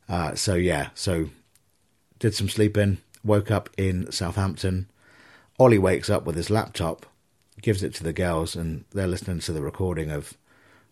Uh, 0.08 0.36
so 0.36 0.56
yeah, 0.56 0.90
so 0.94 1.30
did 2.20 2.34
some 2.34 2.50
sleeping. 2.50 3.00
Woke 3.24 3.50
up 3.50 3.70
in 3.78 4.12
Southampton. 4.12 4.88
Ollie 5.58 5.80
wakes 5.80 6.10
up 6.10 6.26
with 6.26 6.36
his 6.36 6.50
laptop, 6.50 7.06
gives 7.62 7.82
it 7.82 7.94
to 7.96 8.04
the 8.04 8.14
girls, 8.14 8.56
and 8.56 8.86
they're 8.94 9.08
listening 9.08 9.40
to 9.40 9.54
the 9.54 9.62
recording 9.62 10.12
of 10.12 10.38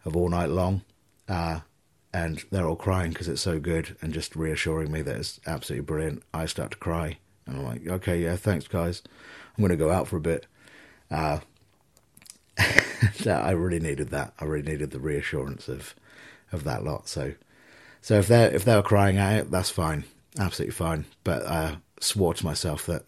of 0.06 0.16
All 0.18 0.30
Night 0.30 0.50
Long. 0.50 0.82
Uh, 1.30 1.62
and 2.14 2.44
they're 2.52 2.68
all 2.68 2.76
crying 2.76 3.10
because 3.10 3.28
it's 3.28 3.42
so 3.42 3.60
good 3.60 3.98
and 4.02 4.14
just 4.14 4.36
reassuring 4.36 4.92
me 4.92 5.02
that 5.02 5.16
it's 5.16 5.40
absolutely 5.48 5.86
brilliant. 5.86 6.24
I 6.34 6.46
start 6.46 6.72
to 6.72 6.78
cry, 6.78 7.18
and 7.46 7.58
I'm 7.58 7.64
like, 7.64 7.88
okay, 7.88 8.22
yeah, 8.22 8.36
thanks, 8.36 8.68
guys. 8.68 9.02
I'm 9.58 9.62
going 9.62 9.78
to 9.78 9.84
go 9.84 9.92
out 9.92 10.08
for 10.08 10.18
a 10.18 10.22
bit. 10.22 10.46
Uh, 11.10 11.40
I 13.26 13.52
really 13.52 13.80
needed 13.80 14.10
that. 14.10 14.34
I 14.40 14.46
really 14.46 14.72
needed 14.72 14.92
the 14.92 15.00
reassurance 15.00 15.68
of 15.68 15.96
of 16.52 16.64
that 16.66 16.84
lot. 16.84 17.08
So, 17.08 17.34
so 18.02 18.20
if 18.20 18.28
they 18.28 18.46
if 18.46 18.64
they 18.64 18.76
were 18.76 18.84
crying 18.84 19.18
out, 19.18 19.50
that's 19.50 19.72
fine, 19.72 20.04
absolutely 20.38 20.74
fine. 20.74 21.06
But 21.24 21.48
I 21.48 21.78
swore 22.00 22.36
to 22.36 22.46
myself 22.46 22.86
that 22.86 23.06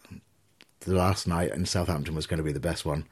the 0.80 0.94
last 0.94 1.28
night 1.28 1.52
in 1.52 1.64
Southampton 1.64 2.14
was 2.14 2.26
going 2.26 2.38
to 2.38 2.44
be 2.44 2.52
the 2.52 2.60
best 2.60 2.84
one. 2.84 3.04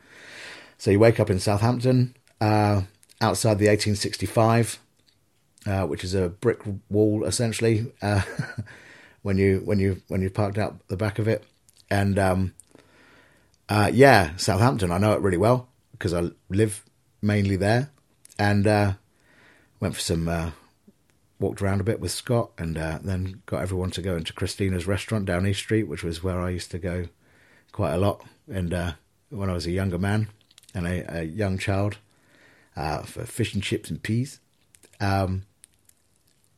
So 0.76 0.90
you 0.90 0.98
wake 0.98 1.20
up 1.20 1.30
in 1.30 1.38
Southampton, 1.38 2.16
uh, 2.40 2.82
outside 3.20 3.58
the 3.58 3.68
1865 3.68 4.80
uh, 5.66 5.86
which 5.86 6.04
is 6.04 6.14
a 6.14 6.28
brick 6.28 6.60
wall 6.90 7.24
essentially. 7.24 7.92
Uh, 8.02 8.22
when 9.22 9.38
you 9.38 9.62
when 9.64 9.78
you 9.78 10.02
when 10.08 10.22
you 10.22 10.30
parked 10.30 10.58
out 10.58 10.86
the 10.88 10.96
back 10.96 11.18
of 11.18 11.28
it, 11.28 11.44
and 11.90 12.18
um, 12.18 12.54
uh, 13.68 13.90
yeah, 13.92 14.36
Southampton. 14.36 14.92
I 14.92 14.98
know 14.98 15.14
it 15.14 15.22
really 15.22 15.38
well 15.38 15.68
because 15.92 16.12
I 16.12 16.30
live 16.48 16.84
mainly 17.22 17.56
there, 17.56 17.90
and 18.38 18.66
uh, 18.66 18.92
went 19.80 19.94
for 19.94 20.00
some. 20.00 20.28
Uh, 20.28 20.50
walked 21.40 21.60
around 21.60 21.80
a 21.80 21.84
bit 21.84 22.00
with 22.00 22.12
Scott, 22.12 22.52
and 22.56 22.78
uh, 22.78 22.98
then 23.02 23.42
got 23.46 23.60
everyone 23.60 23.90
to 23.90 24.00
go 24.00 24.16
into 24.16 24.32
Christina's 24.32 24.86
restaurant 24.86 25.26
down 25.26 25.46
East 25.46 25.60
Street, 25.60 25.82
which 25.82 26.04
was 26.04 26.22
where 26.22 26.40
I 26.40 26.50
used 26.50 26.70
to 26.70 26.78
go 26.78 27.06
quite 27.72 27.92
a 27.92 27.98
lot. 27.98 28.24
And 28.50 28.94
when 29.30 29.50
I 29.50 29.52
was 29.52 29.66
a 29.66 29.72
younger 29.72 29.98
man 29.98 30.28
and 30.74 30.86
a, 30.86 31.18
a 31.18 31.22
young 31.24 31.58
child, 31.58 31.98
for 32.76 33.24
fish 33.26 33.52
and 33.52 33.62
chips 33.62 33.90
and 33.90 34.02
peas. 34.02 34.38
Um, 35.00 35.42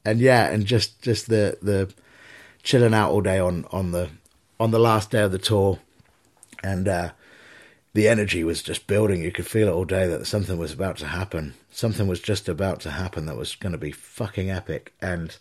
and 0.07 0.21
yeah, 0.21 0.47
and 0.49 0.65
just 0.65 1.03
just 1.03 1.29
the 1.29 1.59
the 1.61 1.93
chilling 2.63 2.95
out 2.95 3.11
all 3.11 3.21
day 3.21 3.39
on 3.39 3.67
on 3.73 3.91
the 3.91 4.09
on 4.59 4.71
the 4.71 4.79
last 4.79 5.11
day 5.11 5.23
of 5.23 5.33
the 5.33 5.39
tour, 5.39 5.81
and 6.63 6.89
uh, 6.89 7.11
the 7.93 8.09
energy 8.09 8.45
was 8.45 8.63
just 8.63 8.87
building. 8.87 9.23
You 9.23 9.33
could 9.33 9.47
feel 9.47 9.69
it 9.69 9.73
all 9.73 9.85
day 9.85 10.07
that 10.07 10.27
something 10.27 10.59
was 10.59 10.73
about 10.73 10.97
to 10.99 11.07
happen. 11.07 11.55
Something 11.71 12.07
was 12.07 12.21
just 12.21 12.49
about 12.49 12.81
to 12.81 12.91
happen 12.91 13.27
that 13.27 13.37
was 13.37 13.57
going 13.57 13.73
to 13.73 13.79
be 13.79 13.91
fucking 13.91 14.51
epic. 14.51 14.95
And 15.03 15.37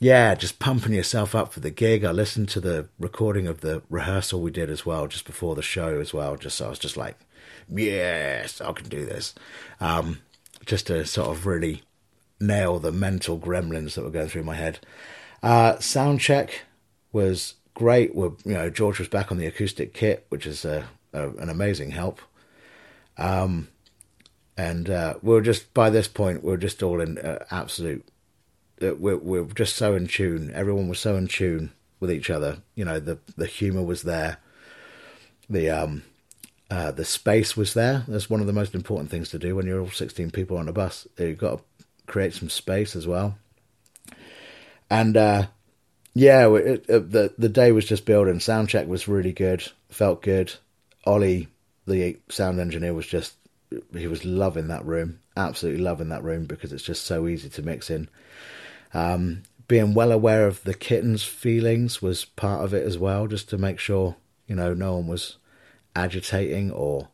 yeah, 0.00 0.34
just 0.34 0.58
pumping 0.58 0.94
yourself 0.94 1.34
up 1.34 1.52
for 1.52 1.60
the 1.60 1.70
gig. 1.70 2.04
I 2.04 2.12
listened 2.12 2.48
to 2.50 2.60
the 2.60 2.88
recording 2.98 3.46
of 3.46 3.60
the 3.60 3.82
rehearsal 3.90 4.40
we 4.40 4.50
did 4.50 4.70
as 4.70 4.86
well, 4.86 5.08
just 5.08 5.26
before 5.26 5.54
the 5.54 5.62
show 5.62 6.00
as 6.00 6.14
well. 6.14 6.36
Just 6.36 6.56
so 6.56 6.66
I 6.66 6.70
was 6.70 6.78
just 6.78 6.96
like, 6.96 7.18
yes, 7.68 8.60
I 8.60 8.72
can 8.72 8.88
do 8.88 9.04
this. 9.04 9.34
Um, 9.80 10.20
just 10.64 10.86
to 10.86 11.04
sort 11.04 11.30
of 11.30 11.46
really 11.46 11.82
nail 12.40 12.78
the 12.78 12.92
mental 12.92 13.38
gremlins 13.38 13.94
that 13.94 14.04
were 14.04 14.10
going 14.10 14.28
through 14.28 14.44
my 14.44 14.54
head. 14.54 14.78
Uh, 15.42 15.78
sound 15.78 16.20
check 16.20 16.62
was 17.12 17.54
great. 17.74 18.14
We're, 18.14 18.32
you 18.44 18.54
know, 18.54 18.70
George 18.70 18.98
was 18.98 19.08
back 19.08 19.30
on 19.30 19.38
the 19.38 19.46
acoustic 19.46 19.94
kit, 19.94 20.26
which 20.28 20.46
is 20.46 20.64
a, 20.64 20.88
a, 21.12 21.28
an 21.30 21.48
amazing 21.48 21.90
help. 21.90 22.20
Um, 23.16 23.68
and 24.56 24.90
uh, 24.90 25.14
we 25.22 25.36
are 25.36 25.40
just 25.40 25.72
by 25.72 25.88
this 25.88 26.08
point 26.08 26.42
we 26.42 26.52
are 26.52 26.58
just 26.58 26.82
all 26.82 27.00
in 27.00 27.18
uh, 27.18 27.44
absolute. 27.50 28.06
Uh, 28.82 28.94
we're 28.96 29.16
we're 29.16 29.44
just 29.44 29.76
so 29.76 29.94
in 29.94 30.08
tune. 30.08 30.50
Everyone 30.52 30.88
was 30.88 30.98
so 30.98 31.16
in 31.16 31.28
tune 31.28 31.72
with 32.00 32.10
each 32.10 32.28
other. 32.28 32.58
You 32.74 32.84
know, 32.84 32.98
the 32.98 33.18
the 33.36 33.46
humor 33.46 33.82
was 33.82 34.02
there. 34.02 34.38
The 35.48 35.70
um, 35.70 36.02
uh, 36.70 36.90
the 36.90 37.04
space 37.04 37.56
was 37.56 37.74
there. 37.74 38.04
That's 38.08 38.28
one 38.28 38.40
of 38.40 38.46
the 38.46 38.52
most 38.52 38.74
important 38.74 39.10
things 39.10 39.30
to 39.30 39.38
do 39.38 39.54
when 39.54 39.66
you're 39.66 39.80
all 39.80 39.90
16 39.90 40.30
people 40.32 40.58
on 40.58 40.68
a 40.68 40.72
bus. 40.72 41.06
You've 41.16 41.38
got 41.38 41.58
to 41.58 41.64
create 42.08 42.34
some 42.34 42.48
space 42.48 42.96
as 42.96 43.06
well. 43.06 43.38
And 44.90 45.16
uh, 45.16 45.46
yeah, 46.14 46.52
it, 46.54 46.84
it, 46.88 47.10
the 47.12 47.34
the 47.38 47.48
day 47.48 47.70
was 47.70 47.84
just 47.84 48.06
building. 48.06 48.38
Soundcheck 48.38 48.88
was 48.88 49.06
really 49.06 49.32
good. 49.32 49.70
Felt 49.90 50.22
good. 50.22 50.52
Ollie, 51.04 51.48
the 51.86 52.18
sound 52.28 52.58
engineer, 52.58 52.94
was 52.94 53.06
just 53.06 53.34
he 53.94 54.06
was 54.06 54.24
loving 54.24 54.68
that 54.68 54.84
room. 54.84 55.20
Absolutely 55.36 55.82
loving 55.82 56.08
that 56.08 56.24
room 56.24 56.46
because 56.46 56.72
it's 56.72 56.82
just 56.82 57.04
so 57.04 57.28
easy 57.28 57.48
to 57.50 57.62
mix 57.62 57.90
in. 57.90 58.08
Um, 58.94 59.42
being 59.68 59.92
well 59.92 60.10
aware 60.10 60.46
of 60.46 60.64
the 60.64 60.74
kittens' 60.74 61.22
feelings 61.22 62.00
was 62.00 62.24
part 62.24 62.64
of 62.64 62.72
it 62.72 62.86
as 62.86 62.96
well, 62.98 63.26
just 63.26 63.50
to 63.50 63.58
make 63.58 63.78
sure 63.78 64.16
you 64.46 64.56
know 64.56 64.72
no 64.72 64.96
one 64.96 65.06
was 65.06 65.36
agitating 65.94 66.70
or 66.72 67.08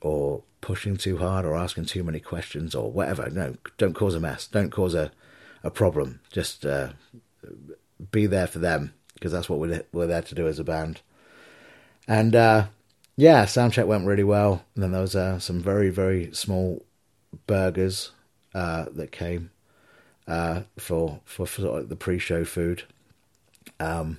or 0.00 0.42
pushing 0.62 0.96
too 0.96 1.18
hard 1.18 1.44
or 1.44 1.54
asking 1.54 1.84
too 1.84 2.02
many 2.02 2.20
questions 2.20 2.74
or 2.74 2.90
whatever. 2.90 3.28
No, 3.28 3.56
don't 3.76 3.92
cause 3.92 4.14
a 4.14 4.20
mess. 4.20 4.46
Don't 4.46 4.70
cause 4.70 4.94
a 4.94 5.12
a 5.62 5.70
problem. 5.70 6.20
Just 6.30 6.64
uh, 6.64 6.92
be 8.10 8.26
there 8.26 8.46
for 8.46 8.58
them 8.58 8.94
because 9.14 9.32
that's 9.32 9.50
what 9.50 9.58
we're 9.58 9.84
we're 9.92 10.06
there 10.06 10.22
to 10.22 10.34
do 10.34 10.48
as 10.48 10.58
a 10.58 10.64
band. 10.64 11.02
And 12.08 12.34
uh, 12.34 12.66
yeah, 13.16 13.44
soundcheck 13.44 13.86
went 13.86 14.06
really 14.06 14.24
well. 14.24 14.64
And 14.74 14.82
then 14.82 14.92
there 14.92 15.02
was 15.02 15.14
uh, 15.14 15.38
some 15.38 15.60
very 15.60 15.90
very 15.90 16.32
small 16.32 16.84
burgers 17.46 18.12
uh, 18.54 18.86
that 18.92 19.12
came 19.12 19.50
uh, 20.26 20.62
for 20.78 21.20
for, 21.24 21.46
for 21.46 21.82
the 21.82 21.96
pre-show 21.96 22.44
food. 22.44 22.84
Um, 23.78 24.18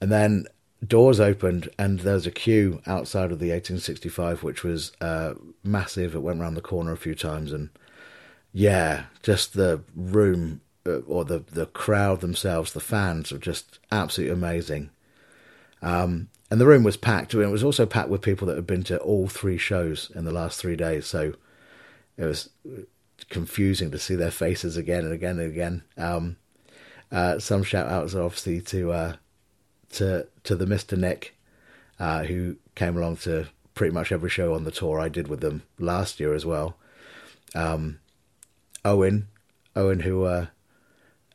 and 0.00 0.12
then 0.12 0.46
doors 0.84 1.20
opened 1.20 1.68
and 1.78 2.00
there 2.00 2.14
was 2.14 2.26
a 2.26 2.30
queue 2.30 2.80
outside 2.86 3.32
of 3.32 3.38
the 3.38 3.50
1865, 3.50 4.42
which 4.42 4.62
was 4.62 4.92
uh, 5.00 5.34
massive. 5.62 6.14
It 6.14 6.22
went 6.22 6.40
around 6.40 6.54
the 6.54 6.60
corner 6.60 6.92
a 6.92 6.96
few 6.96 7.14
times, 7.14 7.52
and 7.52 7.70
yeah, 8.52 9.04
just 9.22 9.54
the 9.54 9.82
room 9.94 10.60
uh, 10.86 10.98
or 11.06 11.24
the 11.24 11.40
the 11.50 11.66
crowd 11.66 12.20
themselves, 12.20 12.72
the 12.72 12.80
fans 12.80 13.32
were 13.32 13.38
just 13.38 13.78
absolutely 13.90 14.34
amazing. 14.34 14.90
Um, 15.82 16.28
and 16.50 16.60
the 16.60 16.66
room 16.66 16.84
was 16.84 16.96
packed. 16.96 17.34
It 17.34 17.46
was 17.48 17.64
also 17.64 17.86
packed 17.86 18.08
with 18.08 18.22
people 18.22 18.46
that 18.46 18.56
had 18.56 18.66
been 18.66 18.84
to 18.84 18.98
all 18.98 19.26
three 19.26 19.58
shows 19.58 20.10
in 20.14 20.24
the 20.24 20.32
last 20.32 20.60
three 20.60 20.76
days. 20.76 21.06
So 21.06 21.34
it 22.16 22.24
was 22.24 22.50
confusing 23.28 23.90
to 23.90 23.98
see 23.98 24.14
their 24.14 24.30
faces 24.30 24.76
again 24.76 25.04
and 25.04 25.12
again 25.12 25.38
and 25.38 25.50
again. 25.50 25.82
Um, 25.96 26.36
uh, 27.10 27.38
some 27.38 27.62
shout 27.62 27.88
outs 27.88 28.14
obviously 28.14 28.60
to 28.60 28.92
uh, 28.92 29.16
to 29.96 30.26
to 30.44 30.56
the 30.56 30.66
Mister 30.66 30.96
Nick, 30.96 31.34
uh, 31.98 32.24
who 32.24 32.56
came 32.74 32.96
along 32.96 33.16
to 33.18 33.46
pretty 33.74 33.92
much 33.92 34.12
every 34.12 34.30
show 34.30 34.54
on 34.54 34.64
the 34.64 34.70
tour 34.70 34.98
I 34.98 35.08
did 35.08 35.28
with 35.28 35.40
them 35.40 35.62
last 35.78 36.20
year 36.20 36.34
as 36.34 36.46
well. 36.46 36.76
Um, 37.54 37.98
Owen, 38.84 39.28
Owen, 39.74 40.00
who 40.00 40.24
uh, 40.24 40.46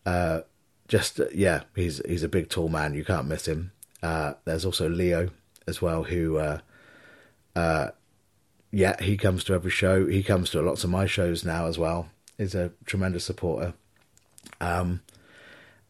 uh, 0.06 0.42
just 0.88 1.20
yeah, 1.34 1.64
he's 1.76 2.02
he's 2.08 2.24
a 2.24 2.30
big 2.30 2.50
tall 2.50 2.70
man. 2.70 2.94
You 2.94 3.06
can't 3.06 3.28
miss 3.28 3.48
him. 3.48 3.72
Uh, 4.02 4.34
there's 4.46 4.66
also 4.66 4.90
Leo 4.90 5.30
as 5.68 5.82
well, 5.82 6.04
who 6.04 6.38
uh, 6.38 6.60
uh, 7.56 7.90
yeah, 8.72 9.02
he 9.02 9.18
comes 9.18 9.44
to 9.44 9.54
every 9.54 9.72
show. 9.72 10.08
He 10.08 10.24
comes 10.24 10.50
to 10.52 10.62
lots 10.62 10.84
of 10.84 10.90
my 10.90 11.06
shows 11.06 11.46
now 11.46 11.68
as 11.68 11.78
well. 11.78 12.10
He's 12.38 12.56
a 12.56 12.72
tremendous 12.86 13.26
supporter. 13.26 13.74
Um, 14.60 15.02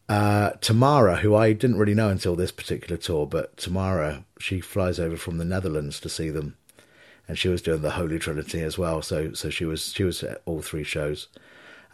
uh, 0.08 0.50
Tamara, 0.60 1.16
who 1.16 1.34
I 1.34 1.52
didn't 1.52 1.78
really 1.78 1.94
know 1.94 2.08
until 2.08 2.36
this 2.36 2.52
particular 2.52 2.96
tour, 2.96 3.26
but 3.26 3.56
Tamara, 3.56 4.24
she 4.38 4.60
flies 4.60 4.98
over 4.98 5.16
from 5.16 5.38
the 5.38 5.44
Netherlands 5.44 6.00
to 6.00 6.08
see 6.08 6.30
them, 6.30 6.56
and 7.28 7.38
she 7.38 7.48
was 7.48 7.62
doing 7.62 7.82
the 7.82 7.92
Holy 7.92 8.18
Trinity 8.18 8.60
as 8.60 8.76
well. 8.76 9.02
So, 9.02 9.32
so 9.32 9.48
she 9.50 9.64
was 9.64 9.92
she 9.92 10.04
was 10.04 10.22
at 10.22 10.42
all 10.44 10.60
three 10.60 10.84
shows. 10.84 11.28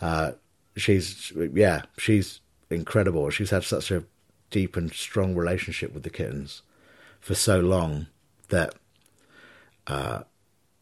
Uh, 0.01 0.33
she's 0.77 1.33
yeah, 1.55 1.83
she's 1.97 2.41
incredible. 2.71 3.31
She's 3.31 3.51
had 3.51 3.65
such 3.65 3.91
a 3.91 4.05
deep 4.51 4.77
and 4.77 4.93
strong 4.93 5.35
relationship 5.35 5.93
with 5.93 6.03
the 6.03 6.11
kittens 6.11 6.63
for 7.21 7.35
so 7.35 7.61
long 7.61 8.07
that 8.49 8.75
uh, 9.87 10.23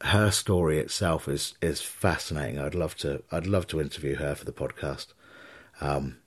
her 0.02 0.30
story 0.30 0.78
itself 0.78 1.28
is 1.28 1.54
is 1.60 1.80
fascinating. 1.80 2.58
I'd 2.58 2.74
love 2.74 2.96
to 2.98 3.22
I'd 3.32 3.46
love 3.46 3.66
to 3.68 3.80
interview 3.80 4.16
her 4.16 4.34
for 4.34 4.44
the 4.44 4.52
podcast. 4.52 5.08
Um, 5.80 6.18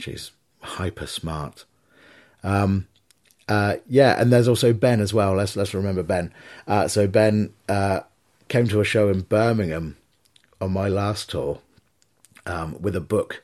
she's 0.00 0.32
hyper 0.60 1.06
smart. 1.06 1.64
Um, 2.42 2.86
uh, 3.48 3.76
yeah, 3.88 4.20
and 4.20 4.32
there's 4.32 4.48
also 4.48 4.72
Ben 4.72 5.00
as 5.00 5.12
well. 5.12 5.34
Let's 5.34 5.56
let's 5.56 5.74
remember 5.74 6.02
Ben. 6.02 6.32
Uh, 6.66 6.88
so 6.88 7.06
Ben 7.06 7.52
uh, 7.68 8.00
came 8.48 8.68
to 8.68 8.80
a 8.80 8.84
show 8.84 9.08
in 9.08 9.22
Birmingham 9.22 9.96
on 10.60 10.72
my 10.72 10.88
last 10.88 11.30
tour 11.30 11.60
um, 12.46 12.80
with 12.80 12.94
a 12.94 13.00
book 13.00 13.42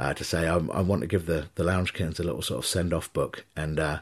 uh, 0.00 0.14
to 0.14 0.24
say 0.24 0.48
I, 0.48 0.54
I, 0.54 0.80
want 0.80 1.02
to 1.02 1.06
give 1.06 1.26
the 1.26 1.48
the 1.56 1.64
Lounge 1.64 1.92
Kittens 1.92 2.18
a 2.18 2.22
little 2.22 2.40
sort 2.40 2.60
of 2.60 2.66
send 2.66 2.94
off 2.94 3.12
book, 3.12 3.44
and 3.54 3.78
uh, 3.78 3.98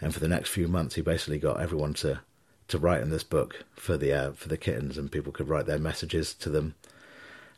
and 0.00 0.14
for 0.14 0.20
the 0.20 0.28
next 0.28 0.50
few 0.50 0.68
months 0.68 0.94
he 0.94 1.02
basically 1.02 1.38
got 1.38 1.60
everyone 1.60 1.92
to 1.94 2.20
to 2.68 2.78
write 2.78 3.02
in 3.02 3.10
this 3.10 3.24
book 3.24 3.64
for 3.74 3.96
the 3.96 4.12
uh, 4.12 4.32
for 4.32 4.48
the 4.48 4.56
kittens, 4.56 4.96
and 4.96 5.10
people 5.10 5.32
could 5.32 5.48
write 5.48 5.66
their 5.66 5.80
messages 5.80 6.34
to 6.34 6.50
them. 6.50 6.76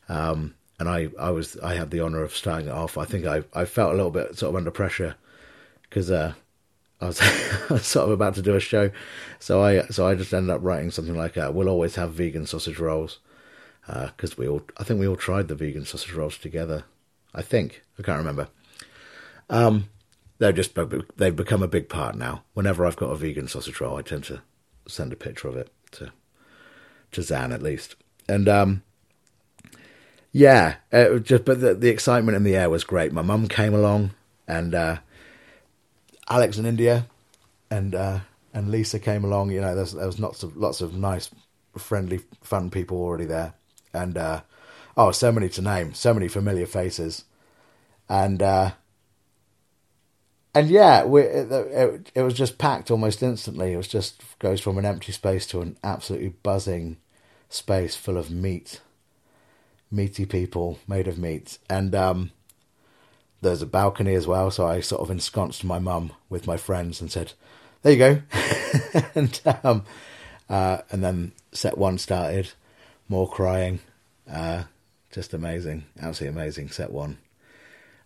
Um, 0.09 0.55
and 0.79 0.87
I, 0.87 1.09
I 1.19 1.31
was 1.31 1.57
I 1.59 1.75
had 1.75 1.91
the 1.91 2.01
honour 2.01 2.23
of 2.23 2.35
starting 2.35 2.67
it 2.67 2.73
off. 2.73 2.97
I 2.97 3.05
think 3.05 3.25
I, 3.25 3.43
I 3.53 3.65
felt 3.65 3.93
a 3.93 3.95
little 3.95 4.11
bit 4.11 4.37
sort 4.37 4.49
of 4.49 4.55
under 4.55 4.71
pressure 4.71 5.15
because 5.83 6.11
uh, 6.11 6.33
I 7.01 7.07
was, 7.07 7.17
sort 7.85 8.05
of 8.05 8.11
about 8.11 8.35
to 8.35 8.41
do 8.41 8.55
a 8.55 8.59
show, 8.59 8.91
so 9.39 9.63
I 9.63 9.81
so 9.87 10.07
I 10.07 10.15
just 10.15 10.33
ended 10.33 10.55
up 10.55 10.63
writing 10.63 10.91
something 10.91 11.15
like 11.15 11.37
uh, 11.37 11.51
"We'll 11.53 11.69
always 11.69 11.95
have 11.95 12.13
vegan 12.13 12.45
sausage 12.45 12.79
rolls," 12.79 13.19
because 13.85 14.31
uh, 14.31 14.35
we 14.37 14.47
all 14.47 14.61
I 14.77 14.83
think 14.83 14.99
we 14.99 15.07
all 15.07 15.15
tried 15.15 15.47
the 15.47 15.55
vegan 15.55 15.85
sausage 15.85 16.13
rolls 16.13 16.37
together. 16.37 16.83
I 17.33 17.41
think 17.41 17.83
I 17.99 18.03
can't 18.03 18.19
remember. 18.19 18.47
Um, 19.49 19.89
they're 20.39 20.51
just 20.51 20.77
they've 21.17 21.35
become 21.35 21.63
a 21.63 21.67
big 21.67 21.89
part 21.89 22.15
now. 22.15 22.43
Whenever 22.53 22.85
I've 22.85 22.95
got 22.95 23.11
a 23.11 23.15
vegan 23.15 23.47
sausage 23.47 23.79
roll, 23.81 23.97
I 23.97 24.01
tend 24.01 24.25
to 24.25 24.41
send 24.87 25.11
a 25.11 25.15
picture 25.15 25.47
of 25.47 25.57
it 25.57 25.71
to 25.93 26.11
to 27.11 27.21
Zan 27.21 27.51
at 27.51 27.63
least, 27.63 27.95
and 28.27 28.47
um, 28.47 28.83
yeah, 30.37 30.75
just 31.23 31.45
but 31.45 31.61
the, 31.61 31.73
the 31.73 31.89
excitement 31.89 32.35
in 32.35 32.43
the 32.43 32.55
air 32.55 32.69
was 32.69 32.83
great. 32.83 33.11
My 33.11 33.23
mum 33.23 33.47
came 33.47 33.73
along, 33.73 34.11
and 34.47 34.75
uh, 34.75 34.97
Alex 36.29 36.59
and 36.59 36.67
India, 36.67 37.07
and 37.71 37.95
uh, 37.95 38.19
and 38.53 38.69
Lisa 38.69 38.99
came 38.99 39.23
along. 39.23 39.49
You 39.49 39.61
know, 39.61 39.73
there 39.73 40.05
was 40.05 40.19
lots 40.19 40.43
of 40.43 40.55
lots 40.55 40.79
of 40.79 40.93
nice, 40.93 41.31
friendly, 41.75 42.19
fun 42.43 42.69
people 42.69 42.97
already 42.97 43.25
there, 43.25 43.55
and 43.93 44.15
uh, 44.15 44.41
oh, 44.95 45.09
so 45.09 45.31
many 45.31 45.49
to 45.49 45.61
name, 45.63 45.95
so 45.95 46.13
many 46.13 46.27
familiar 46.27 46.67
faces, 46.67 47.23
and 48.07 48.39
uh, 48.43 48.71
and 50.53 50.69
yeah, 50.69 51.03
we, 51.03 51.23
it, 51.23 51.51
it, 51.51 52.11
it 52.13 52.21
was 52.21 52.35
just 52.35 52.59
packed 52.59 52.91
almost 52.91 53.23
instantly. 53.23 53.73
It 53.73 53.77
was 53.77 53.87
just 53.87 54.21
goes 54.37 54.61
from 54.61 54.77
an 54.77 54.85
empty 54.85 55.13
space 55.13 55.47
to 55.47 55.61
an 55.61 55.77
absolutely 55.83 56.29
buzzing 56.29 56.97
space 57.49 57.95
full 57.95 58.17
of 58.17 58.29
meat 58.29 58.81
meaty 59.91 60.25
people 60.25 60.79
made 60.87 61.07
of 61.07 61.17
meat. 61.17 61.57
And 61.69 61.93
um, 61.95 62.31
there's 63.41 63.61
a 63.61 63.67
balcony 63.67 64.15
as 64.15 64.27
well, 64.27 64.51
so 64.51 64.67
I 64.67 64.81
sort 64.81 65.01
of 65.01 65.11
ensconced 65.11 65.63
my 65.63 65.79
mum 65.79 66.11
with 66.29 66.47
my 66.47 66.57
friends 66.57 67.01
and 67.01 67.11
said, 67.11 67.33
"There 67.81 67.93
you 67.93 67.99
go," 67.99 68.21
and 69.15 69.39
um, 69.63 69.83
uh, 70.49 70.79
and 70.89 71.03
then 71.03 71.33
set 71.51 71.77
one 71.77 71.97
started, 71.97 72.51
more 73.07 73.29
crying, 73.29 73.79
uh, 74.31 74.63
just 75.11 75.33
amazing, 75.33 75.85
absolutely 76.01 76.39
amazing. 76.39 76.69
Set 76.69 76.91
one. 76.91 77.17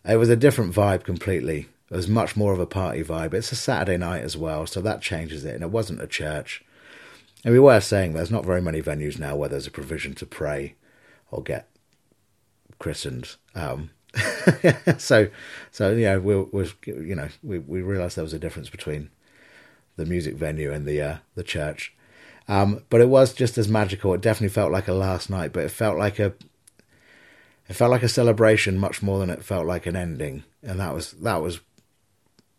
It 0.08 0.18
was 0.18 0.30
a 0.30 0.36
different 0.36 0.74
vibe 0.74 1.04
completely. 1.04 1.68
It 1.90 1.96
was 1.96 2.08
much 2.08 2.36
more 2.36 2.54
of 2.54 2.60
a 2.60 2.66
party 2.66 3.04
vibe. 3.04 3.34
It's 3.34 3.52
a 3.52 3.56
Saturday 3.56 3.98
night 3.98 4.24
as 4.24 4.38
well, 4.38 4.66
so 4.66 4.82
that 4.82 5.02
changes 5.02 5.46
it. 5.46 5.56
And 5.56 5.64
it 5.64 5.72
wasn't 5.72 6.02
a 6.02 6.08
church. 6.08 6.64
And 7.44 7.54
we 7.54 7.60
were 7.60 7.82
saying 7.82 8.14
there's 8.14 8.32
not 8.32 8.46
very 8.46 8.62
many 8.62 8.82
venues 8.82 9.20
now 9.20 9.36
where 9.36 9.50
there's 9.50 9.68
a 9.68 9.72
provision 9.72 10.14
to 10.16 10.26
pray 10.26 10.76
or 11.32 11.44
get 11.44 11.68
christened. 12.82 13.36
Um, 13.56 13.92
so, 14.98 15.30
so 15.72 15.92
yeah, 15.92 16.18
we 16.18 16.36
was 16.36 16.74
you 16.86 17.16
know 17.16 17.30
we 17.42 17.60
we 17.60 17.82
realised 17.82 18.18
there 18.18 18.24
was 18.24 18.34
a 18.34 18.40
difference 18.40 18.70
between 18.70 19.10
the 19.96 20.06
music 20.06 20.36
venue 20.36 20.74
and 20.74 20.86
the 20.86 21.02
uh, 21.02 21.18
the 21.36 21.44
church, 21.44 21.94
um, 22.50 22.84
but 22.90 23.00
it 23.00 23.08
was 23.08 23.34
just 23.34 23.58
as 23.58 23.70
magical. 23.70 24.14
It 24.14 24.22
definitely 24.22 24.54
felt 24.54 24.72
like 24.72 24.90
a 24.90 24.94
last 24.94 25.30
night, 25.30 25.54
but 25.54 25.64
it 25.64 25.72
felt 25.72 25.98
like 25.98 26.20
a 26.20 26.34
it 27.70 27.74
felt 27.74 27.92
like 27.92 28.04
a 28.04 28.10
celebration 28.10 28.78
much 28.78 29.02
more 29.02 29.20
than 29.20 29.30
it 29.30 29.46
felt 29.46 29.66
like 29.66 29.86
an 29.86 29.96
ending, 29.96 30.44
and 30.62 30.80
that 30.80 30.94
was 30.94 31.12
that 31.14 31.42
was 31.42 31.62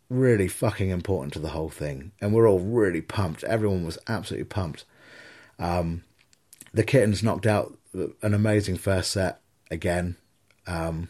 really 0.09 0.47
fucking 0.47 0.89
important 0.89 1.33
to 1.33 1.39
the 1.39 1.49
whole 1.49 1.69
thing. 1.69 2.13
And 2.21 2.33
we're 2.33 2.47
all 2.49 2.59
really 2.59 3.01
pumped. 3.01 3.43
Everyone 3.43 3.85
was 3.85 3.97
absolutely 4.07 4.45
pumped. 4.45 4.85
Um, 5.59 6.03
the 6.73 6.83
kittens 6.83 7.23
knocked 7.23 7.45
out 7.45 7.77
an 7.93 8.33
amazing 8.33 8.77
first 8.77 9.11
set 9.11 9.42
again, 9.73 10.15
um, 10.67 11.09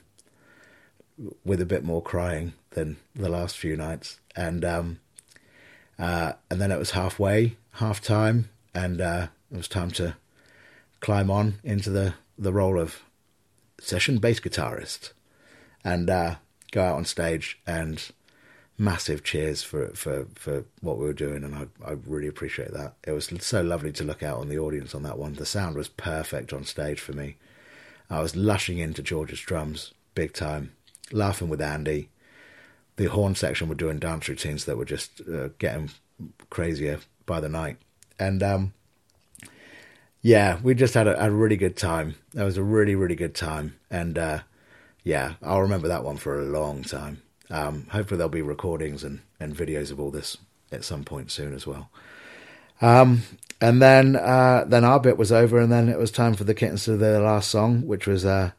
with 1.45 1.62
a 1.62 1.65
bit 1.65 1.84
more 1.84 2.02
crying 2.02 2.54
than 2.71 2.97
the 3.15 3.30
last 3.30 3.58
few 3.58 3.76
nights, 3.78 4.19
and 4.36 4.65
um, 4.65 4.99
uh, 5.99 6.34
and 6.49 6.60
then 6.60 6.71
it 6.71 6.80
was 6.80 6.91
halfway, 6.91 7.56
half 7.73 8.02
time, 8.02 8.49
and 8.73 8.99
uh, 8.99 9.28
it 9.52 9.58
was 9.58 9.67
time 9.67 9.91
to 9.91 10.15
climb 10.99 11.30
on 11.30 11.56
into 11.63 11.89
the 11.89 12.15
the 12.38 12.54
role 12.54 12.80
of 12.80 13.04
session 13.80 14.17
bass 14.17 14.39
guitarist, 14.39 15.12
and 15.84 16.10
uh, 16.10 16.36
go 16.71 16.82
out 16.84 16.95
on 16.95 17.06
stage 17.06 17.60
and 17.67 18.12
massive 18.78 19.23
cheers 19.23 19.62
for 19.62 19.89
for 19.89 20.26
for 20.34 20.65
what 20.82 20.97
we 20.97 21.06
were 21.06 21.13
doing, 21.13 21.43
and 21.43 21.56
I 21.56 21.67
I 21.86 21.91
really 22.08 22.28
appreciate 22.28 22.73
that. 22.73 22.95
It 23.04 23.12
was 23.12 23.32
so 23.39 23.62
lovely 23.62 23.91
to 23.93 24.04
look 24.04 24.23
out 24.23 24.39
on 24.39 24.49
the 24.49 24.58
audience 24.58 24.95
on 24.95 25.04
that 25.04 25.19
one. 25.19 25.34
The 25.34 25.45
sound 25.45 25.76
was 25.76 25.89
perfect 25.89 26.54
on 26.54 26.65
stage 26.65 26.99
for 26.99 27.13
me. 27.13 27.36
I 28.09 28.21
was 28.21 28.33
lushing 28.33 28.79
into 28.79 29.01
George's 29.01 29.39
drums 29.39 29.93
big 30.15 30.33
time, 30.33 30.73
laughing 31.11 31.49
with 31.49 31.61
Andy. 31.61 32.09
The 32.95 33.05
horn 33.05 33.35
section 33.35 33.69
were 33.69 33.75
doing 33.75 33.99
dance 33.99 34.27
routines 34.27 34.65
that 34.65 34.77
were 34.77 34.85
just 34.85 35.21
uh, 35.21 35.49
getting 35.57 35.89
crazier 36.49 36.99
by 37.25 37.39
the 37.39 37.49
night, 37.49 37.77
and 38.19 38.43
um, 38.43 38.73
yeah, 40.21 40.59
we 40.61 40.75
just 40.75 40.93
had 40.93 41.07
a, 41.07 41.25
a, 41.25 41.31
really 41.31 41.57
good 41.57 41.75
time. 41.75 42.15
That 42.33 42.43
was 42.43 42.57
a 42.57 42.63
really 42.63 42.93
really 42.93 43.15
good 43.15 43.33
time, 43.33 43.75
and 43.89 44.17
uh, 44.17 44.39
yeah, 45.03 45.33
I'll 45.41 45.61
remember 45.61 45.87
that 45.87 46.03
one 46.03 46.17
for 46.17 46.39
a 46.39 46.45
long 46.45 46.83
time. 46.83 47.21
Um, 47.49 47.87
hopefully, 47.91 48.17
there'll 48.17 48.29
be 48.29 48.41
recordings 48.41 49.03
and, 49.03 49.21
and 49.39 49.55
videos 49.55 49.91
of 49.91 49.99
all 49.99 50.11
this 50.11 50.37
at 50.71 50.83
some 50.83 51.03
point 51.03 51.31
soon 51.31 51.53
as 51.53 51.67
well. 51.67 51.89
Um, 52.81 53.23
and 53.63 53.82
then 53.82 54.17
uh, 54.17 54.65
then 54.67 54.84
our 54.84 54.99
bit 54.99 55.17
was 55.17 55.32
over, 55.32 55.58
and 55.58 55.71
then 55.71 55.88
it 55.88 55.97
was 55.97 56.12
time 56.12 56.34
for 56.34 56.43
the 56.43 56.54
kittens 56.54 56.84
to 56.84 56.91
do 56.91 56.97
their 56.97 57.21
last 57.21 57.49
song, 57.49 57.88
which 57.88 58.06
was 58.06 58.26
uh, 58.26 58.52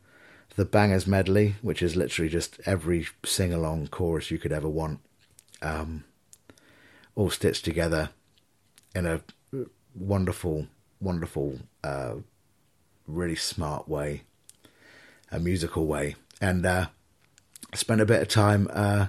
the 0.57 0.65
Bangers 0.65 1.07
medley, 1.07 1.57
which 1.61 1.83
is 1.83 1.95
literally 1.95 2.31
just 2.31 2.59
every 2.65 3.07
sing 3.23 3.53
along 3.53 3.89
chorus 3.89 4.31
you 4.31 4.39
could 4.39 4.51
ever 4.51 4.67
want, 4.67 5.01
um, 5.61 6.05
all 7.15 7.29
stitched 7.29 7.67
together 7.67 8.09
in 8.95 9.05
a 9.05 9.21
wonderful, 9.95 10.69
wonderful, 11.03 11.59
uh, 11.83 12.15
really 13.07 13.37
smart 13.37 13.87
way, 13.87 14.23
a 15.31 15.39
musical 15.39 15.87
way, 15.87 16.17
and 16.41 16.65
uh, 16.65 16.87
spent 17.75 18.01
a 18.01 18.07
bit 18.07 18.23
of 18.23 18.29
time. 18.29 18.69
Uh, 18.73 19.09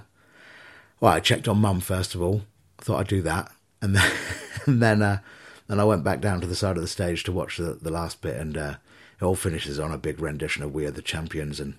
well, 1.00 1.14
I 1.14 1.20
checked 1.20 1.48
on 1.48 1.56
Mum 1.56 1.80
first 1.80 2.14
of 2.14 2.20
all. 2.20 2.42
I 2.78 2.82
thought 2.82 3.00
I'd 3.00 3.08
do 3.08 3.22
that, 3.22 3.50
and 3.80 3.96
then 3.96 4.12
and 4.66 4.82
then 4.82 5.00
uh, 5.00 5.20
then 5.68 5.80
I 5.80 5.84
went 5.84 6.04
back 6.04 6.20
down 6.20 6.40
to 6.40 6.46
the 6.46 6.54
side 6.54 6.76
of 6.76 6.82
the 6.82 6.88
stage 6.88 7.24
to 7.24 7.32
watch 7.32 7.56
the, 7.56 7.78
the 7.80 7.90
last 7.90 8.20
bit, 8.20 8.36
and 8.36 8.56
uh, 8.56 8.74
it 9.20 9.24
all 9.24 9.36
finishes 9.36 9.78
on 9.78 9.92
a 9.92 9.98
big 9.98 10.20
rendition 10.20 10.62
of 10.62 10.74
"We 10.74 10.86
Are 10.86 10.90
the 10.90 11.02
Champions," 11.02 11.60
and 11.60 11.74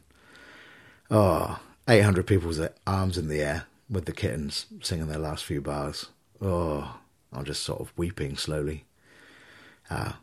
oh, 1.10 1.60
800 1.88 2.28
people's 2.28 2.60
arms 2.86 3.18
in 3.18 3.28
the 3.28 3.42
air 3.42 3.66
with 3.90 4.06
the 4.06 4.12
kittens 4.12 4.66
singing 4.82 5.08
their 5.08 5.20
last 5.20 5.46
few 5.46 5.62
bars. 5.62 6.08
Oh, 6.42 7.00
I'm 7.32 7.46
just 7.46 7.64
sort 7.64 7.82
of 7.82 7.94
weeping 7.96 8.38
slowly. 8.38 8.86
Uh, 9.90 10.14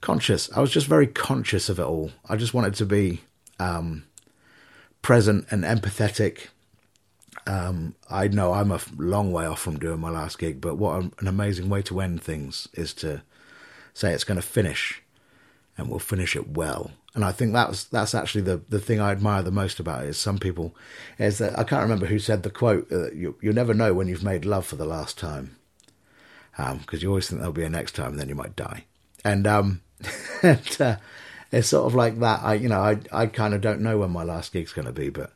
conscious. 0.00 0.50
I 0.56 0.60
was 0.60 0.70
just 0.70 0.86
very 0.86 1.06
conscious 1.06 1.68
of 1.68 1.78
it 1.78 1.84
all. 1.84 2.12
I 2.28 2.36
just 2.36 2.54
wanted 2.54 2.74
to 2.74 2.86
be 2.86 3.22
um, 3.58 4.04
present 5.02 5.46
and 5.50 5.64
empathetic. 5.64 6.48
Um, 7.46 7.94
I 8.08 8.28
know 8.28 8.52
I'm 8.52 8.70
a 8.70 8.80
long 8.96 9.32
way 9.32 9.46
off 9.46 9.60
from 9.60 9.78
doing 9.78 10.00
my 10.00 10.10
last 10.10 10.38
gig, 10.38 10.60
but 10.60 10.76
what 10.76 11.02
an 11.18 11.26
amazing 11.26 11.68
way 11.68 11.82
to 11.82 12.00
end 12.00 12.22
things 12.22 12.68
is 12.74 12.92
to 12.94 13.22
say 13.94 14.12
it's 14.12 14.24
going 14.24 14.40
to 14.40 14.46
finish, 14.46 15.02
and 15.76 15.88
we'll 15.88 15.98
finish 15.98 16.36
it 16.36 16.50
well. 16.50 16.92
And 17.14 17.24
I 17.24 17.32
think 17.32 17.52
that's 17.52 17.84
that's 17.84 18.14
actually 18.14 18.42
the 18.42 18.60
the 18.68 18.78
thing 18.78 19.00
I 19.00 19.10
admire 19.10 19.42
the 19.42 19.50
most 19.50 19.80
about 19.80 20.04
it 20.04 20.10
is 20.10 20.18
some 20.18 20.38
people 20.38 20.74
is 21.18 21.38
that 21.38 21.58
I 21.58 21.64
can't 21.64 21.82
remember 21.82 22.06
who 22.06 22.18
said 22.18 22.42
the 22.42 22.50
quote 22.50 22.90
uh, 22.92 23.10
you 23.10 23.36
you 23.40 23.52
never 23.52 23.74
know 23.74 23.94
when 23.94 24.06
you've 24.06 24.22
made 24.22 24.44
love 24.44 24.66
for 24.66 24.76
the 24.76 24.84
last 24.84 25.18
time 25.18 25.56
because 26.56 26.74
um, 26.78 27.00
you 27.00 27.08
always 27.08 27.28
think 27.28 27.40
there'll 27.40 27.52
be 27.52 27.64
a 27.64 27.70
next 27.70 27.96
time 27.96 28.12
and 28.12 28.20
then 28.20 28.28
you 28.28 28.34
might 28.34 28.54
die 28.54 28.84
and 29.24 29.46
um 29.46 29.80
and, 30.42 30.76
uh, 30.80 30.96
it's 31.52 31.68
sort 31.68 31.86
of 31.86 31.94
like 31.94 32.20
that. 32.20 32.40
I, 32.42 32.54
you 32.54 32.68
know, 32.68 32.80
I, 32.80 32.98
I 33.12 33.26
kind 33.26 33.54
of 33.54 33.60
don't 33.60 33.80
know 33.80 33.98
when 33.98 34.10
my 34.10 34.22
last 34.22 34.52
gig's 34.52 34.72
going 34.72 34.86
to 34.86 34.92
be, 34.92 35.08
but 35.08 35.32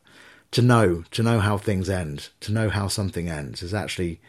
to 0.55 0.61
know, 0.61 1.03
to 1.11 1.21
know 1.21 1.41
how 1.41 1.57
things 1.57 1.89
end, 1.89 2.29
to 2.39 2.49
know 2.53 2.69
how 2.69 2.87
something 2.87 3.29
ends 3.29 3.61
is 3.61 3.73
actually 3.73 4.21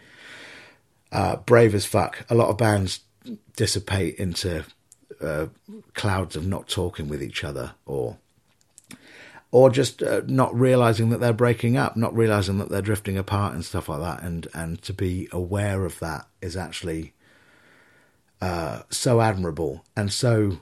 uh, 1.12 1.36
brave 1.36 1.72
as 1.72 1.86
fuck. 1.86 2.26
A 2.28 2.34
lot 2.34 2.48
of 2.48 2.58
bands 2.58 2.98
dissipate 3.54 4.16
into 4.16 4.64
uh, 5.20 5.46
clouds 5.94 6.34
of 6.34 6.44
not 6.44 6.66
talking 6.66 7.08
with 7.08 7.22
each 7.22 7.44
other, 7.44 7.74
or 7.86 8.18
or 9.52 9.70
just 9.70 10.02
uh, 10.02 10.22
not 10.26 10.52
realizing 10.52 11.10
that 11.10 11.20
they're 11.20 11.32
breaking 11.32 11.76
up, 11.76 11.96
not 11.96 12.12
realizing 12.12 12.58
that 12.58 12.70
they're 12.70 12.82
drifting 12.82 13.16
apart 13.16 13.54
and 13.54 13.64
stuff 13.64 13.88
like 13.88 14.00
that. 14.00 14.20
And 14.24 14.48
and 14.52 14.82
to 14.82 14.92
be 14.92 15.28
aware 15.30 15.84
of 15.84 15.96
that 16.00 16.26
is 16.42 16.56
actually 16.56 17.14
uh, 18.40 18.82
so 18.90 19.20
admirable 19.20 19.84
and 19.96 20.12
so 20.12 20.58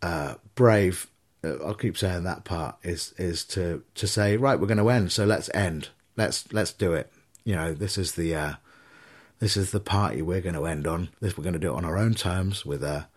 uh, 0.00 0.36
brave. 0.54 1.06
Uh, 1.44 1.56
I'll 1.64 1.74
keep 1.74 1.96
saying 1.96 2.24
that 2.24 2.44
part 2.44 2.76
is 2.82 3.14
is 3.18 3.44
to 3.46 3.82
to 3.94 4.06
say 4.06 4.36
right, 4.36 4.58
we're 4.58 4.66
going 4.66 4.78
to 4.78 4.90
end, 4.90 5.12
so 5.12 5.24
let's 5.24 5.50
end. 5.54 5.88
Let's 6.16 6.52
let's 6.52 6.72
do 6.72 6.92
it. 6.92 7.12
You 7.44 7.56
know, 7.56 7.72
this 7.74 7.98
is 7.98 8.12
the 8.12 8.34
uh, 8.34 8.52
this 9.38 9.56
is 9.56 9.70
the 9.70 9.80
party 9.80 10.22
we're 10.22 10.40
going 10.40 10.54
to 10.54 10.66
end 10.66 10.86
on. 10.86 11.08
This 11.20 11.36
we're 11.36 11.44
going 11.44 11.54
to 11.54 11.58
do 11.58 11.72
it 11.72 11.76
on 11.76 11.84
our 11.84 11.98
own 11.98 12.14
terms 12.14 12.64
with 12.64 12.82
a 12.84 13.08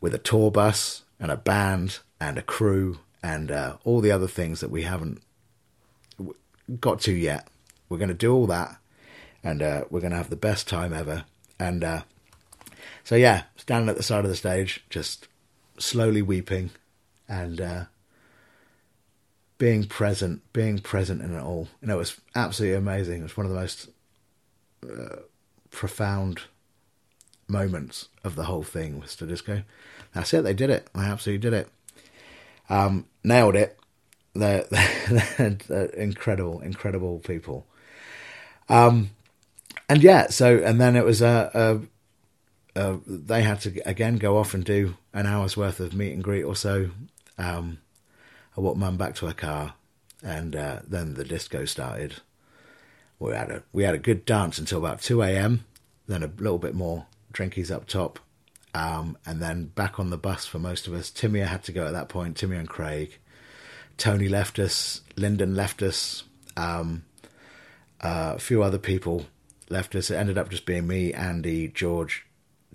with 0.00 0.14
a 0.14 0.18
tour 0.18 0.50
bus 0.50 1.02
and 1.20 1.30
a 1.30 1.36
band 1.36 2.00
and 2.20 2.38
a 2.38 2.42
crew 2.42 2.98
and 3.22 3.50
uh, 3.50 3.76
all 3.84 4.00
the 4.00 4.12
other 4.12 4.28
things 4.28 4.60
that 4.60 4.70
we 4.70 4.82
haven't 4.82 5.22
got 6.80 7.00
to 7.00 7.12
yet. 7.12 7.48
We're 7.88 7.98
going 7.98 8.08
to 8.08 8.14
do 8.14 8.34
all 8.34 8.46
that, 8.46 8.76
and 9.42 9.62
uh, 9.62 9.84
we're 9.90 10.00
going 10.00 10.10
to 10.10 10.16
have 10.16 10.30
the 10.30 10.36
best 10.36 10.68
time 10.68 10.92
ever. 10.92 11.24
And 11.58 11.84
uh, 11.84 12.02
so, 13.04 13.14
yeah, 13.14 13.44
standing 13.56 13.88
at 13.88 13.96
the 13.96 14.02
side 14.02 14.24
of 14.24 14.30
the 14.30 14.36
stage, 14.36 14.84
just 14.90 15.28
slowly 15.78 16.22
weeping 16.22 16.70
and 17.28 17.60
uh, 17.60 17.84
being 19.58 19.84
present, 19.84 20.42
being 20.52 20.78
present 20.78 21.22
in 21.22 21.34
it 21.34 21.42
all. 21.42 21.68
You 21.80 21.88
know, 21.88 21.94
it 21.96 21.98
was 21.98 22.20
absolutely 22.34 22.76
amazing. 22.76 23.20
It 23.20 23.24
was 23.24 23.36
one 23.36 23.46
of 23.46 23.52
the 23.52 23.58
most 23.58 23.88
uh, 24.84 25.16
profound 25.70 26.42
moments 27.48 28.08
of 28.24 28.34
the 28.34 28.44
whole 28.44 28.62
thing 28.62 29.00
was 29.00 29.14
to 29.16 29.64
that's 30.12 30.32
it, 30.34 30.42
they 30.42 30.54
did 30.54 30.70
it. 30.70 30.88
They 30.94 31.02
absolutely 31.02 31.50
did 31.50 31.52
it. 31.52 31.68
Um, 32.68 33.06
nailed 33.22 33.54
it. 33.54 33.78
They're, 34.34 34.64
they're, 34.70 35.58
they're, 35.68 35.86
incredible, 35.86 36.60
incredible 36.60 37.18
people. 37.20 37.66
Um, 38.68 39.10
and 39.88 40.02
yeah, 40.02 40.28
so, 40.28 40.58
and 40.58 40.80
then 40.80 40.96
it 40.96 41.04
was 41.04 41.22
a, 41.22 41.50
a 41.54 41.80
uh, 42.76 42.98
they 43.06 43.42
had 43.42 43.60
to 43.60 43.80
again 43.88 44.16
go 44.16 44.36
off 44.36 44.52
and 44.52 44.64
do 44.64 44.96
an 45.14 45.26
hour's 45.26 45.56
worth 45.56 45.80
of 45.80 45.94
meet 45.94 46.12
and 46.12 46.22
greet 46.22 46.42
or 46.42 46.54
so. 46.54 46.90
Um, 47.38 47.78
I 48.56 48.60
walked 48.60 48.78
mum 48.78 48.96
back 48.96 49.14
to 49.16 49.26
her 49.26 49.34
car, 49.34 49.74
and 50.22 50.56
uh, 50.56 50.80
then 50.86 51.14
the 51.14 51.24
disco 51.24 51.64
started. 51.64 52.16
We 53.18 53.32
had 53.32 53.50
a 53.50 53.62
we 53.72 53.84
had 53.84 53.94
a 53.94 53.98
good 53.98 54.24
dance 54.24 54.58
until 54.58 54.78
about 54.78 55.00
two 55.00 55.22
a.m. 55.22 55.64
Then 56.06 56.22
a 56.22 56.30
little 56.38 56.58
bit 56.58 56.74
more 56.74 57.06
drinkies 57.32 57.70
up 57.70 57.86
top, 57.86 58.18
um, 58.74 59.18
and 59.26 59.40
then 59.42 59.66
back 59.66 59.98
on 59.98 60.10
the 60.10 60.18
bus 60.18 60.46
for 60.46 60.58
most 60.58 60.86
of 60.86 60.94
us. 60.94 61.10
Timmy 61.10 61.40
had 61.40 61.64
to 61.64 61.72
go 61.72 61.86
at 61.86 61.92
that 61.92 62.08
point. 62.08 62.36
Timmy 62.36 62.56
and 62.56 62.68
Craig. 62.68 63.18
Tony 63.96 64.28
left 64.28 64.58
us. 64.58 65.00
Lyndon 65.16 65.54
left 65.54 65.82
us. 65.82 66.24
Um, 66.56 67.04
uh, 68.00 68.34
a 68.36 68.38
few 68.38 68.62
other 68.62 68.78
people 68.78 69.26
left 69.70 69.94
us. 69.94 70.10
It 70.10 70.16
ended 70.16 70.38
up 70.38 70.50
just 70.50 70.66
being 70.66 70.86
me, 70.86 71.12
Andy, 71.12 71.68
George, 71.68 72.26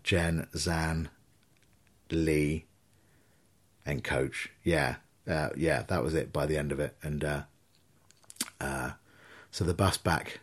Jen, 0.03 0.47
Zan, 0.55 1.09
Lee, 2.09 2.65
and 3.85 4.03
Coach. 4.03 4.49
Yeah, 4.63 4.95
uh, 5.27 5.49
yeah, 5.55 5.83
that 5.83 6.03
was 6.03 6.13
it 6.13 6.33
by 6.33 6.45
the 6.45 6.57
end 6.57 6.71
of 6.71 6.79
it. 6.79 6.95
And 7.01 7.23
uh, 7.23 7.41
uh, 8.59 8.91
so 9.51 9.63
the 9.63 9.73
bus 9.73 9.97
back, 9.97 10.39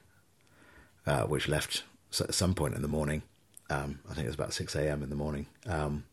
uh, 1.07 1.23
which 1.23 1.49
left 1.49 1.85
at 2.21 2.35
some 2.35 2.55
point 2.55 2.75
in 2.75 2.83
the 2.83 2.89
morning, 2.89 3.23
um, 3.71 4.01
I 4.11 4.15
think 4.15 4.25
it 4.25 4.29
was 4.29 4.35
about 4.35 4.55
six 4.55 4.75
a.m. 4.75 5.03
in 5.03 5.11
the 5.11 5.17
morning. 5.17 5.47
Um, 5.67 6.05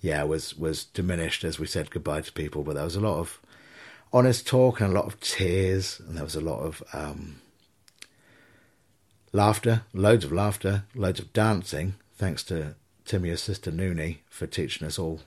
yeah, 0.00 0.22
was 0.22 0.56
was 0.56 0.84
diminished 0.84 1.44
as 1.44 1.58
we 1.58 1.66
said 1.66 1.90
goodbye 1.90 2.22
to 2.22 2.32
people, 2.32 2.62
but 2.62 2.74
there 2.74 2.84
was 2.84 2.96
a 2.96 3.00
lot 3.00 3.18
of 3.18 3.40
honest 4.12 4.46
talk 4.46 4.80
and 4.80 4.90
a 4.90 4.94
lot 4.94 5.06
of 5.06 5.20
tears, 5.20 6.00
and 6.00 6.16
there 6.16 6.24
was 6.24 6.36
a 6.36 6.40
lot 6.40 6.60
of 6.60 6.82
um, 6.92 7.40
laughter, 9.32 9.82
loads 9.92 10.24
of 10.24 10.32
laughter, 10.32 10.84
loads 10.94 11.20
of 11.20 11.32
dancing, 11.32 11.94
thanks 12.16 12.42
to 12.44 12.74
Timmy's 13.04 13.42
sister 13.42 13.70
Noonie 13.70 14.18
for 14.28 14.46
teaching 14.46 14.86
us 14.86 14.98
all 14.98 15.20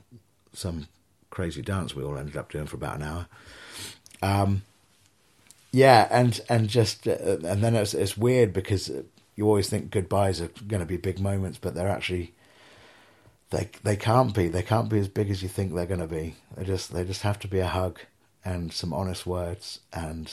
some 0.52 0.88
crazy 1.34 1.60
dance 1.60 1.94
we 1.94 2.02
all 2.02 2.16
ended 2.16 2.36
up 2.36 2.50
doing 2.50 2.66
for 2.66 2.76
about 2.76 2.96
an 2.96 3.02
hour. 3.02 3.26
Um, 4.22 4.62
yeah, 5.72 6.06
and 6.10 6.40
and 6.48 6.68
just 6.68 7.06
uh, 7.06 7.38
and 7.44 7.62
then 7.62 7.74
it's 7.74 7.92
it's 7.92 8.16
weird 8.16 8.52
because 8.52 8.90
you 9.36 9.46
always 9.46 9.68
think 9.68 9.90
goodbyes 9.90 10.40
are 10.40 10.50
going 10.68 10.80
to 10.80 10.86
be 10.86 10.96
big 10.96 11.18
moments, 11.20 11.58
but 11.60 11.74
they're 11.74 11.88
actually 11.88 12.32
they 13.50 13.68
they 13.82 13.96
can't 13.96 14.34
be. 14.34 14.48
They 14.48 14.62
can't 14.62 14.88
be 14.88 14.98
as 14.98 15.08
big 15.08 15.30
as 15.30 15.42
you 15.42 15.48
think 15.48 15.74
they're 15.74 15.86
going 15.86 16.00
to 16.00 16.06
be. 16.06 16.36
They 16.56 16.64
just 16.64 16.92
they 16.92 17.04
just 17.04 17.22
have 17.22 17.38
to 17.40 17.48
be 17.48 17.58
a 17.58 17.66
hug 17.66 18.00
and 18.44 18.72
some 18.72 18.92
honest 18.92 19.26
words 19.26 19.80
and 19.92 20.32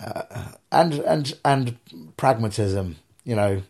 uh, 0.00 0.52
and 0.72 0.94
and 0.94 1.34
and 1.44 2.16
pragmatism. 2.16 2.96
You 3.24 3.36
know, 3.36 3.62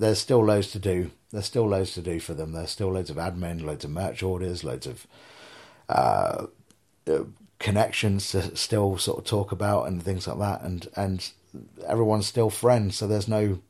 there's 0.00 0.18
still 0.18 0.44
loads 0.44 0.70
to 0.72 0.78
do. 0.78 1.10
There's 1.30 1.44
still 1.44 1.68
loads 1.68 1.92
to 1.94 2.02
do 2.02 2.18
for 2.18 2.34
them. 2.34 2.52
There's 2.52 2.70
still 2.70 2.90
loads 2.90 3.10
of 3.10 3.16
admin, 3.16 3.62
loads 3.62 3.84
of 3.84 3.90
merch 3.90 4.22
orders, 4.22 4.64
loads 4.64 4.86
of 4.86 5.06
uh, 5.88 6.46
uh 7.06 7.24
connections 7.58 8.30
to 8.30 8.56
still 8.56 8.96
sort 8.96 9.18
of 9.18 9.24
talk 9.24 9.52
about 9.52 9.86
and 9.86 10.02
things 10.02 10.26
like 10.26 10.38
that. 10.38 10.62
And 10.62 10.88
and 10.96 11.30
everyone's 11.86 12.26
still 12.26 12.48
friends. 12.48 12.96
So 12.96 13.06
there's 13.06 13.28
no 13.28 13.60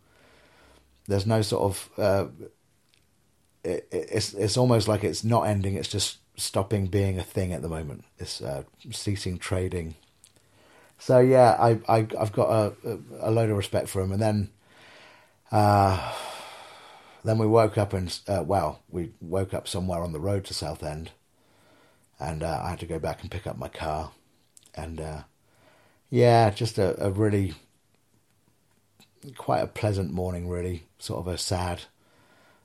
there's 1.09 1.27
no 1.27 1.43
sort 1.43 1.63
of 1.65 1.91
uh, 1.99 2.27
it, 3.65 3.89
it's 3.91 4.33
it's 4.33 4.57
almost 4.57 4.87
like 4.87 5.03
it's 5.03 5.25
not 5.25 5.43
ending. 5.49 5.75
It's 5.75 5.89
just 5.89 6.19
stopping 6.37 6.87
being 6.87 7.19
a 7.19 7.25
thing 7.25 7.53
at 7.53 7.61
the 7.61 7.69
moment. 7.69 8.05
It's 8.19 8.41
uh, 8.41 8.63
ceasing 8.93 9.37
trading. 9.37 9.97
So 10.99 11.19
yeah, 11.19 11.57
I, 11.59 11.81
I 11.89 12.07
have 12.17 12.33
got 12.33 12.51
a, 12.51 12.99
a 13.21 13.31
load 13.31 13.51
of 13.51 13.57
respect 13.57 13.89
for 13.89 14.01
him, 14.01 14.13
and 14.13 14.23
then 14.23 14.51
uh, 15.51 16.13
then 17.25 17.39
we 17.39 17.47
woke 17.47 17.77
up 17.77 17.93
and 17.93 18.19
uh, 18.29 18.43
well, 18.45 18.81
we 18.89 19.11
woke 19.21 19.53
up 19.55 19.69
somewhere 19.69 20.03
on 20.03 20.13
the 20.13 20.21
road 20.21 20.45
to 20.47 20.55
Southend, 20.55 21.11
and 22.19 22.43
uh, 22.43 22.61
I 22.63 22.71
had 22.71 22.81
to 22.81 22.87
go 22.87 22.99
back 22.99 23.23
and 23.23 23.31
pick 23.31 23.47
up 23.47 23.59
my 23.59 23.69
car, 23.69 24.13
and 24.75 25.01
uh, 25.01 25.23
yeah, 26.09 26.51
just 26.51 26.79
a, 26.79 27.03
a 27.05 27.11
really 27.11 27.55
quite 29.37 29.61
a 29.61 29.67
pleasant 29.67 30.13
morning, 30.13 30.49
really, 30.49 30.85
sort 30.99 31.21
of 31.21 31.27
a 31.27 31.39
sad 31.39 31.83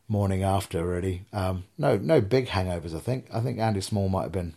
morning 0.08 0.44
after, 0.44 0.86
really. 0.86 1.26
Um, 1.34 1.66
no, 1.78 1.98
no 1.98 2.22
big 2.22 2.48
hangovers. 2.48 2.96
I 2.96 3.00
think. 3.00 3.28
I 3.34 3.40
think 3.42 3.60
Andy 3.60 3.82
Small 3.82 4.10
might 4.10 4.24
have 4.24 4.32
been 4.32 4.56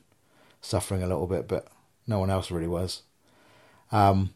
suffering 0.61 1.03
a 1.03 1.07
little 1.07 1.27
bit, 1.27 1.49
but 1.49 1.69
no 2.07 2.19
one 2.19 2.31
else 2.31 2.51
really 2.51 2.69
was. 2.69 3.03
Um, 3.91 4.35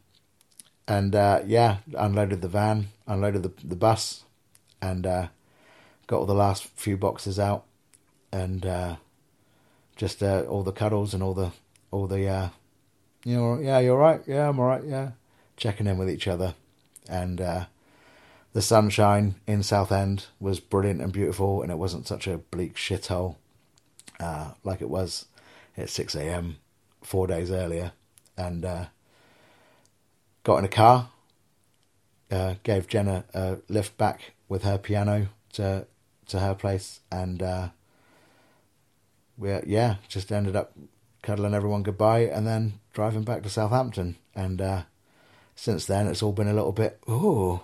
and 0.89 1.15
uh, 1.15 1.43
yeah, 1.47 1.79
unloaded 1.97 2.43
the 2.43 2.49
van, 2.49 2.89
unloaded 3.07 3.43
the 3.43 3.53
the 3.65 3.77
bus, 3.77 4.25
and 4.81 5.07
uh, 5.07 5.29
got 6.07 6.19
all 6.19 6.27
the 6.27 6.35
last 6.35 6.65
few 6.65 6.97
boxes 6.97 7.39
out, 7.39 7.65
and 8.33 8.65
uh, 8.67 8.97
just 9.97 10.23
uh, 10.23 10.43
all 10.43 10.63
the 10.63 10.73
cuddles 10.73 11.15
and 11.15 11.23
all 11.23 11.35
the 11.35 11.53
all 11.91 12.07
the 12.07 12.27
uh, 12.27 12.49
you 13.25 13.37
know 13.37 13.59
yeah 13.59 13.79
you're 13.79 13.99
right 13.99 14.23
yeah 14.27 14.49
I'm 14.49 14.59
all 14.59 14.67
right 14.67 14.85
yeah 14.85 15.13
checking 15.57 15.87
in 15.87 15.99
with 15.99 16.11
each 16.11 16.27
other, 16.29 16.55
and 17.09 17.41
uh, 17.41 17.65
the 18.53 18.63
sunshine 18.63 19.37
in 19.47 19.63
Southend 19.63 20.27
was 20.41 20.61
brilliant 20.61 21.01
and 21.01 21.13
beautiful, 21.13 21.63
and 21.63 21.71
it 21.71 21.79
wasn't 21.79 22.07
such 22.07 22.27
a 22.27 22.39
bleak 22.39 22.75
shithole 22.77 23.37
uh, 24.23 24.53
like 24.65 24.81
it 24.81 24.89
was 24.89 25.27
at 25.77 25.91
6 25.91 26.15
a.m. 26.15 26.57
four 27.03 27.27
days 27.27 27.51
earlier. 27.51 27.93
And 28.37 28.65
uh, 28.65 28.85
got 30.45 30.59
in 30.59 30.65
a 30.65 30.69
car, 30.69 31.11
uh, 32.33 32.55
gave 32.65 32.89
Jenna 32.89 33.25
a 33.33 33.59
lift 33.69 33.97
back 33.97 34.33
with 34.49 34.65
her 34.65 34.79
piano 34.79 35.29
to 35.53 35.87
to 36.27 36.41
her 36.41 36.55
place, 36.55 37.01
and 37.13 37.43
uh, 37.43 37.69
we 39.39 39.57
yeah 39.67 39.97
just 40.09 40.33
ended 40.33 40.57
up 40.57 40.73
cuddling 41.23 41.55
everyone 41.55 41.85
goodbye, 41.85 42.23
and 42.23 42.47
then 42.47 42.81
driving 42.93 43.23
back 43.23 43.45
to 43.45 43.49
Southampton. 43.49 44.17
And 44.35 44.61
uh, 44.61 44.83
since 45.55 45.85
then, 45.87 46.09
it's 46.09 46.23
all 46.23 46.33
been 46.33 46.49
a 46.49 46.55
little 46.55 46.73
bit 46.73 46.99
ooh 47.09 47.61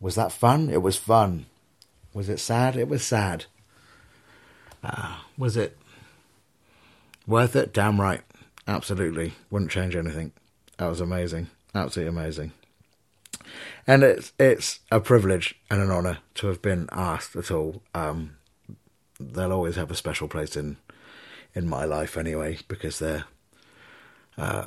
was 0.00 0.14
that 0.14 0.32
fun? 0.32 0.70
It 0.70 0.82
was 0.82 0.96
fun. 0.96 1.46
Was 2.14 2.28
it 2.28 2.38
sad? 2.38 2.76
It 2.76 2.88
was 2.88 3.04
sad. 3.04 3.46
Uh, 4.82 5.18
was 5.36 5.56
it 5.56 5.76
worth 7.26 7.56
it? 7.56 7.72
Damn 7.72 8.00
right. 8.00 8.20
Absolutely. 8.66 9.34
Wouldn't 9.50 9.70
change 9.70 9.96
anything. 9.96 10.32
That 10.76 10.88
was 10.88 11.00
amazing. 11.00 11.48
Absolutely 11.74 12.16
amazing. 12.16 12.52
And 13.86 14.02
it's 14.02 14.32
it's 14.38 14.80
a 14.90 15.00
privilege 15.00 15.54
and 15.70 15.80
an 15.80 15.90
honour 15.90 16.18
to 16.34 16.48
have 16.48 16.62
been 16.62 16.88
asked 16.92 17.36
at 17.36 17.50
all. 17.50 17.82
Um, 17.94 18.36
they'll 19.18 19.52
always 19.52 19.76
have 19.76 19.90
a 19.90 19.96
special 19.96 20.28
place 20.28 20.56
in 20.56 20.76
in 21.54 21.68
my 21.68 21.84
life 21.84 22.16
anyway 22.16 22.58
because 22.68 22.98
they're 22.98 23.24
uh, 24.36 24.66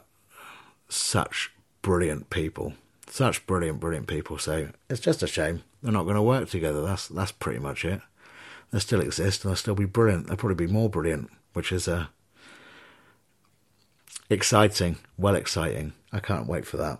such 0.89 1.51
brilliant 1.81 2.29
people 2.29 2.73
such 3.11 3.45
brilliant, 3.45 3.79
brilliant 3.79 4.07
people. 4.07 4.37
So 4.37 4.69
it's 4.89 5.01
just 5.01 5.21
a 5.21 5.27
shame 5.27 5.63
they're 5.83 5.91
not 5.91 6.03
going 6.03 6.15
to 6.15 6.21
work 6.21 6.49
together. 6.49 6.81
That's 6.81 7.07
that's 7.07 7.31
pretty 7.31 7.59
much 7.59 7.85
it. 7.85 8.01
They 8.71 8.79
still 8.79 9.01
exist 9.01 9.43
and 9.43 9.49
they'll 9.49 9.57
still 9.57 9.75
be 9.75 9.85
brilliant. 9.85 10.27
They'll 10.27 10.37
probably 10.37 10.65
be 10.65 10.71
more 10.71 10.89
brilliant, 10.89 11.29
which 11.53 11.71
is 11.71 11.87
uh, 11.87 12.07
exciting, 14.29 14.97
well 15.17 15.35
exciting. 15.35 15.93
I 16.13 16.19
can't 16.19 16.47
wait 16.47 16.65
for 16.65 16.77
that. 16.77 16.99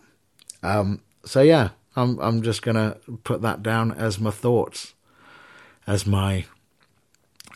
Um, 0.61 1.01
so 1.25 1.41
yeah, 1.41 1.69
I'm 1.95 2.19
I'm 2.19 2.41
just 2.41 2.61
gonna 2.61 2.97
put 3.23 3.41
that 3.41 3.63
down 3.63 3.91
as 3.91 4.19
my 4.19 4.31
thoughts, 4.31 4.93
as 5.85 6.05
my 6.05 6.45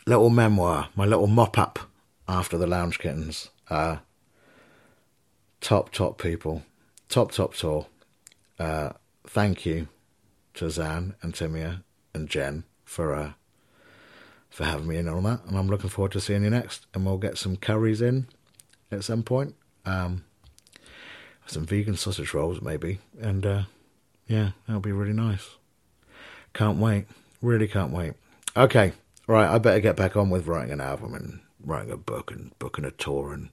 little 0.06 0.30
memoir, 0.30 0.88
my 0.94 1.04
little 1.04 1.26
mop 1.26 1.58
up 1.58 1.78
after 2.28 2.58
the 2.58 2.66
Lounge 2.66 2.98
Kittens. 2.98 3.50
Uh, 3.68 3.96
top 5.60 5.90
top 5.90 6.20
people, 6.20 6.62
top 7.08 7.32
top 7.32 7.54
tour. 7.54 7.86
Uh, 8.58 8.90
thank 9.26 9.66
you 9.66 9.88
to 10.54 10.70
Zan 10.70 11.14
and 11.22 11.34
Timia 11.34 11.82
and 12.14 12.28
Jen 12.28 12.64
for 12.84 13.14
uh, 13.14 13.32
for 14.50 14.64
having 14.64 14.86
me 14.86 14.96
in 14.96 15.08
on 15.08 15.24
that, 15.24 15.44
and 15.46 15.58
I'm 15.58 15.68
looking 15.68 15.90
forward 15.90 16.12
to 16.12 16.20
seeing 16.20 16.44
you 16.44 16.50
next. 16.50 16.86
And 16.94 17.04
we'll 17.04 17.18
get 17.18 17.38
some 17.38 17.56
curries 17.56 18.00
in 18.00 18.28
at 18.90 19.04
some 19.04 19.22
point, 19.22 19.54
um, 19.84 20.24
some 21.46 21.66
vegan 21.66 21.96
sausage 21.96 22.34
rolls 22.34 22.60
maybe, 22.60 22.98
and 23.20 23.46
uh, 23.46 23.62
yeah, 24.26 24.50
that'll 24.66 24.80
be 24.80 24.92
really 24.92 25.12
nice. 25.12 25.48
Can't 26.54 26.78
wait, 26.78 27.06
really 27.42 27.68
can't 27.68 27.92
wait. 27.92 28.14
Okay, 28.56 28.92
right, 29.26 29.48
I 29.48 29.58
better 29.58 29.80
get 29.80 29.96
back 29.96 30.16
on 30.16 30.30
with 30.30 30.46
writing 30.46 30.72
an 30.72 30.80
album 30.80 31.14
and 31.14 31.40
writing 31.64 31.92
a 31.92 31.96
book 31.96 32.30
and 32.30 32.56
booking 32.58 32.84
a 32.84 32.90
tour 32.90 33.32
and 33.32 33.50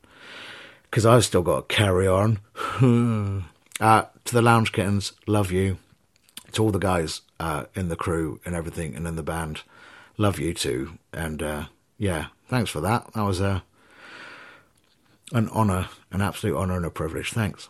because 0.83 1.05
I've 1.05 1.25
still 1.25 1.41
got 1.41 1.67
to 1.69 1.75
carry 1.75 2.07
on. 2.07 2.39
Uh, 3.79 4.05
to 4.23 4.35
the 4.35 4.41
Lounge 4.41 4.71
Kittens, 4.71 5.13
love 5.25 5.51
you. 5.51 5.79
To 6.51 6.63
all 6.63 6.71
the 6.71 6.77
guys 6.77 7.21
uh, 7.39 7.65
in 7.73 7.89
the 7.89 7.95
crew 7.95 8.39
and 8.45 8.53
everything 8.53 8.95
and 8.95 9.07
in 9.07 9.15
the 9.15 9.23
band, 9.23 9.63
love 10.15 10.39
you 10.39 10.53
too. 10.53 10.99
And 11.11 11.41
uh, 11.41 11.65
yeah, 11.97 12.27
thanks 12.47 12.69
for 12.69 12.79
that. 12.81 13.11
That 13.13 13.23
was 13.23 13.41
a 13.41 13.47
uh, 13.47 13.59
an 15.33 15.49
honour, 15.49 15.89
an 16.11 16.21
absolute 16.21 16.55
honour 16.55 16.77
and 16.77 16.85
a 16.85 16.91
privilege. 16.91 17.31
Thanks. 17.31 17.69